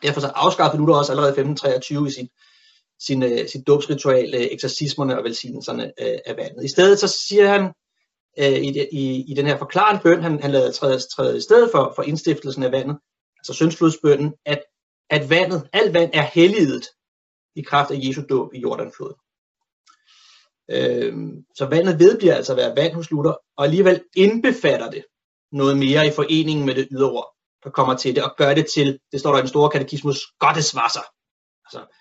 Derfor 0.02 0.20
så 0.20 0.26
afskaffede 0.26 0.80
Luther 0.80 0.98
også 0.98 1.12
allerede 1.12 1.30
1523 1.30 2.08
i 2.08 2.10
sin, 2.10 2.28
sin, 3.00 3.22
øh, 3.22 3.48
sit 3.48 3.66
dåbsritual 3.66 4.34
øh, 4.34 4.40
eksorcismerne 4.40 5.18
og 5.18 5.24
velsignelserne 5.24 5.84
øh, 5.84 6.18
af 6.26 6.36
vandet. 6.36 6.64
I 6.64 6.68
stedet 6.68 6.98
så 6.98 7.08
siger 7.08 7.48
han 7.48 7.72
øh, 8.38 8.58
i, 8.58 8.86
i, 8.92 9.24
i 9.30 9.34
den 9.34 9.46
her 9.46 9.58
forklarende 9.58 10.00
bøn, 10.02 10.22
han, 10.22 10.42
han 10.42 10.50
lader 10.50 10.72
træde, 10.72 10.98
træde 10.98 11.36
i 11.36 11.40
stedet 11.40 11.70
for, 11.72 11.92
for 11.96 12.02
indstiftelsen 12.02 12.62
af 12.62 12.72
vandet, 12.72 12.98
altså 13.38 13.52
syndsflodsbønnen, 13.52 14.34
at, 14.46 14.62
at 15.10 15.30
vandet, 15.30 15.68
alt 15.72 15.94
vand 15.94 16.10
er 16.14 16.22
helliget 16.22 16.86
i 17.56 17.62
kraft 17.62 17.90
af 17.90 17.98
Jesu 17.98 18.22
dåb 18.30 18.54
i 18.54 18.60
Jordanfloden. 18.60 19.16
Øh, 20.70 21.42
så 21.56 21.66
vandet 21.66 21.98
vedbliver 21.98 22.34
altså 22.34 22.52
at 22.52 22.56
være 22.56 22.76
vand 22.76 22.94
hos 22.94 23.10
Luther, 23.10 23.36
og 23.56 23.64
alligevel 23.64 24.04
indbefatter 24.16 24.90
det 24.90 25.04
noget 25.52 25.78
mere 25.78 26.06
i 26.06 26.10
foreningen 26.10 26.66
med 26.66 26.74
det 26.74 26.88
ydre 26.90 27.24
der 27.64 27.70
kommer 27.70 27.96
til 27.96 28.14
det, 28.14 28.24
og 28.24 28.34
gør 28.36 28.54
det 28.54 28.66
til, 28.74 29.00
det 29.12 29.20
står 29.20 29.30
der 29.30 29.38
i 29.38 29.40
den 29.40 29.48
store 29.48 29.70
katekismus, 29.70 30.18
Gotteswasser. 30.38 31.06
Altså, 31.64 31.99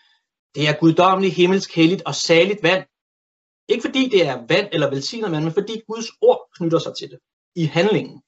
det 0.56 0.68
er 0.70 0.80
guddommeligt, 0.80 1.36
himmelsk, 1.36 1.76
helligt 1.76 2.02
og 2.06 2.16
saligt 2.16 2.64
vand. 2.64 2.86
Ikke 3.68 3.82
fordi 3.82 4.10
det 4.10 4.28
er 4.28 4.46
vand 4.48 4.70
eller 4.72 4.90
velsignet 4.90 5.32
vand, 5.32 5.44
men 5.44 5.54
fordi 5.54 5.82
Guds 5.88 6.10
ord 6.22 6.50
knytter 6.56 6.80
sig 6.80 6.94
til 7.00 7.10
det 7.12 7.20
i 7.56 7.64
handlingen. 7.64 8.22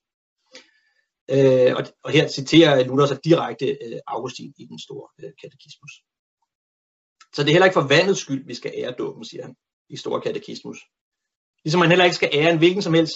Øh, 1.34 1.76
og, 1.78 1.84
og 2.04 2.12
her 2.12 2.28
citerer 2.28 2.84
Luther 2.84 3.06
sig 3.06 3.20
direkte 3.24 3.66
øh, 3.66 4.00
Augustin 4.08 4.54
i 4.58 4.66
den 4.66 4.80
store 4.80 5.08
øh, 5.20 5.32
katekismus. 5.42 5.92
Så 7.34 7.44
det 7.44 7.50
er 7.50 7.54
heller 7.54 7.66
ikke 7.66 7.80
for 7.82 7.88
vandets 7.88 8.22
skyld, 8.22 8.46
vi 8.46 8.54
skal 8.54 8.72
ære 8.76 8.92
dåben, 8.92 9.26
siger 9.26 9.44
han 9.44 9.56
i 9.90 9.98
Store 9.98 10.22
Katekismus. 10.22 10.78
Ligesom 11.64 11.80
man 11.80 11.90
heller 11.90 12.06
ikke 12.06 12.16
skal 12.16 12.30
ære 12.34 12.52
en 12.52 12.58
hvilken 12.58 12.82
som 12.82 12.94
helst 12.94 13.16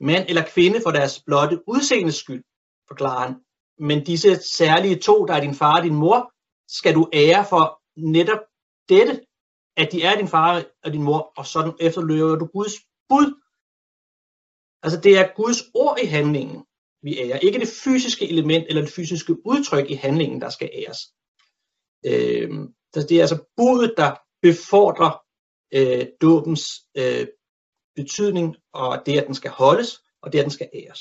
mand 0.00 0.24
eller 0.28 0.44
kvinde 0.54 0.80
for 0.82 0.90
deres 0.90 1.22
blotte 1.26 1.68
udseendes 1.68 2.14
skyld, 2.14 2.44
forklarer 2.88 3.26
han. 3.26 3.34
Men 3.78 4.04
disse 4.04 4.36
særlige 4.56 4.96
to, 4.96 5.24
der 5.24 5.34
er 5.34 5.40
din 5.40 5.54
far 5.54 5.76
og 5.78 5.84
din 5.84 5.94
mor, 5.94 6.32
skal 6.78 6.94
du 6.94 7.10
ære 7.12 7.46
for 7.48 7.82
netop 7.96 8.38
dette, 8.88 9.26
at 9.76 9.92
de 9.92 10.02
er 10.02 10.16
din 10.16 10.28
far 10.28 10.64
og 10.84 10.92
din 10.92 11.02
mor, 11.02 11.32
og 11.36 11.46
sådan 11.46 11.74
efterløber 11.80 12.36
du 12.36 12.46
Guds 12.46 12.72
bud. 13.08 13.28
Altså 14.82 15.00
det 15.00 15.18
er 15.18 15.34
Guds 15.36 15.60
ord 15.74 15.98
i 16.02 16.06
handlingen, 16.06 16.64
vi 17.02 17.18
ærer. 17.18 17.38
Ikke 17.38 17.58
det 17.58 17.68
fysiske 17.84 18.28
element 18.28 18.64
eller 18.68 18.82
det 18.82 18.92
fysiske 18.92 19.46
udtryk 19.46 19.90
i 19.90 19.94
handlingen, 19.94 20.40
der 20.40 20.50
skal 20.50 20.70
æres. 20.72 20.98
Øh, 22.06 22.50
det 22.94 23.12
er 23.12 23.20
altså 23.20 23.44
budet, 23.56 23.94
der 23.96 24.16
befordrer 24.42 25.12
øh, 25.74 26.06
dåbens 26.20 26.64
øh, 26.96 27.26
betydning, 27.96 28.56
og 28.72 29.02
det, 29.06 29.18
at 29.18 29.26
den 29.26 29.34
skal 29.34 29.50
holdes, 29.50 30.02
og 30.22 30.32
det, 30.32 30.38
at 30.38 30.44
den 30.44 30.50
skal 30.50 30.70
æres. 30.74 31.00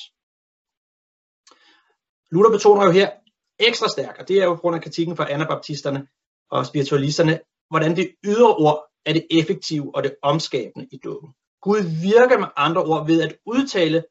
Luther 2.31 2.51
betoner 2.51 2.85
jo 2.85 2.91
her 2.91 3.11
ekstra 3.59 3.87
stærkt, 3.89 4.19
og 4.19 4.27
det 4.27 4.37
er 4.41 4.45
jo 4.45 4.55
på 4.55 4.61
grund 4.61 4.75
af 4.75 4.81
kritikken 4.81 5.17
fra 5.17 5.31
anabaptisterne 5.31 6.07
og 6.51 6.65
spiritualisterne, 6.65 7.39
hvordan 7.69 7.95
det 7.95 8.15
ydre 8.25 8.55
ord 8.55 8.91
er 9.05 9.13
det 9.13 9.27
effektive 9.31 9.95
og 9.95 10.03
det 10.03 10.15
omskabende 10.21 10.87
i 10.91 10.97
dåben. 10.97 11.29
Gud 11.61 11.81
virker 12.01 12.37
med 12.39 12.47
andre 12.55 12.83
ord 12.83 13.07
ved 13.07 13.21
at 13.21 13.37
udtale 13.45 14.03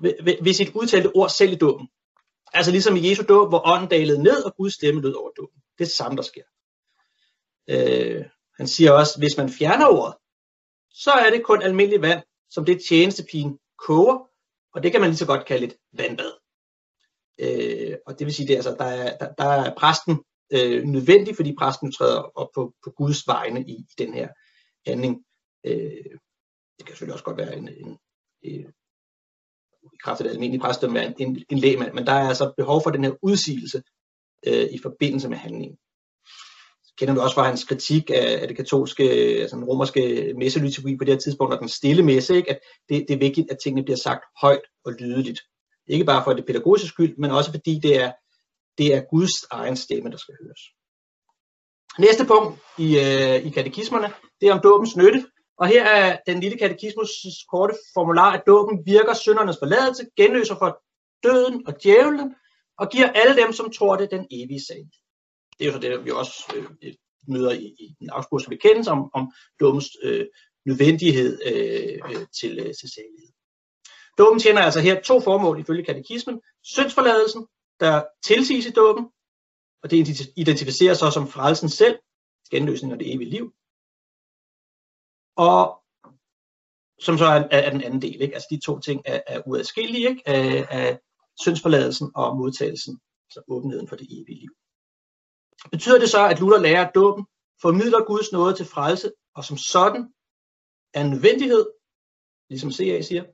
ved, 0.00 0.42
ved 0.42 0.52
sit 0.52 0.74
udtalte 0.74 1.16
ord 1.16 1.28
selv 1.28 1.52
i 1.52 1.56
dåben. 1.56 1.88
Altså 2.52 2.70
ligesom 2.70 2.96
i 2.96 3.10
Jesu 3.10 3.22
dåb, 3.28 3.48
hvor 3.48 3.68
ånden 3.68 3.88
dalede 3.88 4.22
ned, 4.22 4.42
og 4.44 4.56
Guds 4.56 4.74
stemme 4.74 5.00
lød 5.00 5.14
over 5.14 5.30
dåben. 5.30 5.60
Det 5.78 5.84
er 5.84 5.84
det 5.84 5.90
samme, 5.90 6.16
der 6.16 6.22
sker. 6.22 6.42
Øh, 7.70 8.24
han 8.56 8.66
siger 8.68 8.92
også, 8.92 9.18
hvis 9.18 9.36
man 9.36 9.50
fjerner 9.50 9.86
ordet, 9.86 10.14
så 10.90 11.10
er 11.10 11.30
det 11.30 11.44
kun 11.44 11.62
almindelig 11.62 12.02
vand, 12.02 12.22
som 12.50 12.64
det 12.64 12.84
tjenestepigen 12.88 13.58
koger, 13.78 14.28
og 14.74 14.82
det 14.82 14.92
kan 14.92 15.00
man 15.00 15.10
lige 15.10 15.18
så 15.18 15.26
godt 15.26 15.46
kalde 15.46 15.66
et 15.66 15.76
vandbad. 15.92 16.32
Øh, 17.38 17.96
og 18.06 18.18
det 18.18 18.26
vil 18.26 18.34
sige, 18.34 18.50
at 18.50 18.56
altså, 18.56 18.76
der, 18.78 18.84
er, 18.84 19.16
der, 19.18 19.32
der 19.32 19.44
er 19.44 19.74
præsten 19.74 20.24
øh, 20.52 20.84
nødvendig, 20.84 21.36
fordi 21.36 21.54
præsten 21.58 21.92
træder 21.92 22.20
op 22.20 22.48
på, 22.54 22.74
på 22.84 22.90
Guds 22.90 23.26
vegne 23.26 23.60
i, 23.60 23.72
i 23.72 23.94
den 23.98 24.14
her 24.14 24.28
handling. 24.86 25.24
Øh, 25.66 26.16
det 26.78 26.86
kan 26.86 26.92
selvfølgelig 26.92 27.14
også 27.14 27.24
godt 27.24 27.36
være 27.36 27.56
en, 27.56 27.68
en, 27.68 27.98
en 28.42 28.72
i 29.82 29.98
kraft 30.04 30.20
af 30.20 30.24
det 30.24 30.30
almindelige 30.30 30.60
præstdømme 30.60 31.06
en, 31.06 31.14
en, 31.18 31.44
en 31.50 31.58
lægmand, 31.58 31.92
men 31.92 32.06
der 32.06 32.12
er 32.12 32.28
altså 32.28 32.52
behov 32.56 32.82
for 32.82 32.90
den 32.90 33.04
her 33.04 33.12
udsigelse 33.22 33.82
øh, 34.46 34.68
i 34.72 34.78
forbindelse 34.82 35.28
med 35.28 35.36
handlingen 35.36 35.78
kender 36.98 37.14
du 37.14 37.20
også 37.20 37.34
fra 37.34 37.48
hans 37.48 37.64
kritik 37.64 38.10
af, 38.10 38.38
af 38.42 38.48
det 38.48 38.56
katolske, 38.56 39.04
altså 39.40 39.56
den 39.56 39.64
romerske 39.64 40.34
messeliturgi 40.36 40.96
på 40.96 41.04
det 41.04 41.14
her 41.14 41.18
tidspunkt, 41.18 41.54
og 41.54 41.60
den 41.60 41.68
stille 41.68 42.02
messe, 42.02 42.36
ikke? 42.36 42.50
at 42.50 42.58
det, 42.88 43.04
det 43.08 43.14
er 43.14 43.18
vigtigt, 43.18 43.50
at 43.50 43.58
tingene 43.64 43.84
bliver 43.84 43.96
sagt 43.96 44.24
højt 44.42 44.66
og 44.84 44.92
lydeligt. 44.92 45.40
Ikke 45.86 46.04
bare 46.04 46.24
for 46.24 46.32
det 46.32 46.46
pædagogiske 46.46 46.88
skyld, 46.88 47.16
men 47.18 47.30
også 47.30 47.50
fordi 47.50 47.80
det 47.82 48.02
er, 48.02 48.12
det 48.78 48.94
er 48.94 49.02
Guds 49.10 49.42
egen 49.50 49.76
stemme, 49.76 50.10
der 50.10 50.16
skal 50.16 50.34
høres. 50.42 50.60
Næste 51.98 52.26
punkt 52.26 52.60
i, 52.78 52.88
øh, 52.98 53.46
i 53.46 53.50
katekismerne, 53.50 54.12
det 54.40 54.48
er 54.48 54.52
om 54.52 54.60
dåbens 54.62 54.96
nytte. 54.96 55.26
Og 55.58 55.68
her 55.68 55.84
er 55.84 56.18
den 56.26 56.40
lille 56.40 56.58
katekismus 56.58 57.10
korte 57.48 57.74
formular, 57.94 58.30
at 58.32 58.42
dåben 58.46 58.86
virker 58.86 59.14
syndernes 59.14 59.58
forladelse, 59.58 60.06
genløser 60.16 60.54
for 60.58 60.82
døden 61.22 61.66
og 61.66 61.82
djævlen, 61.82 62.34
og 62.78 62.88
giver 62.88 63.12
alle 63.12 63.42
dem, 63.42 63.52
som 63.52 63.70
tror 63.70 63.96
det, 63.96 64.10
den 64.10 64.26
evige 64.30 64.64
sag. 64.68 64.84
Det 65.58 65.64
er 65.64 65.66
jo 65.66 65.72
så 65.72 65.78
det, 65.78 66.04
vi 66.04 66.10
også 66.10 66.52
øh, 66.56 66.64
øh 66.82 66.94
møder 67.28 67.52
i, 67.52 67.64
i 67.64 67.96
den 68.00 68.10
afspurgte 68.10 68.48
bekendelse 68.48 68.90
om, 68.90 69.10
om 69.14 69.32
dåbens 69.60 69.88
øh, 70.02 70.26
nødvendighed 70.66 71.40
øh, 71.46 71.98
øh, 72.10 72.26
til, 72.40 72.58
øh, 72.58 72.74
til 72.80 72.88
salighed. 72.94 73.32
Dåben 74.18 74.38
tjener 74.40 74.60
altså 74.60 74.80
her 74.80 75.00
to 75.00 75.20
formål 75.20 75.60
ifølge 75.60 75.84
katekismen. 75.84 76.40
Syndsforladelsen, 76.64 77.46
der 77.82 78.04
tilsiges 78.22 78.66
i 78.66 78.70
dåben, 78.70 79.04
og 79.82 79.90
det 79.90 79.96
identificeres 80.36 80.98
så 80.98 81.10
som 81.10 81.28
frelsen 81.28 81.68
selv, 81.68 81.98
genløsning 82.50 82.92
og 82.92 82.98
det 83.00 83.14
evige 83.14 83.30
liv. 83.30 83.54
Og 85.36 85.82
som 87.00 87.18
så 87.18 87.24
er, 87.24 87.48
er 87.50 87.70
den 87.70 87.82
anden 87.82 88.02
del. 88.02 88.20
Ikke? 88.22 88.34
Altså 88.34 88.48
de 88.50 88.60
to 88.60 88.78
ting 88.78 89.02
er, 89.04 89.20
er 89.26 89.42
uadskillelige 89.46 90.08
ikke? 90.08 90.22
Af, 90.26 90.66
af 90.70 90.98
syndsforladelsen 91.40 92.10
og 92.14 92.36
modtagelsen, 92.36 93.00
altså 93.26 93.42
åbenheden 93.48 93.88
for 93.88 93.96
det 93.96 94.06
evige 94.10 94.40
liv. 94.40 94.50
Betyder 95.70 95.98
det 95.98 96.10
så, 96.10 96.28
at 96.28 96.40
Luther 96.40 96.60
lærer, 96.60 96.86
at 96.86 96.94
dåben 96.94 97.26
formidler 97.62 98.04
Guds 98.04 98.32
nåde 98.32 98.54
til 98.56 98.66
frelse, 98.66 99.12
og 99.34 99.44
som 99.44 99.56
sådan 99.56 100.02
er 100.94 101.00
en 101.00 101.10
nødvendighed, 101.10 101.66
ligesom 102.50 102.72
CA 102.72 103.02
siger. 103.02 103.24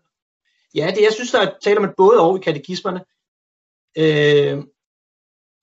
Ja, 0.74 0.86
det 0.94 1.02
jeg 1.02 1.12
synes, 1.12 1.30
der 1.30 1.40
er 1.40 1.58
tale 1.62 1.78
om 1.78 1.84
et 1.84 1.94
både 1.96 2.20
og 2.20 2.38
i 2.38 2.40
katekismerne. 2.40 3.04
Øh, 3.96 4.64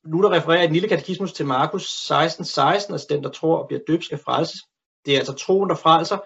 Luther 0.03 0.32
refererer 0.32 0.61
i 0.61 0.65
den 0.65 0.73
lille 0.73 0.89
katekismus 0.89 1.34
til 1.34 1.45
Markus 1.45 2.05
16, 2.07 2.45
16, 2.45 2.93
altså 2.93 3.07
den, 3.09 3.23
der 3.23 3.30
tror 3.30 3.57
og 3.57 3.67
bliver 3.67 3.82
døbt, 3.88 4.05
skal 4.05 4.17
frelses. 4.17 4.61
Det 5.05 5.13
er 5.13 5.17
altså 5.17 5.34
troen, 5.34 5.69
der 5.69 5.76
frelser, 5.76 6.17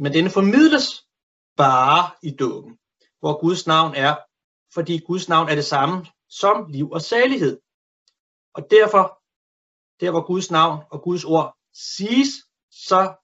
men 0.00 0.12
denne 0.12 0.30
formidles 0.30 1.06
bare 1.56 2.10
i 2.22 2.30
dåben, 2.30 2.78
hvor 3.20 3.40
Guds 3.40 3.66
navn 3.66 3.94
er, 3.94 4.16
fordi 4.74 4.98
Guds 4.98 5.28
navn 5.28 5.48
er 5.48 5.54
det 5.54 5.64
samme 5.64 6.06
som 6.28 6.66
liv 6.68 6.90
og 6.90 7.02
salighed. 7.02 7.60
Og 8.54 8.70
derfor, 8.70 9.22
der 10.00 10.10
hvor 10.10 10.26
Guds 10.26 10.50
navn 10.50 10.84
og 10.90 11.02
Guds 11.02 11.24
ord 11.24 11.56
siges, 11.74 12.28
så 12.70 13.14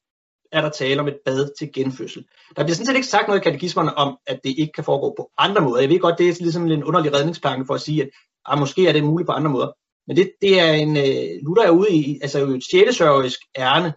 er 0.54 0.60
der 0.60 0.68
tale 0.68 1.00
om 1.00 1.08
et 1.08 1.18
bad 1.24 1.50
til 1.58 1.72
genfødsel. 1.72 2.24
Der 2.56 2.64
bliver 2.64 2.74
sådan 2.74 2.86
set 2.86 2.94
ikke 2.94 3.06
sagt 3.06 3.28
noget 3.28 3.40
i 3.40 3.44
katekismerne 3.44 3.94
om, 3.94 4.18
at 4.26 4.40
det 4.44 4.54
ikke 4.58 4.72
kan 4.72 4.84
foregå 4.84 5.14
på 5.16 5.30
andre 5.38 5.62
måder. 5.62 5.80
Jeg 5.80 5.90
ved 5.90 5.98
godt, 5.98 6.18
det 6.18 6.28
er 6.28 6.34
ligesom 6.40 6.66
en 6.66 6.84
underlig 6.84 7.14
redningsplanke 7.14 7.66
for 7.66 7.74
at 7.74 7.80
sige, 7.80 8.02
at 8.02 8.10
ah, 8.46 8.58
måske 8.58 8.88
er 8.88 8.92
det 8.92 9.04
muligt 9.04 9.26
på 9.26 9.32
andre 9.32 9.50
måder. 9.50 9.72
Men 10.06 10.16
det, 10.16 10.32
det 10.40 10.60
er 10.60 10.72
en, 10.72 10.96
øh, 10.96 11.42
Luther 11.42 11.66
er 11.66 11.70
ude 11.70 11.90
i 11.90 12.18
altså 12.22 12.38
jo 12.38 12.50
et 12.50 12.64
sjælesørgisk 12.70 13.40
ærne. 13.58 13.94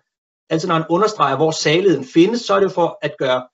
Altså 0.49 0.67
når 0.67 0.75
han 0.75 0.85
understreger, 0.89 1.35
hvor 1.35 1.51
saligheden 1.51 2.05
findes, 2.05 2.41
så 2.41 2.53
er 2.53 2.59
det 2.59 2.71
for 2.71 2.97
at 3.01 3.15
gøre 3.19 3.47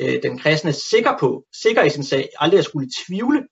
øh, 0.00 0.22
den 0.22 0.38
kristne 0.38 0.72
sikker 0.72 1.18
på, 1.20 1.44
sikker 1.62 1.82
i 1.82 1.90
sin 1.90 2.04
sag, 2.04 2.28
aldrig 2.40 2.58
at 2.58 2.64
skulle 2.64 2.90
tvivle 3.06 3.46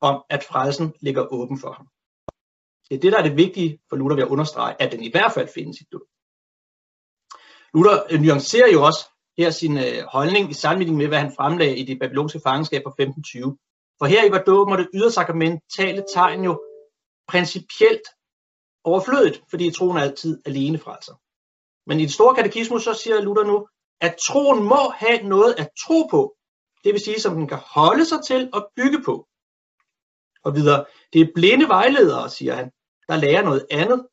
om, 0.00 0.22
at 0.30 0.44
frelsen 0.44 0.92
ligger 1.00 1.32
åben 1.32 1.58
for 1.58 1.72
ham. 1.72 1.86
Det 2.88 2.96
er 2.96 3.00
det, 3.00 3.12
der 3.12 3.18
er 3.18 3.28
det 3.28 3.36
vigtige 3.36 3.78
for 3.88 3.96
Luther 3.96 4.14
ved 4.14 4.22
at 4.22 4.28
understrege, 4.28 4.82
at 4.82 4.92
den 4.92 5.02
i 5.02 5.10
hvert 5.10 5.32
fald 5.32 5.48
findes 5.54 5.80
i 5.80 5.84
død. 5.92 6.00
Luther 7.74 8.02
øh, 8.10 8.20
nuancerer 8.20 8.72
jo 8.72 8.84
også 8.84 9.02
her 9.38 9.50
sin 9.50 9.78
øh, 9.78 10.04
holdning 10.08 10.50
i 10.50 10.54
sammenligning 10.54 10.98
med, 10.98 11.08
hvad 11.08 11.18
han 11.18 11.32
fremlagde 11.36 11.76
i 11.76 11.84
det 11.84 11.98
babylonske 11.98 12.40
fangenskab 12.40 12.82
på 12.82 12.88
1520. 12.88 13.58
For 13.98 14.06
her 14.06 14.24
i 14.24 14.30
var 14.30 14.42
dåben 14.42 14.72
og 14.72 14.78
det 14.78 14.88
ydre 14.94 15.10
sakramentale 15.10 16.04
tegn 16.14 16.44
jo 16.44 16.62
principielt 17.28 18.06
overflødet, 18.84 19.42
fordi 19.50 19.70
troen 19.70 19.96
er 19.96 20.02
altid 20.02 20.42
alene 20.46 20.78
frelser. 20.78 21.14
Men 21.86 22.00
i 22.00 22.02
det 22.02 22.12
store 22.12 22.34
katekismus, 22.34 22.84
så 22.84 22.94
siger 22.94 23.20
Luther 23.20 23.44
nu, 23.44 23.66
at 24.00 24.16
troen 24.26 24.62
må 24.62 24.82
have 24.96 25.22
noget 25.22 25.54
at 25.58 25.68
tro 25.86 26.06
på. 26.10 26.36
Det 26.84 26.92
vil 26.92 27.00
sige, 27.00 27.20
som 27.20 27.34
den 27.34 27.48
kan 27.48 27.58
holde 27.58 28.04
sig 28.04 28.18
til 28.26 28.50
og 28.52 28.70
bygge 28.76 29.02
på. 29.04 29.26
Og 30.44 30.54
videre, 30.54 30.84
det 31.12 31.20
er 31.20 31.32
blinde 31.34 31.68
vejledere, 31.68 32.30
siger 32.30 32.54
han, 32.54 32.70
der 33.08 33.16
lærer 33.16 33.42
noget 33.42 33.66
andet. 33.70 34.06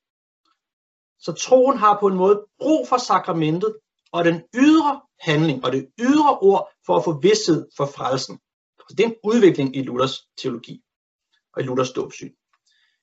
Så 1.19 1.31
troen 1.31 1.77
har 1.77 1.97
på 1.99 2.07
en 2.07 2.15
måde 2.15 2.45
brug 2.59 2.87
for 2.87 2.97
sakramentet 2.97 3.75
og 4.11 4.25
den 4.25 4.41
ydre 4.55 5.01
handling 5.19 5.65
og 5.65 5.71
det 5.71 5.87
ydre 5.99 6.37
ord 6.39 6.71
for 6.85 6.97
at 6.97 7.03
få 7.03 7.19
vidsthed 7.21 7.67
for 7.77 7.85
frelsen. 7.85 8.39
Så 8.79 8.95
det 8.97 9.03
er 9.03 9.07
en 9.07 9.15
udvikling 9.23 9.75
i 9.75 9.81
Luthers 9.81 10.17
teologi 10.41 10.81
og 11.53 11.61
i 11.61 11.65
Luthers 11.65 11.91
dåbsyn. 11.91 12.31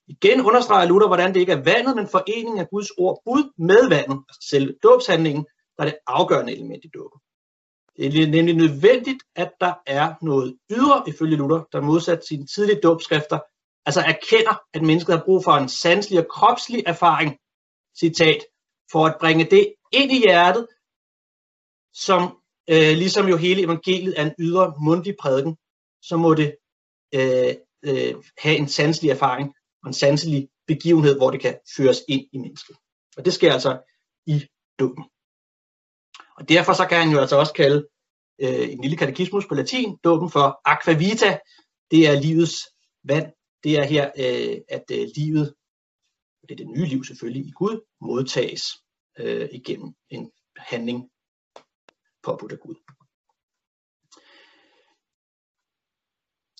Igen 0.08 0.40
understreger 0.40 0.88
Luther, 0.88 1.06
hvordan 1.06 1.34
det 1.34 1.40
ikke 1.40 1.52
er 1.52 1.62
vandet, 1.62 1.96
men 1.96 2.08
foreningen 2.08 2.58
af 2.58 2.68
Guds 2.70 2.90
ord 2.90 3.22
bud 3.24 3.52
med 3.58 3.88
vandet, 3.88 4.24
altså 4.28 4.48
selve 4.50 4.74
dåbshandlingen, 4.82 5.46
der 5.76 5.84
er 5.84 5.88
det 5.88 5.98
afgørende 6.06 6.52
element 6.52 6.84
i 6.84 6.88
dåben. 6.94 7.20
Det 7.96 8.22
er 8.22 8.30
nemlig 8.30 8.56
nødvendigt, 8.56 9.22
at 9.36 9.50
der 9.60 9.74
er 9.86 10.14
noget 10.22 10.58
ydre, 10.70 11.04
ifølge 11.06 11.36
Luther, 11.36 11.64
der 11.72 11.80
modsat 11.80 12.26
sine 12.28 12.46
tidlige 12.46 12.80
dåbskrifter, 12.80 13.38
altså 13.86 14.00
erkender, 14.00 14.60
at 14.74 14.82
mennesket 14.82 15.16
har 15.16 15.24
brug 15.24 15.44
for 15.44 15.52
en 15.52 15.68
sanselig 15.68 16.18
og 16.18 16.28
kropslig 16.30 16.82
erfaring, 16.86 17.36
citat, 18.00 18.40
for 18.92 19.06
at 19.06 19.16
bringe 19.20 19.44
det 19.44 19.74
ind 19.92 20.12
i 20.12 20.18
hjertet, 20.18 20.66
som 21.94 22.22
øh, 22.70 22.96
ligesom 22.96 23.28
jo 23.28 23.36
hele 23.36 23.62
evangeliet 23.62 24.20
er 24.20 24.24
en 24.24 24.34
ydre 24.38 24.74
mundtlig 24.80 25.16
prædiken, 25.20 25.56
så 26.02 26.16
må 26.16 26.34
det 26.34 26.56
øh, 27.14 27.54
øh, 27.84 28.14
have 28.38 28.56
en 28.56 28.68
sanselig 28.68 29.10
erfaring 29.10 29.54
og 29.82 29.88
en 29.88 29.94
sanselig 29.94 30.48
begivenhed, 30.66 31.16
hvor 31.16 31.30
det 31.30 31.40
kan 31.40 31.58
føres 31.76 32.02
ind 32.08 32.26
i 32.32 32.38
mennesket. 32.38 32.76
Og 33.16 33.24
det 33.24 33.32
sker 33.32 33.52
altså 33.52 33.78
i 34.26 34.46
dåben. 34.78 35.04
Og 36.36 36.48
derfor 36.48 36.72
så 36.72 36.86
kan 36.86 36.98
han 36.98 37.10
jo 37.10 37.18
altså 37.18 37.36
også 37.36 37.52
kalde 37.52 37.88
øh, 38.40 38.72
en 38.72 38.80
lille 38.80 38.96
katekismus 38.96 39.46
på 39.46 39.54
latin, 39.54 39.96
dåben 40.04 40.30
for 40.30 40.60
aqua 40.64 40.92
vita. 40.92 41.38
Det 41.90 42.06
er 42.06 42.20
livets 42.20 42.56
vand. 43.04 43.32
Det 43.64 43.78
er 43.78 43.84
her, 43.84 44.10
øh, 44.18 44.56
at 44.68 44.84
øh, 44.92 45.08
livet, 45.16 45.54
det 46.48 46.60
er 46.60 46.64
det 46.64 46.68
nye 46.68 46.86
liv 46.86 47.04
selvfølgelig 47.04 47.46
i 47.46 47.50
Gud, 47.50 47.80
modtages 48.00 48.62
øh, 49.18 49.48
igennem 49.52 49.94
en 50.10 50.30
handling 50.56 51.10
påbudt 52.22 52.52
af 52.52 52.58
Gud. 52.58 52.74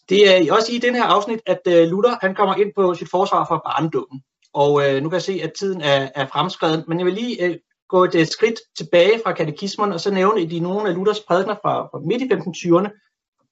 Det 0.09 0.49
er 0.49 0.53
også 0.53 0.73
i 0.73 0.79
den 0.79 0.95
her 0.95 1.05
afsnit, 1.05 1.41
at 1.47 1.61
øh, 1.69 1.89
Luther 1.89 2.19
han 2.21 2.35
kommer 2.35 2.55
ind 2.55 2.73
på 2.75 2.95
sit 2.95 3.11
forsvar 3.11 3.47
for 3.49 3.63
barndommen. 3.67 4.23
Og 4.53 4.71
øh, 4.85 5.03
nu 5.03 5.09
kan 5.09 5.17
jeg 5.17 5.23
se, 5.23 5.41
at 5.43 5.53
tiden 5.53 5.81
er, 5.81 6.11
er 6.15 6.27
fremskreden, 6.27 6.85
men 6.89 6.99
jeg 6.99 7.07
vil 7.07 7.15
lige 7.15 7.45
øh, 7.45 7.57
gå 7.89 8.05
et 8.05 8.15
et 8.15 8.29
skridt 8.29 8.61
tilbage 8.77 9.21
fra 9.25 9.33
katekismen, 9.33 9.93
og 9.93 10.01
så 10.01 10.11
nævne 10.11 10.43
i 10.43 10.61
nogle 10.61 10.89
af 10.89 10.95
Luthers 10.95 11.21
prædikner 11.21 11.55
fra, 11.55 11.87
fra 11.87 11.99
midt 11.99 12.23
i 12.23 12.29
1520'erne, 12.35 12.91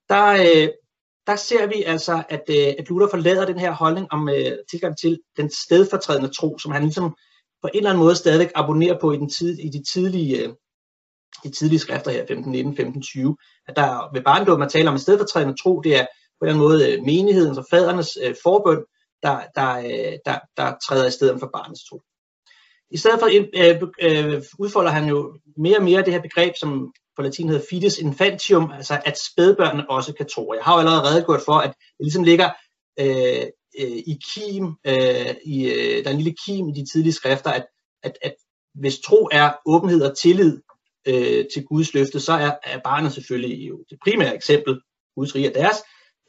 der, 0.09 0.26
øh, 0.32 0.68
der 1.27 1.37
ser 1.37 1.66
vi 1.66 1.83
altså, 1.83 2.22
at, 2.29 2.43
øh, 2.49 2.75
at 2.79 2.89
Luther 2.89 3.09
forlader 3.09 3.47
den 3.47 3.59
her 3.59 3.72
holdning 3.72 4.07
om 4.11 4.22
uh, 4.22 4.53
tilgang 4.70 4.99
til 4.99 5.20
den 5.37 5.51
stedfortrædende 5.51 6.29
tro, 6.29 6.59
som 6.59 6.72
han 6.72 6.83
ligesom 6.83 7.16
på 7.62 7.68
en 7.75 7.79
eller 7.79 7.91
anden 7.91 8.05
måde 8.05 8.16
stadigvæk 8.16 8.53
abonnerer 8.55 8.99
på 9.01 9.12
i, 9.12 9.16
den 9.16 9.29
tid, 9.29 9.59
i 9.59 9.68
de 9.68 9.83
tidlige, 9.93 10.49
uh, 10.49 10.55
de 11.45 11.51
tidlige 11.51 11.79
skrifter 11.79 12.11
her, 12.11 12.18
1519, 12.18 12.72
1520, 12.72 13.37
at 13.68 13.77
der 13.77 14.14
ved 14.14 14.22
barndom, 14.22 14.59
man 14.59 14.68
taler 14.68 14.89
om 14.89 14.95
en 14.95 15.01
stedfortrædende 15.01 15.62
tro, 15.62 15.81
det 15.81 15.97
er 15.97 16.07
på 16.41 16.45
en 16.45 16.49
eller 16.49 16.55
anden 16.55 16.68
måde 16.68 17.03
menighedens 17.03 17.59
og 17.59 17.66
fadernes 17.70 18.18
uh, 18.27 18.35
forbøn, 18.43 18.85
der, 19.22 19.41
der, 19.55 19.79
uh, 19.79 20.14
der, 20.27 20.39
der 20.57 20.75
træder 20.89 21.07
i 21.07 21.11
stedet 21.11 21.41
for 21.41 21.51
barnets 21.53 21.85
tro. 21.89 22.03
I 22.91 22.97
stedet 22.97 23.20
for 23.20 23.27
øh, 23.27 23.83
øh, 24.01 24.43
udfolder 24.59 24.91
han 24.91 25.09
jo 25.09 25.39
mere 25.57 25.77
og 25.77 25.85
mere 25.85 26.03
det 26.03 26.12
her 26.12 26.20
begreb, 26.20 26.55
som 26.61 26.93
på 27.17 27.23
latin 27.23 27.49
hedder 27.49 27.67
fides 27.71 27.99
infantium, 27.99 28.71
altså 28.71 29.03
at 29.05 29.19
spædbørnene 29.19 29.91
også 29.91 30.12
kan 30.12 30.29
tro. 30.29 30.55
Jeg 30.55 30.65
har 30.65 30.75
jo 30.75 30.79
allerede 30.79 31.03
redegjort 31.03 31.41
for, 31.45 31.55
at 31.55 31.71
det 31.71 32.05
ligesom 32.07 32.25
ligger 32.25 32.51
øh, 33.01 33.47
øh, 33.81 33.99
i 34.07 34.19
kim, 34.35 34.65
øh, 34.87 35.35
i, 35.45 35.65
øh, 35.65 36.05
der 36.05 36.11
er 36.11 36.15
en 36.15 36.21
lille 36.21 36.37
kim 36.47 36.69
i 36.69 36.73
de 36.73 36.87
tidlige 36.93 37.12
skrifter, 37.12 37.51
at, 37.51 37.67
at, 38.03 38.19
at 38.23 38.35
hvis 38.75 38.99
tro 38.99 39.29
er 39.33 39.53
åbenhed 39.67 40.03
og 40.03 40.17
tillid 40.19 40.61
øh, 41.09 41.45
til 41.55 41.65
Guds 41.65 41.95
løfte, 41.95 42.21
så 42.21 42.33
er, 42.33 42.53
er 42.62 42.81
barnet 42.85 43.12
selvfølgelig 43.12 43.69
jo 43.69 43.85
det 43.91 43.99
primære 44.05 44.35
eksempel, 44.35 44.81
Guds 45.17 45.35
rige 45.35 45.49
er 45.49 45.53
deres, 45.53 45.77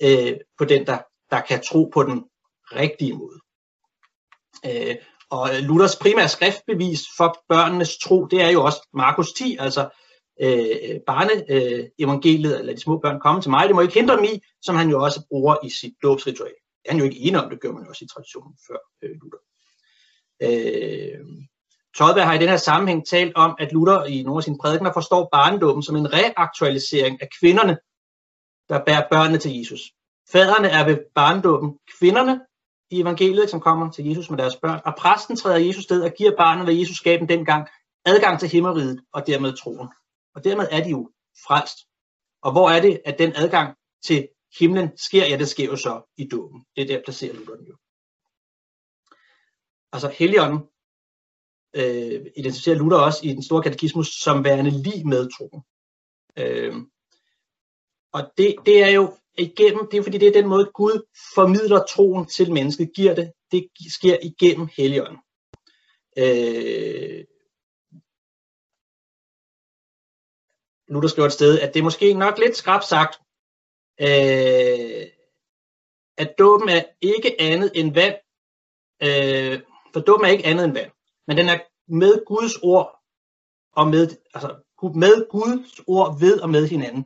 øh, 0.01 0.37
på 0.57 0.65
den, 0.65 0.85
der, 0.85 0.97
der 1.31 1.41
kan 1.41 1.63
tro 1.63 1.91
på 1.93 2.03
den 2.03 2.23
rigtige 2.71 3.13
måde. 3.13 3.39
Øh, 4.65 4.95
og 5.29 5.49
Luthers 5.59 5.95
primære 5.95 6.29
skriftbevis 6.29 7.01
for 7.17 7.37
børnenes 7.49 7.97
tro, 7.97 8.25
det 8.25 8.41
er 8.41 8.49
jo 8.49 8.63
også 8.63 8.89
Markus 8.93 9.33
10, 9.33 9.57
altså 9.59 9.89
øh, 10.41 10.99
barneevangeliet, 11.07 12.53
øh, 12.53 12.59
eller 12.59 12.73
de 12.73 12.81
små 12.81 12.97
børn 12.97 13.19
komme 13.19 13.41
til 13.41 13.51
mig, 13.51 13.67
det 13.67 13.75
må 13.75 13.81
ikke 13.81 13.93
hindre 13.93 14.15
dem 14.15 14.23
i, 14.23 14.41
som 14.61 14.75
han 14.75 14.89
jo 14.89 15.03
også 15.03 15.25
bruger 15.29 15.55
i 15.63 15.69
sit 15.69 15.93
dåbsritual. 16.03 16.49
Det 16.49 16.89
er 16.89 16.91
han 16.91 16.99
jo 16.99 17.05
ikke 17.05 17.19
enig 17.19 17.43
om, 17.43 17.49
det 17.49 17.61
gør 17.61 17.71
man 17.71 17.83
jo 17.83 17.89
også 17.89 18.05
i 18.05 18.07
traditionen 18.07 18.53
før 18.67 18.77
øh, 19.03 19.11
Luther. 19.21 19.39
Øh, 20.41 21.25
Todberg 21.97 22.25
har 22.25 22.33
i 22.33 22.37
den 22.37 22.49
her 22.49 22.57
sammenhæng 22.57 23.07
talt 23.07 23.35
om, 23.35 23.55
at 23.59 23.71
Luther 23.71 24.03
i 24.03 24.23
nogle 24.23 24.39
af 24.39 24.43
sine 24.43 24.57
prædikener 24.61 24.93
forstår 24.93 25.29
barndåben 25.31 25.83
som 25.83 25.95
en 25.95 26.13
reaktualisering 26.13 27.21
af 27.21 27.29
kvinderne, 27.39 27.77
der 28.69 28.83
bærer 28.85 29.07
børnene 29.11 29.37
til 29.37 29.57
Jesus. 29.57 29.81
Faderne 30.31 30.67
er 30.67 30.85
ved 30.85 30.97
barndåben 31.15 31.79
kvinderne, 31.99 32.39
i 32.91 33.01
evangeliet, 33.01 33.49
som 33.49 33.59
kommer 33.59 33.91
til 33.91 34.05
Jesus 34.05 34.29
med 34.29 34.37
deres 34.37 34.55
børn, 34.55 34.81
og 34.85 34.95
præsten 34.97 35.35
træder 35.35 35.57
Jesus 35.57 35.83
sted 35.83 36.01
og 36.01 36.11
giver 36.17 36.31
barnet 36.37 36.67
ved 36.67 36.73
Jesus 36.73 36.97
skaben 36.97 37.29
dengang 37.29 37.67
adgang 38.05 38.39
til 38.39 38.49
himmeriget 38.49 38.99
og 39.13 39.27
dermed 39.27 39.53
troen. 39.53 39.89
Og 40.35 40.43
dermed 40.43 40.67
er 40.71 40.83
de 40.83 40.89
jo 40.89 41.11
frelst. 41.47 41.77
Og 42.41 42.51
hvor 42.51 42.69
er 42.69 42.81
det, 42.81 43.01
at 43.05 43.19
den 43.19 43.33
adgang 43.35 43.77
til 44.05 44.27
himlen 44.59 44.97
sker? 44.97 45.25
Ja, 45.25 45.37
det 45.37 45.49
sker 45.49 45.65
jo 45.65 45.75
så 45.75 46.13
i 46.17 46.27
dåben. 46.27 46.65
Det 46.75 46.81
er 46.81 46.87
der, 46.87 47.03
placerer 47.05 47.33
Luther 47.33 47.55
den 47.55 47.67
jo. 47.67 47.75
Altså 49.91 50.09
Helligånden 50.17 50.59
øh, 51.75 52.25
identificerer 52.37 52.77
Luther 52.77 52.97
også 52.97 53.19
i 53.23 53.33
den 53.33 53.43
store 53.43 53.63
katekismus 53.63 54.07
som 54.07 54.43
værende 54.43 54.71
lige 54.71 55.07
med 55.07 55.29
troen. 55.37 55.63
Øh, 56.37 56.75
og 58.13 58.31
det, 58.37 58.55
det 58.65 58.83
er 58.83 58.89
jo 58.89 59.17
igennem, 59.37 59.87
det 59.91 59.97
er 59.97 60.03
fordi 60.03 60.17
det 60.17 60.27
er 60.27 60.41
den 60.41 60.47
måde 60.47 60.71
Gud 60.73 61.05
formidler 61.35 61.85
troen 61.89 62.25
til 62.25 62.53
mennesket, 62.53 62.91
giver 62.95 63.15
det, 63.15 63.31
det 63.51 63.67
sker 63.93 64.17
igennem 64.23 64.69
Helligånden. 64.77 65.19
Øh, 66.17 67.23
Luther 70.87 71.07
skriver 71.07 71.25
et 71.25 71.33
sted, 71.33 71.59
at 71.59 71.73
det 71.73 71.79
er 71.79 71.83
måske 71.83 72.13
nok 72.13 72.37
lidt 72.37 72.57
skrabt 72.57 72.85
sagt, 72.85 73.19
øh, 74.01 75.07
at 76.17 76.35
dåben 76.39 76.69
er 76.69 76.83
ikke 77.01 77.41
andet 77.41 77.71
end 77.75 77.93
vand, 77.93 78.15
øh, 79.03 79.61
for 79.93 79.99
dåben 79.99 80.25
er 80.25 80.29
ikke 80.29 80.45
andet 80.45 80.65
end 80.65 80.73
vand, 80.73 80.91
men 81.27 81.37
den 81.37 81.49
er 81.49 81.59
med 81.87 82.25
Guds 82.25 82.55
ord 82.63 82.99
og 83.71 83.87
med, 83.87 84.07
altså, 84.33 84.55
med 84.95 85.29
Guds 85.29 85.79
ord 85.87 86.19
ved 86.19 86.39
og 86.39 86.49
med 86.49 86.67
hinanden. 86.67 87.05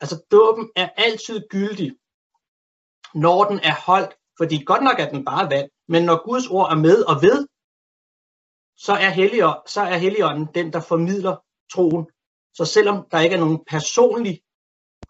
Altså 0.00 0.22
dåben 0.30 0.70
er 0.76 0.88
altid 0.96 1.48
gyldig, 1.48 1.92
når 3.14 3.44
den 3.44 3.58
er 3.58 3.74
holdt, 3.86 4.16
fordi 4.38 4.64
godt 4.64 4.82
nok 4.82 4.98
er 5.00 5.08
den 5.08 5.24
bare 5.24 5.50
vand, 5.50 5.70
men 5.88 6.02
når 6.02 6.24
Guds 6.24 6.46
ord 6.46 6.70
er 6.70 6.76
med 6.76 7.02
og 7.02 7.22
ved, 7.22 7.46
så 8.76 8.92
er, 8.92 9.10
Helligånden, 9.10 9.62
så 9.66 9.80
er 9.80 9.96
Helligånden 9.96 10.48
den, 10.54 10.72
der 10.72 10.80
formidler 10.80 11.36
troen. 11.72 12.06
Så 12.56 12.64
selvom 12.64 13.06
der 13.10 13.20
ikke 13.20 13.36
er 13.36 13.40
nogen 13.40 13.64
personlig, 13.66 14.42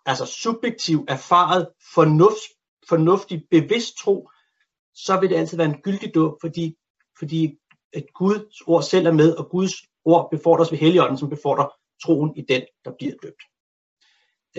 altså 0.06 0.26
subjektiv, 0.26 1.04
erfaret, 1.08 1.68
fornuft, 1.94 2.50
fornuftig, 2.88 3.42
bevidst 3.50 3.96
tro, 3.96 4.30
så 4.94 5.20
vil 5.20 5.30
det 5.30 5.36
altid 5.36 5.56
være 5.56 5.68
en 5.68 5.82
gyldig 5.82 6.14
dåb, 6.14 6.38
fordi, 6.40 6.76
fordi 7.18 7.58
at 7.92 8.06
Guds 8.14 8.60
ord 8.60 8.82
selv 8.82 9.06
er 9.06 9.12
med, 9.12 9.34
og 9.36 9.50
Guds 9.50 9.72
ord 10.04 10.30
befordres 10.30 10.72
ved 10.72 10.78
Helligånden, 10.78 11.18
som 11.18 11.28
befordrer 11.28 11.68
troen 12.04 12.36
i 12.36 12.42
den, 12.48 12.62
der 12.84 12.92
bliver 12.98 13.14
døbt. 13.22 13.42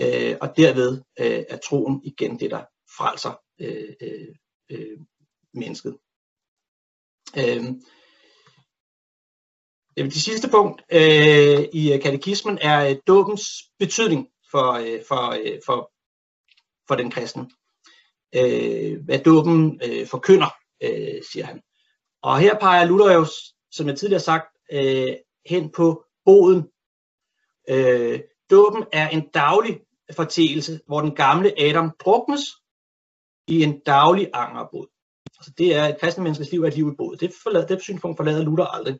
Øh, 0.00 0.36
og 0.40 0.56
derved 0.56 1.02
øh, 1.20 1.44
er 1.48 1.58
troen 1.68 2.00
igen 2.04 2.40
det, 2.40 2.50
der 2.50 2.64
frelser 2.98 3.40
øh, 3.60 3.94
øh, 4.00 4.34
øh, 4.70 4.98
mennesket. 5.54 5.98
Øh, 7.38 7.64
Øh, 9.98 10.04
det 10.04 10.22
sidste 10.22 10.48
punkt 10.50 10.82
øh, 10.92 11.60
i 11.72 11.92
øh, 11.92 12.02
katekismen 12.02 12.58
er 12.60 12.88
øh, 12.90 12.96
dåbens 13.06 13.42
betydning 13.78 14.28
for, 14.50 14.72
øh, 14.72 15.00
for, 15.08 15.30
øh, 15.30 15.58
for, 15.66 15.92
for 16.88 16.94
den 16.94 17.10
kristne. 17.10 17.50
Øh, 18.34 19.04
hvad 19.04 19.18
dåben 19.18 19.80
øh, 19.84 20.06
forkynder, 20.06 20.56
øh, 20.82 21.22
siger 21.32 21.46
han. 21.46 21.62
Og 22.22 22.38
her 22.38 22.58
peger 22.58 22.84
Luther 22.84 23.12
jo, 23.12 23.26
som 23.70 23.86
jeg 23.86 23.98
tidligere 23.98 24.18
har 24.18 24.30
sagt, 24.32 24.46
øh, 24.72 25.16
hen 25.46 25.70
på 25.70 26.04
boden. 26.24 26.68
Øh, 27.68 28.20
dåben 28.50 28.84
er 28.92 29.08
en 29.08 29.28
daglig 29.34 29.80
fortægelse, 30.12 30.80
hvor 30.86 31.00
den 31.00 31.14
gamle 31.14 31.60
Adam 31.60 31.90
druknes 32.04 32.40
i 33.48 33.62
en 33.62 33.80
daglig 33.80 34.30
angerbåd. 34.34 34.86
Altså 35.38 35.52
det 35.58 35.76
er 35.76 35.84
et 35.84 36.00
kristne 36.00 36.22
menneskes 36.22 36.52
liv 36.52 36.62
er 36.62 36.66
et 36.66 36.74
liv 36.76 36.88
i 36.92 36.96
båd. 36.98 37.16
Det, 37.16 37.32
forlader, 37.42 37.66
det 37.66 37.82
synspunkt 37.82 38.16
forlader 38.16 38.44
Luther 38.44 38.66
aldrig. 38.66 38.98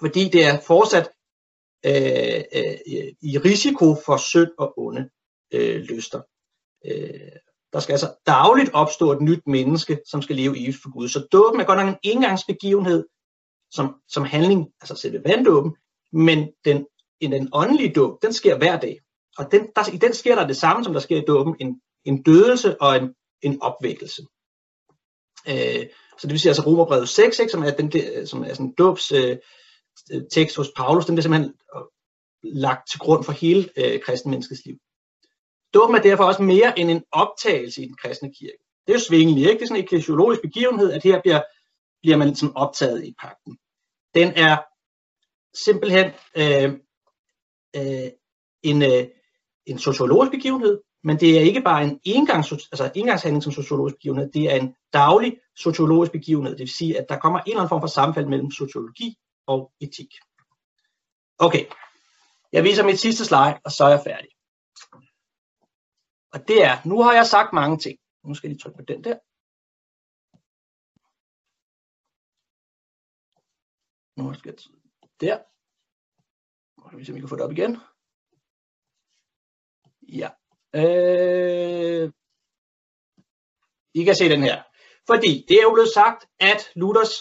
Fordi 0.00 0.28
det 0.28 0.44
er 0.46 0.60
fortsat 0.66 1.10
øh, 1.86 2.42
øh, 2.54 3.08
i 3.22 3.38
risiko 3.38 3.96
for 4.06 4.16
synd 4.16 4.50
og 4.58 4.78
onde 4.78 5.10
øh, 5.52 5.76
lyster. 5.76 6.20
Øh, 6.86 7.32
der 7.72 7.80
skal 7.80 7.92
altså 7.92 8.14
dagligt 8.26 8.70
opstå 8.72 9.12
et 9.12 9.20
nyt 9.20 9.46
menneske, 9.46 10.00
som 10.06 10.22
skal 10.22 10.36
leve 10.36 10.58
evigt 10.58 10.82
for 10.82 10.92
Gud. 10.92 11.08
Så 11.08 11.26
dåben 11.32 11.60
er 11.60 11.64
godt 11.64 11.78
nok 11.78 11.88
en 11.88 11.98
engangsbegivenhed, 12.02 13.04
som, 13.70 13.94
som 14.08 14.24
handling, 14.24 14.66
altså 14.80 14.96
selve 14.96 15.22
vanddåben, 15.24 15.76
men 16.12 16.48
den, 16.64 16.86
den 17.20 17.48
åndelige 17.52 17.92
dåb, 17.92 18.22
den 18.22 18.32
sker 18.32 18.58
hver 18.58 18.80
dag. 18.80 19.00
Og 19.38 19.52
den, 19.52 19.66
der, 19.76 19.94
i 19.94 19.96
den 19.96 20.14
sker 20.14 20.34
der 20.34 20.46
det 20.46 20.56
samme, 20.56 20.84
som 20.84 20.92
der 20.92 21.00
sker 21.00 21.16
i 21.16 21.24
dåben, 21.28 21.56
en, 21.60 21.80
en 22.04 22.22
dødelse 22.22 22.82
og 22.82 22.96
en, 22.96 23.14
en 23.42 23.62
opvækkelse. 23.62 24.22
Øh, 25.48 25.86
så 26.18 26.22
det 26.22 26.30
vil 26.30 26.40
sige 26.40 26.50
altså 26.50 26.62
Romerbrevet 26.66 27.08
6, 27.08 27.38
ikke, 27.38 27.52
som 27.52 27.62
er, 27.62 27.70
den, 27.70 27.92
som 28.26 28.42
er 28.42 28.54
sådan 28.54 28.74
dåbs 28.78 29.12
øh, 29.12 29.36
tekst 30.32 30.56
hos 30.56 30.70
Paulus, 30.76 31.06
den 31.06 31.18
er 31.18 31.22
simpelthen 31.22 31.54
øh, 31.76 31.82
lagt 32.42 32.90
til 32.90 32.98
grund 32.98 33.24
for 33.24 33.32
hele 33.32 33.68
øh, 33.76 34.00
kristenmenneskets 34.00 34.64
liv. 34.64 34.76
Dåben 35.74 35.96
er 35.96 36.02
derfor 36.02 36.24
også 36.24 36.42
mere 36.42 36.78
end 36.78 36.90
en 36.90 37.04
optagelse 37.12 37.82
i 37.82 37.86
den 37.86 37.96
kristne 37.96 38.32
kirke. 38.34 38.58
Det 38.86 38.92
er 38.92 38.98
jo 38.98 39.04
svingeligt, 39.04 39.48
ikke? 39.48 39.58
Det 39.58 39.62
er 39.62 39.66
sådan 39.66 39.80
en 39.80 39.84
eklesiologisk 39.84 40.42
begivenhed, 40.42 40.92
at 40.92 41.02
her 41.02 41.20
bliver, 41.20 41.40
bliver 42.02 42.16
man 42.16 42.28
ligesom 42.28 42.56
optaget 42.56 43.04
i 43.04 43.14
pakten. 43.20 43.58
Den 44.14 44.32
er 44.36 44.56
simpelthen 45.54 46.06
øh, 46.36 46.72
øh, 47.76 48.10
en, 48.62 48.82
øh, 48.82 49.06
en 49.66 49.78
sociologisk 49.78 50.30
begivenhed, 50.30 50.80
men 51.04 51.20
det 51.20 51.38
er 51.38 51.40
ikke 51.40 51.60
bare 51.60 51.84
en 51.84 52.00
engangs, 52.04 52.52
altså 52.52 52.90
engangshandling 52.94 53.42
som 53.42 53.52
sociologisk 53.52 53.96
begivenhed, 53.96 54.32
det 54.32 54.52
er 54.52 54.56
en 54.56 54.74
daglig 54.92 55.38
sociologisk 55.56 56.12
begivenhed. 56.12 56.52
Det 56.52 56.60
vil 56.60 56.74
sige, 56.74 56.98
at 56.98 57.06
der 57.08 57.18
kommer 57.18 57.38
en 57.38 57.44
eller 57.46 57.60
anden 57.60 57.68
form 57.68 57.82
for 57.82 57.86
sammenfald 57.86 58.26
mellem 58.26 58.50
sociologi 58.50 59.16
og 59.52 59.72
etik. 59.80 60.12
Okay, 61.38 61.64
jeg 62.52 62.64
viser 62.64 62.84
mit 62.84 63.00
sidste 63.00 63.24
slide, 63.24 63.60
og 63.64 63.70
så 63.76 63.84
er 63.84 63.92
jeg 63.96 64.06
færdig. 64.10 64.30
Og 66.32 66.48
det 66.48 66.58
er, 66.64 66.88
nu 66.90 67.02
har 67.02 67.12
jeg 67.12 67.26
sagt 67.26 67.52
mange 67.52 67.78
ting. 67.78 67.98
Nu 68.24 68.34
skal 68.34 68.48
jeg 68.48 68.52
lige 68.52 68.62
trykke 68.62 68.78
på 68.78 68.84
den 68.92 69.04
der. 69.04 69.16
Nu 74.18 74.34
skal 74.34 74.48
jeg 74.50 74.58
der. 75.20 75.38
Nu 76.76 76.88
skal 76.88 76.98
vi 76.98 77.04
se, 77.04 77.12
om 77.12 77.16
vi 77.16 77.20
kan 77.20 77.28
få 77.28 77.36
det 77.36 77.44
op 77.44 77.52
igen. 77.52 77.72
Ja. 80.20 80.30
Øh, 80.80 82.12
I 83.94 84.04
kan 84.04 84.14
se 84.14 84.28
den 84.28 84.42
her. 84.42 84.62
Fordi 85.06 85.44
det 85.48 85.56
er 85.58 85.62
jo 85.62 85.72
blevet 85.74 85.92
sagt, 85.94 86.20
at 86.40 86.60
Luthers 86.74 87.14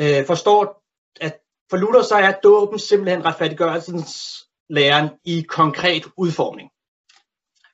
øh, 0.00 0.26
forstår, 0.26 0.82
at 1.20 1.38
for 1.70 1.76
Luther 1.76 2.02
så 2.02 2.14
er 2.14 2.32
dåben 2.44 2.78
simpelthen 2.78 3.24
retfærdiggørelsens 3.24 4.44
læren 4.68 5.08
i 5.24 5.40
konkret 5.48 6.04
udformning. 6.16 6.70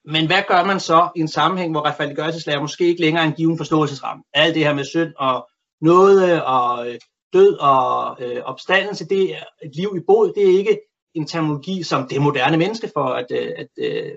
Men 0.05 0.27
hvad 0.27 0.43
gør 0.49 0.65
man 0.65 0.81
så 0.81 1.09
i 1.17 1.21
en 1.21 1.29
sammenhæng, 1.29 1.73
hvor 1.73 1.87
retfærdiggørelseslærer 1.87 2.61
måske 2.61 2.85
ikke 2.85 3.01
længere 3.01 3.25
er 3.25 3.29
en 3.29 3.35
given 3.35 3.57
forståelsesramme? 3.59 4.25
Alt 4.35 4.55
det 4.55 4.65
her 4.65 4.75
med 4.75 4.85
synd 4.85 5.13
og 5.17 5.49
nåde 5.81 6.45
og 6.45 6.89
øh, 6.89 6.99
død 7.33 7.59
og 7.59 8.17
øh, 8.21 8.43
opstandelse, 8.45 9.09
det 9.09 9.35
er 9.35 9.45
et 9.65 9.77
liv 9.77 9.95
i 9.97 10.05
bod, 10.07 10.33
det 10.33 10.43
er 10.43 10.59
ikke 10.59 10.81
en 11.15 11.27
terminologi, 11.27 11.83
som 11.83 12.09
det 12.09 12.23
moderne 12.23 12.57
menneske, 12.57 12.91
for 12.95 13.05
at, 13.05 13.27
øh, 13.31 13.53
at 13.57 13.69
øh, 13.79 14.13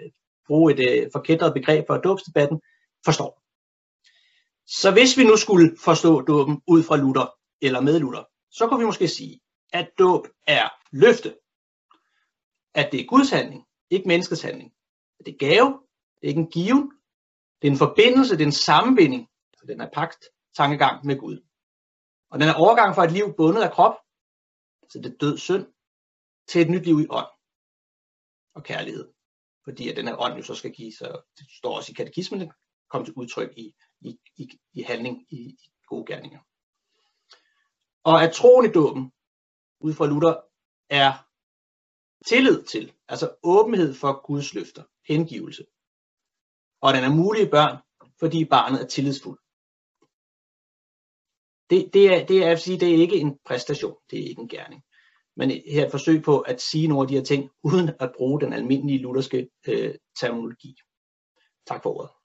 bruge 0.48 0.74
et 0.74 0.80
øh, 0.90 1.10
forkætret 1.14 1.54
begreb 1.54 1.88
for 1.88 1.98
dåbsdebatten, 1.98 2.62
forstår. 3.06 3.42
Så 4.68 4.92
hvis 4.92 5.18
vi 5.18 5.24
nu 5.24 5.36
skulle 5.36 5.78
forstå 5.84 6.22
dåben 6.22 6.62
ud 6.68 6.84
fra 6.84 6.98
Luther, 6.98 7.37
eller 7.62 7.82
med 7.82 8.00
Luther, 8.00 8.24
så 8.52 8.68
kunne 8.68 8.80
vi 8.80 8.86
måske 8.86 9.08
sige, 9.08 9.40
at 9.74 9.92
dåb 10.00 10.28
er 10.48 10.70
løfte. 10.92 11.38
At 12.74 12.92
det 12.92 13.02
er 13.02 13.06
Guds 13.06 13.30
handling, 13.30 13.66
ikke 13.90 14.08
menneskets 14.08 14.42
handling. 14.42 14.74
At 15.20 15.26
det 15.26 15.34
er 15.34 15.38
gave, 15.38 15.68
det 16.16 16.24
er 16.24 16.28
ikke 16.28 16.42
en 16.42 16.52
given. 16.52 16.92
Det 17.62 17.68
er 17.68 17.72
en 17.72 17.78
forbindelse, 17.78 18.36
det 18.36 18.42
er 18.42 18.46
en 18.46 18.52
sammenbinding. 18.52 19.28
Så 19.58 19.66
den 19.68 19.82
er 19.82 19.90
pagt 19.94 20.26
tankegang 20.58 21.06
med 21.06 21.18
Gud. 21.18 21.48
Og 22.30 22.40
den 22.40 22.50
er 22.50 22.54
overgang 22.54 22.96
fra 22.96 23.04
et 23.04 23.12
liv 23.12 23.34
bundet 23.38 23.62
af 23.62 23.72
krop, 23.72 23.96
så 24.90 25.00
det 25.00 25.14
er 25.14 25.18
død 25.18 25.38
synd, 25.38 25.68
til 26.48 26.62
et 26.62 26.70
nyt 26.70 26.86
liv 26.86 27.00
i 27.00 27.08
ånd 27.10 27.28
og 28.56 28.64
kærlighed. 28.64 29.14
Fordi 29.64 29.90
at 29.90 29.98
den 29.98 30.08
her 30.08 30.22
ånd 30.22 30.38
jo 30.38 30.44
så 30.44 30.56
skal 30.56 30.72
give 30.72 30.94
sig, 30.94 31.12
det 31.38 31.46
står 31.58 31.76
også 31.76 31.92
i 31.92 31.94
katekismen, 31.94 32.52
komme 32.90 33.06
til 33.06 33.14
udtryk 33.14 33.58
i, 33.58 33.74
i, 34.02 34.20
i, 34.36 34.50
i 34.74 34.82
handling, 34.82 35.26
i, 35.30 35.38
i 35.38 35.72
gode 35.88 36.06
gerninger. 36.06 36.40
Og 38.10 38.24
at 38.24 38.34
troen 38.34 38.66
i 38.66 38.72
dåben, 38.80 39.04
ud 39.86 39.94
fra 39.94 40.08
Luther, 40.12 40.36
er 40.90 41.12
tillid 42.30 42.64
til, 42.64 42.94
altså 43.08 43.36
åbenhed 43.44 43.94
for 43.94 44.28
Guds 44.28 44.54
løfter, 44.54 44.84
hengivelse. 45.08 45.64
Og 46.82 46.94
den 46.94 47.04
er 47.04 47.16
mulig 47.22 47.42
i 47.44 47.50
børn, 47.50 47.78
fordi 48.20 48.46
barnet 48.46 48.82
er 48.82 48.88
tillidsfuld. 48.88 49.40
Det, 51.70 51.94
det, 51.94 52.04
er, 52.14 52.26
det 52.26 52.38
er 52.46 52.52
at 52.52 52.60
sige, 52.60 52.80
det 52.80 52.90
er 52.90 53.02
ikke 53.06 53.20
en 53.20 53.40
præstation, 53.46 53.98
det 54.10 54.20
er 54.20 54.30
ikke 54.30 54.42
en 54.42 54.54
gerning. 54.56 54.82
Men 55.36 55.50
her 55.50 55.86
et 55.86 55.92
forsøg 55.92 56.24
på 56.24 56.40
at 56.40 56.62
sige 56.62 56.88
nogle 56.88 57.04
af 57.04 57.08
de 57.08 57.18
her 57.18 57.24
ting, 57.24 57.50
uden 57.64 57.90
at 58.00 58.14
bruge 58.18 58.42
den 58.42 58.54
almindelige 58.54 59.02
lutherske 59.02 59.50
øh, 59.68 59.96
terminologi. 60.20 60.76
Tak 61.70 61.84
for 61.84 61.90
ordet. 61.96 62.17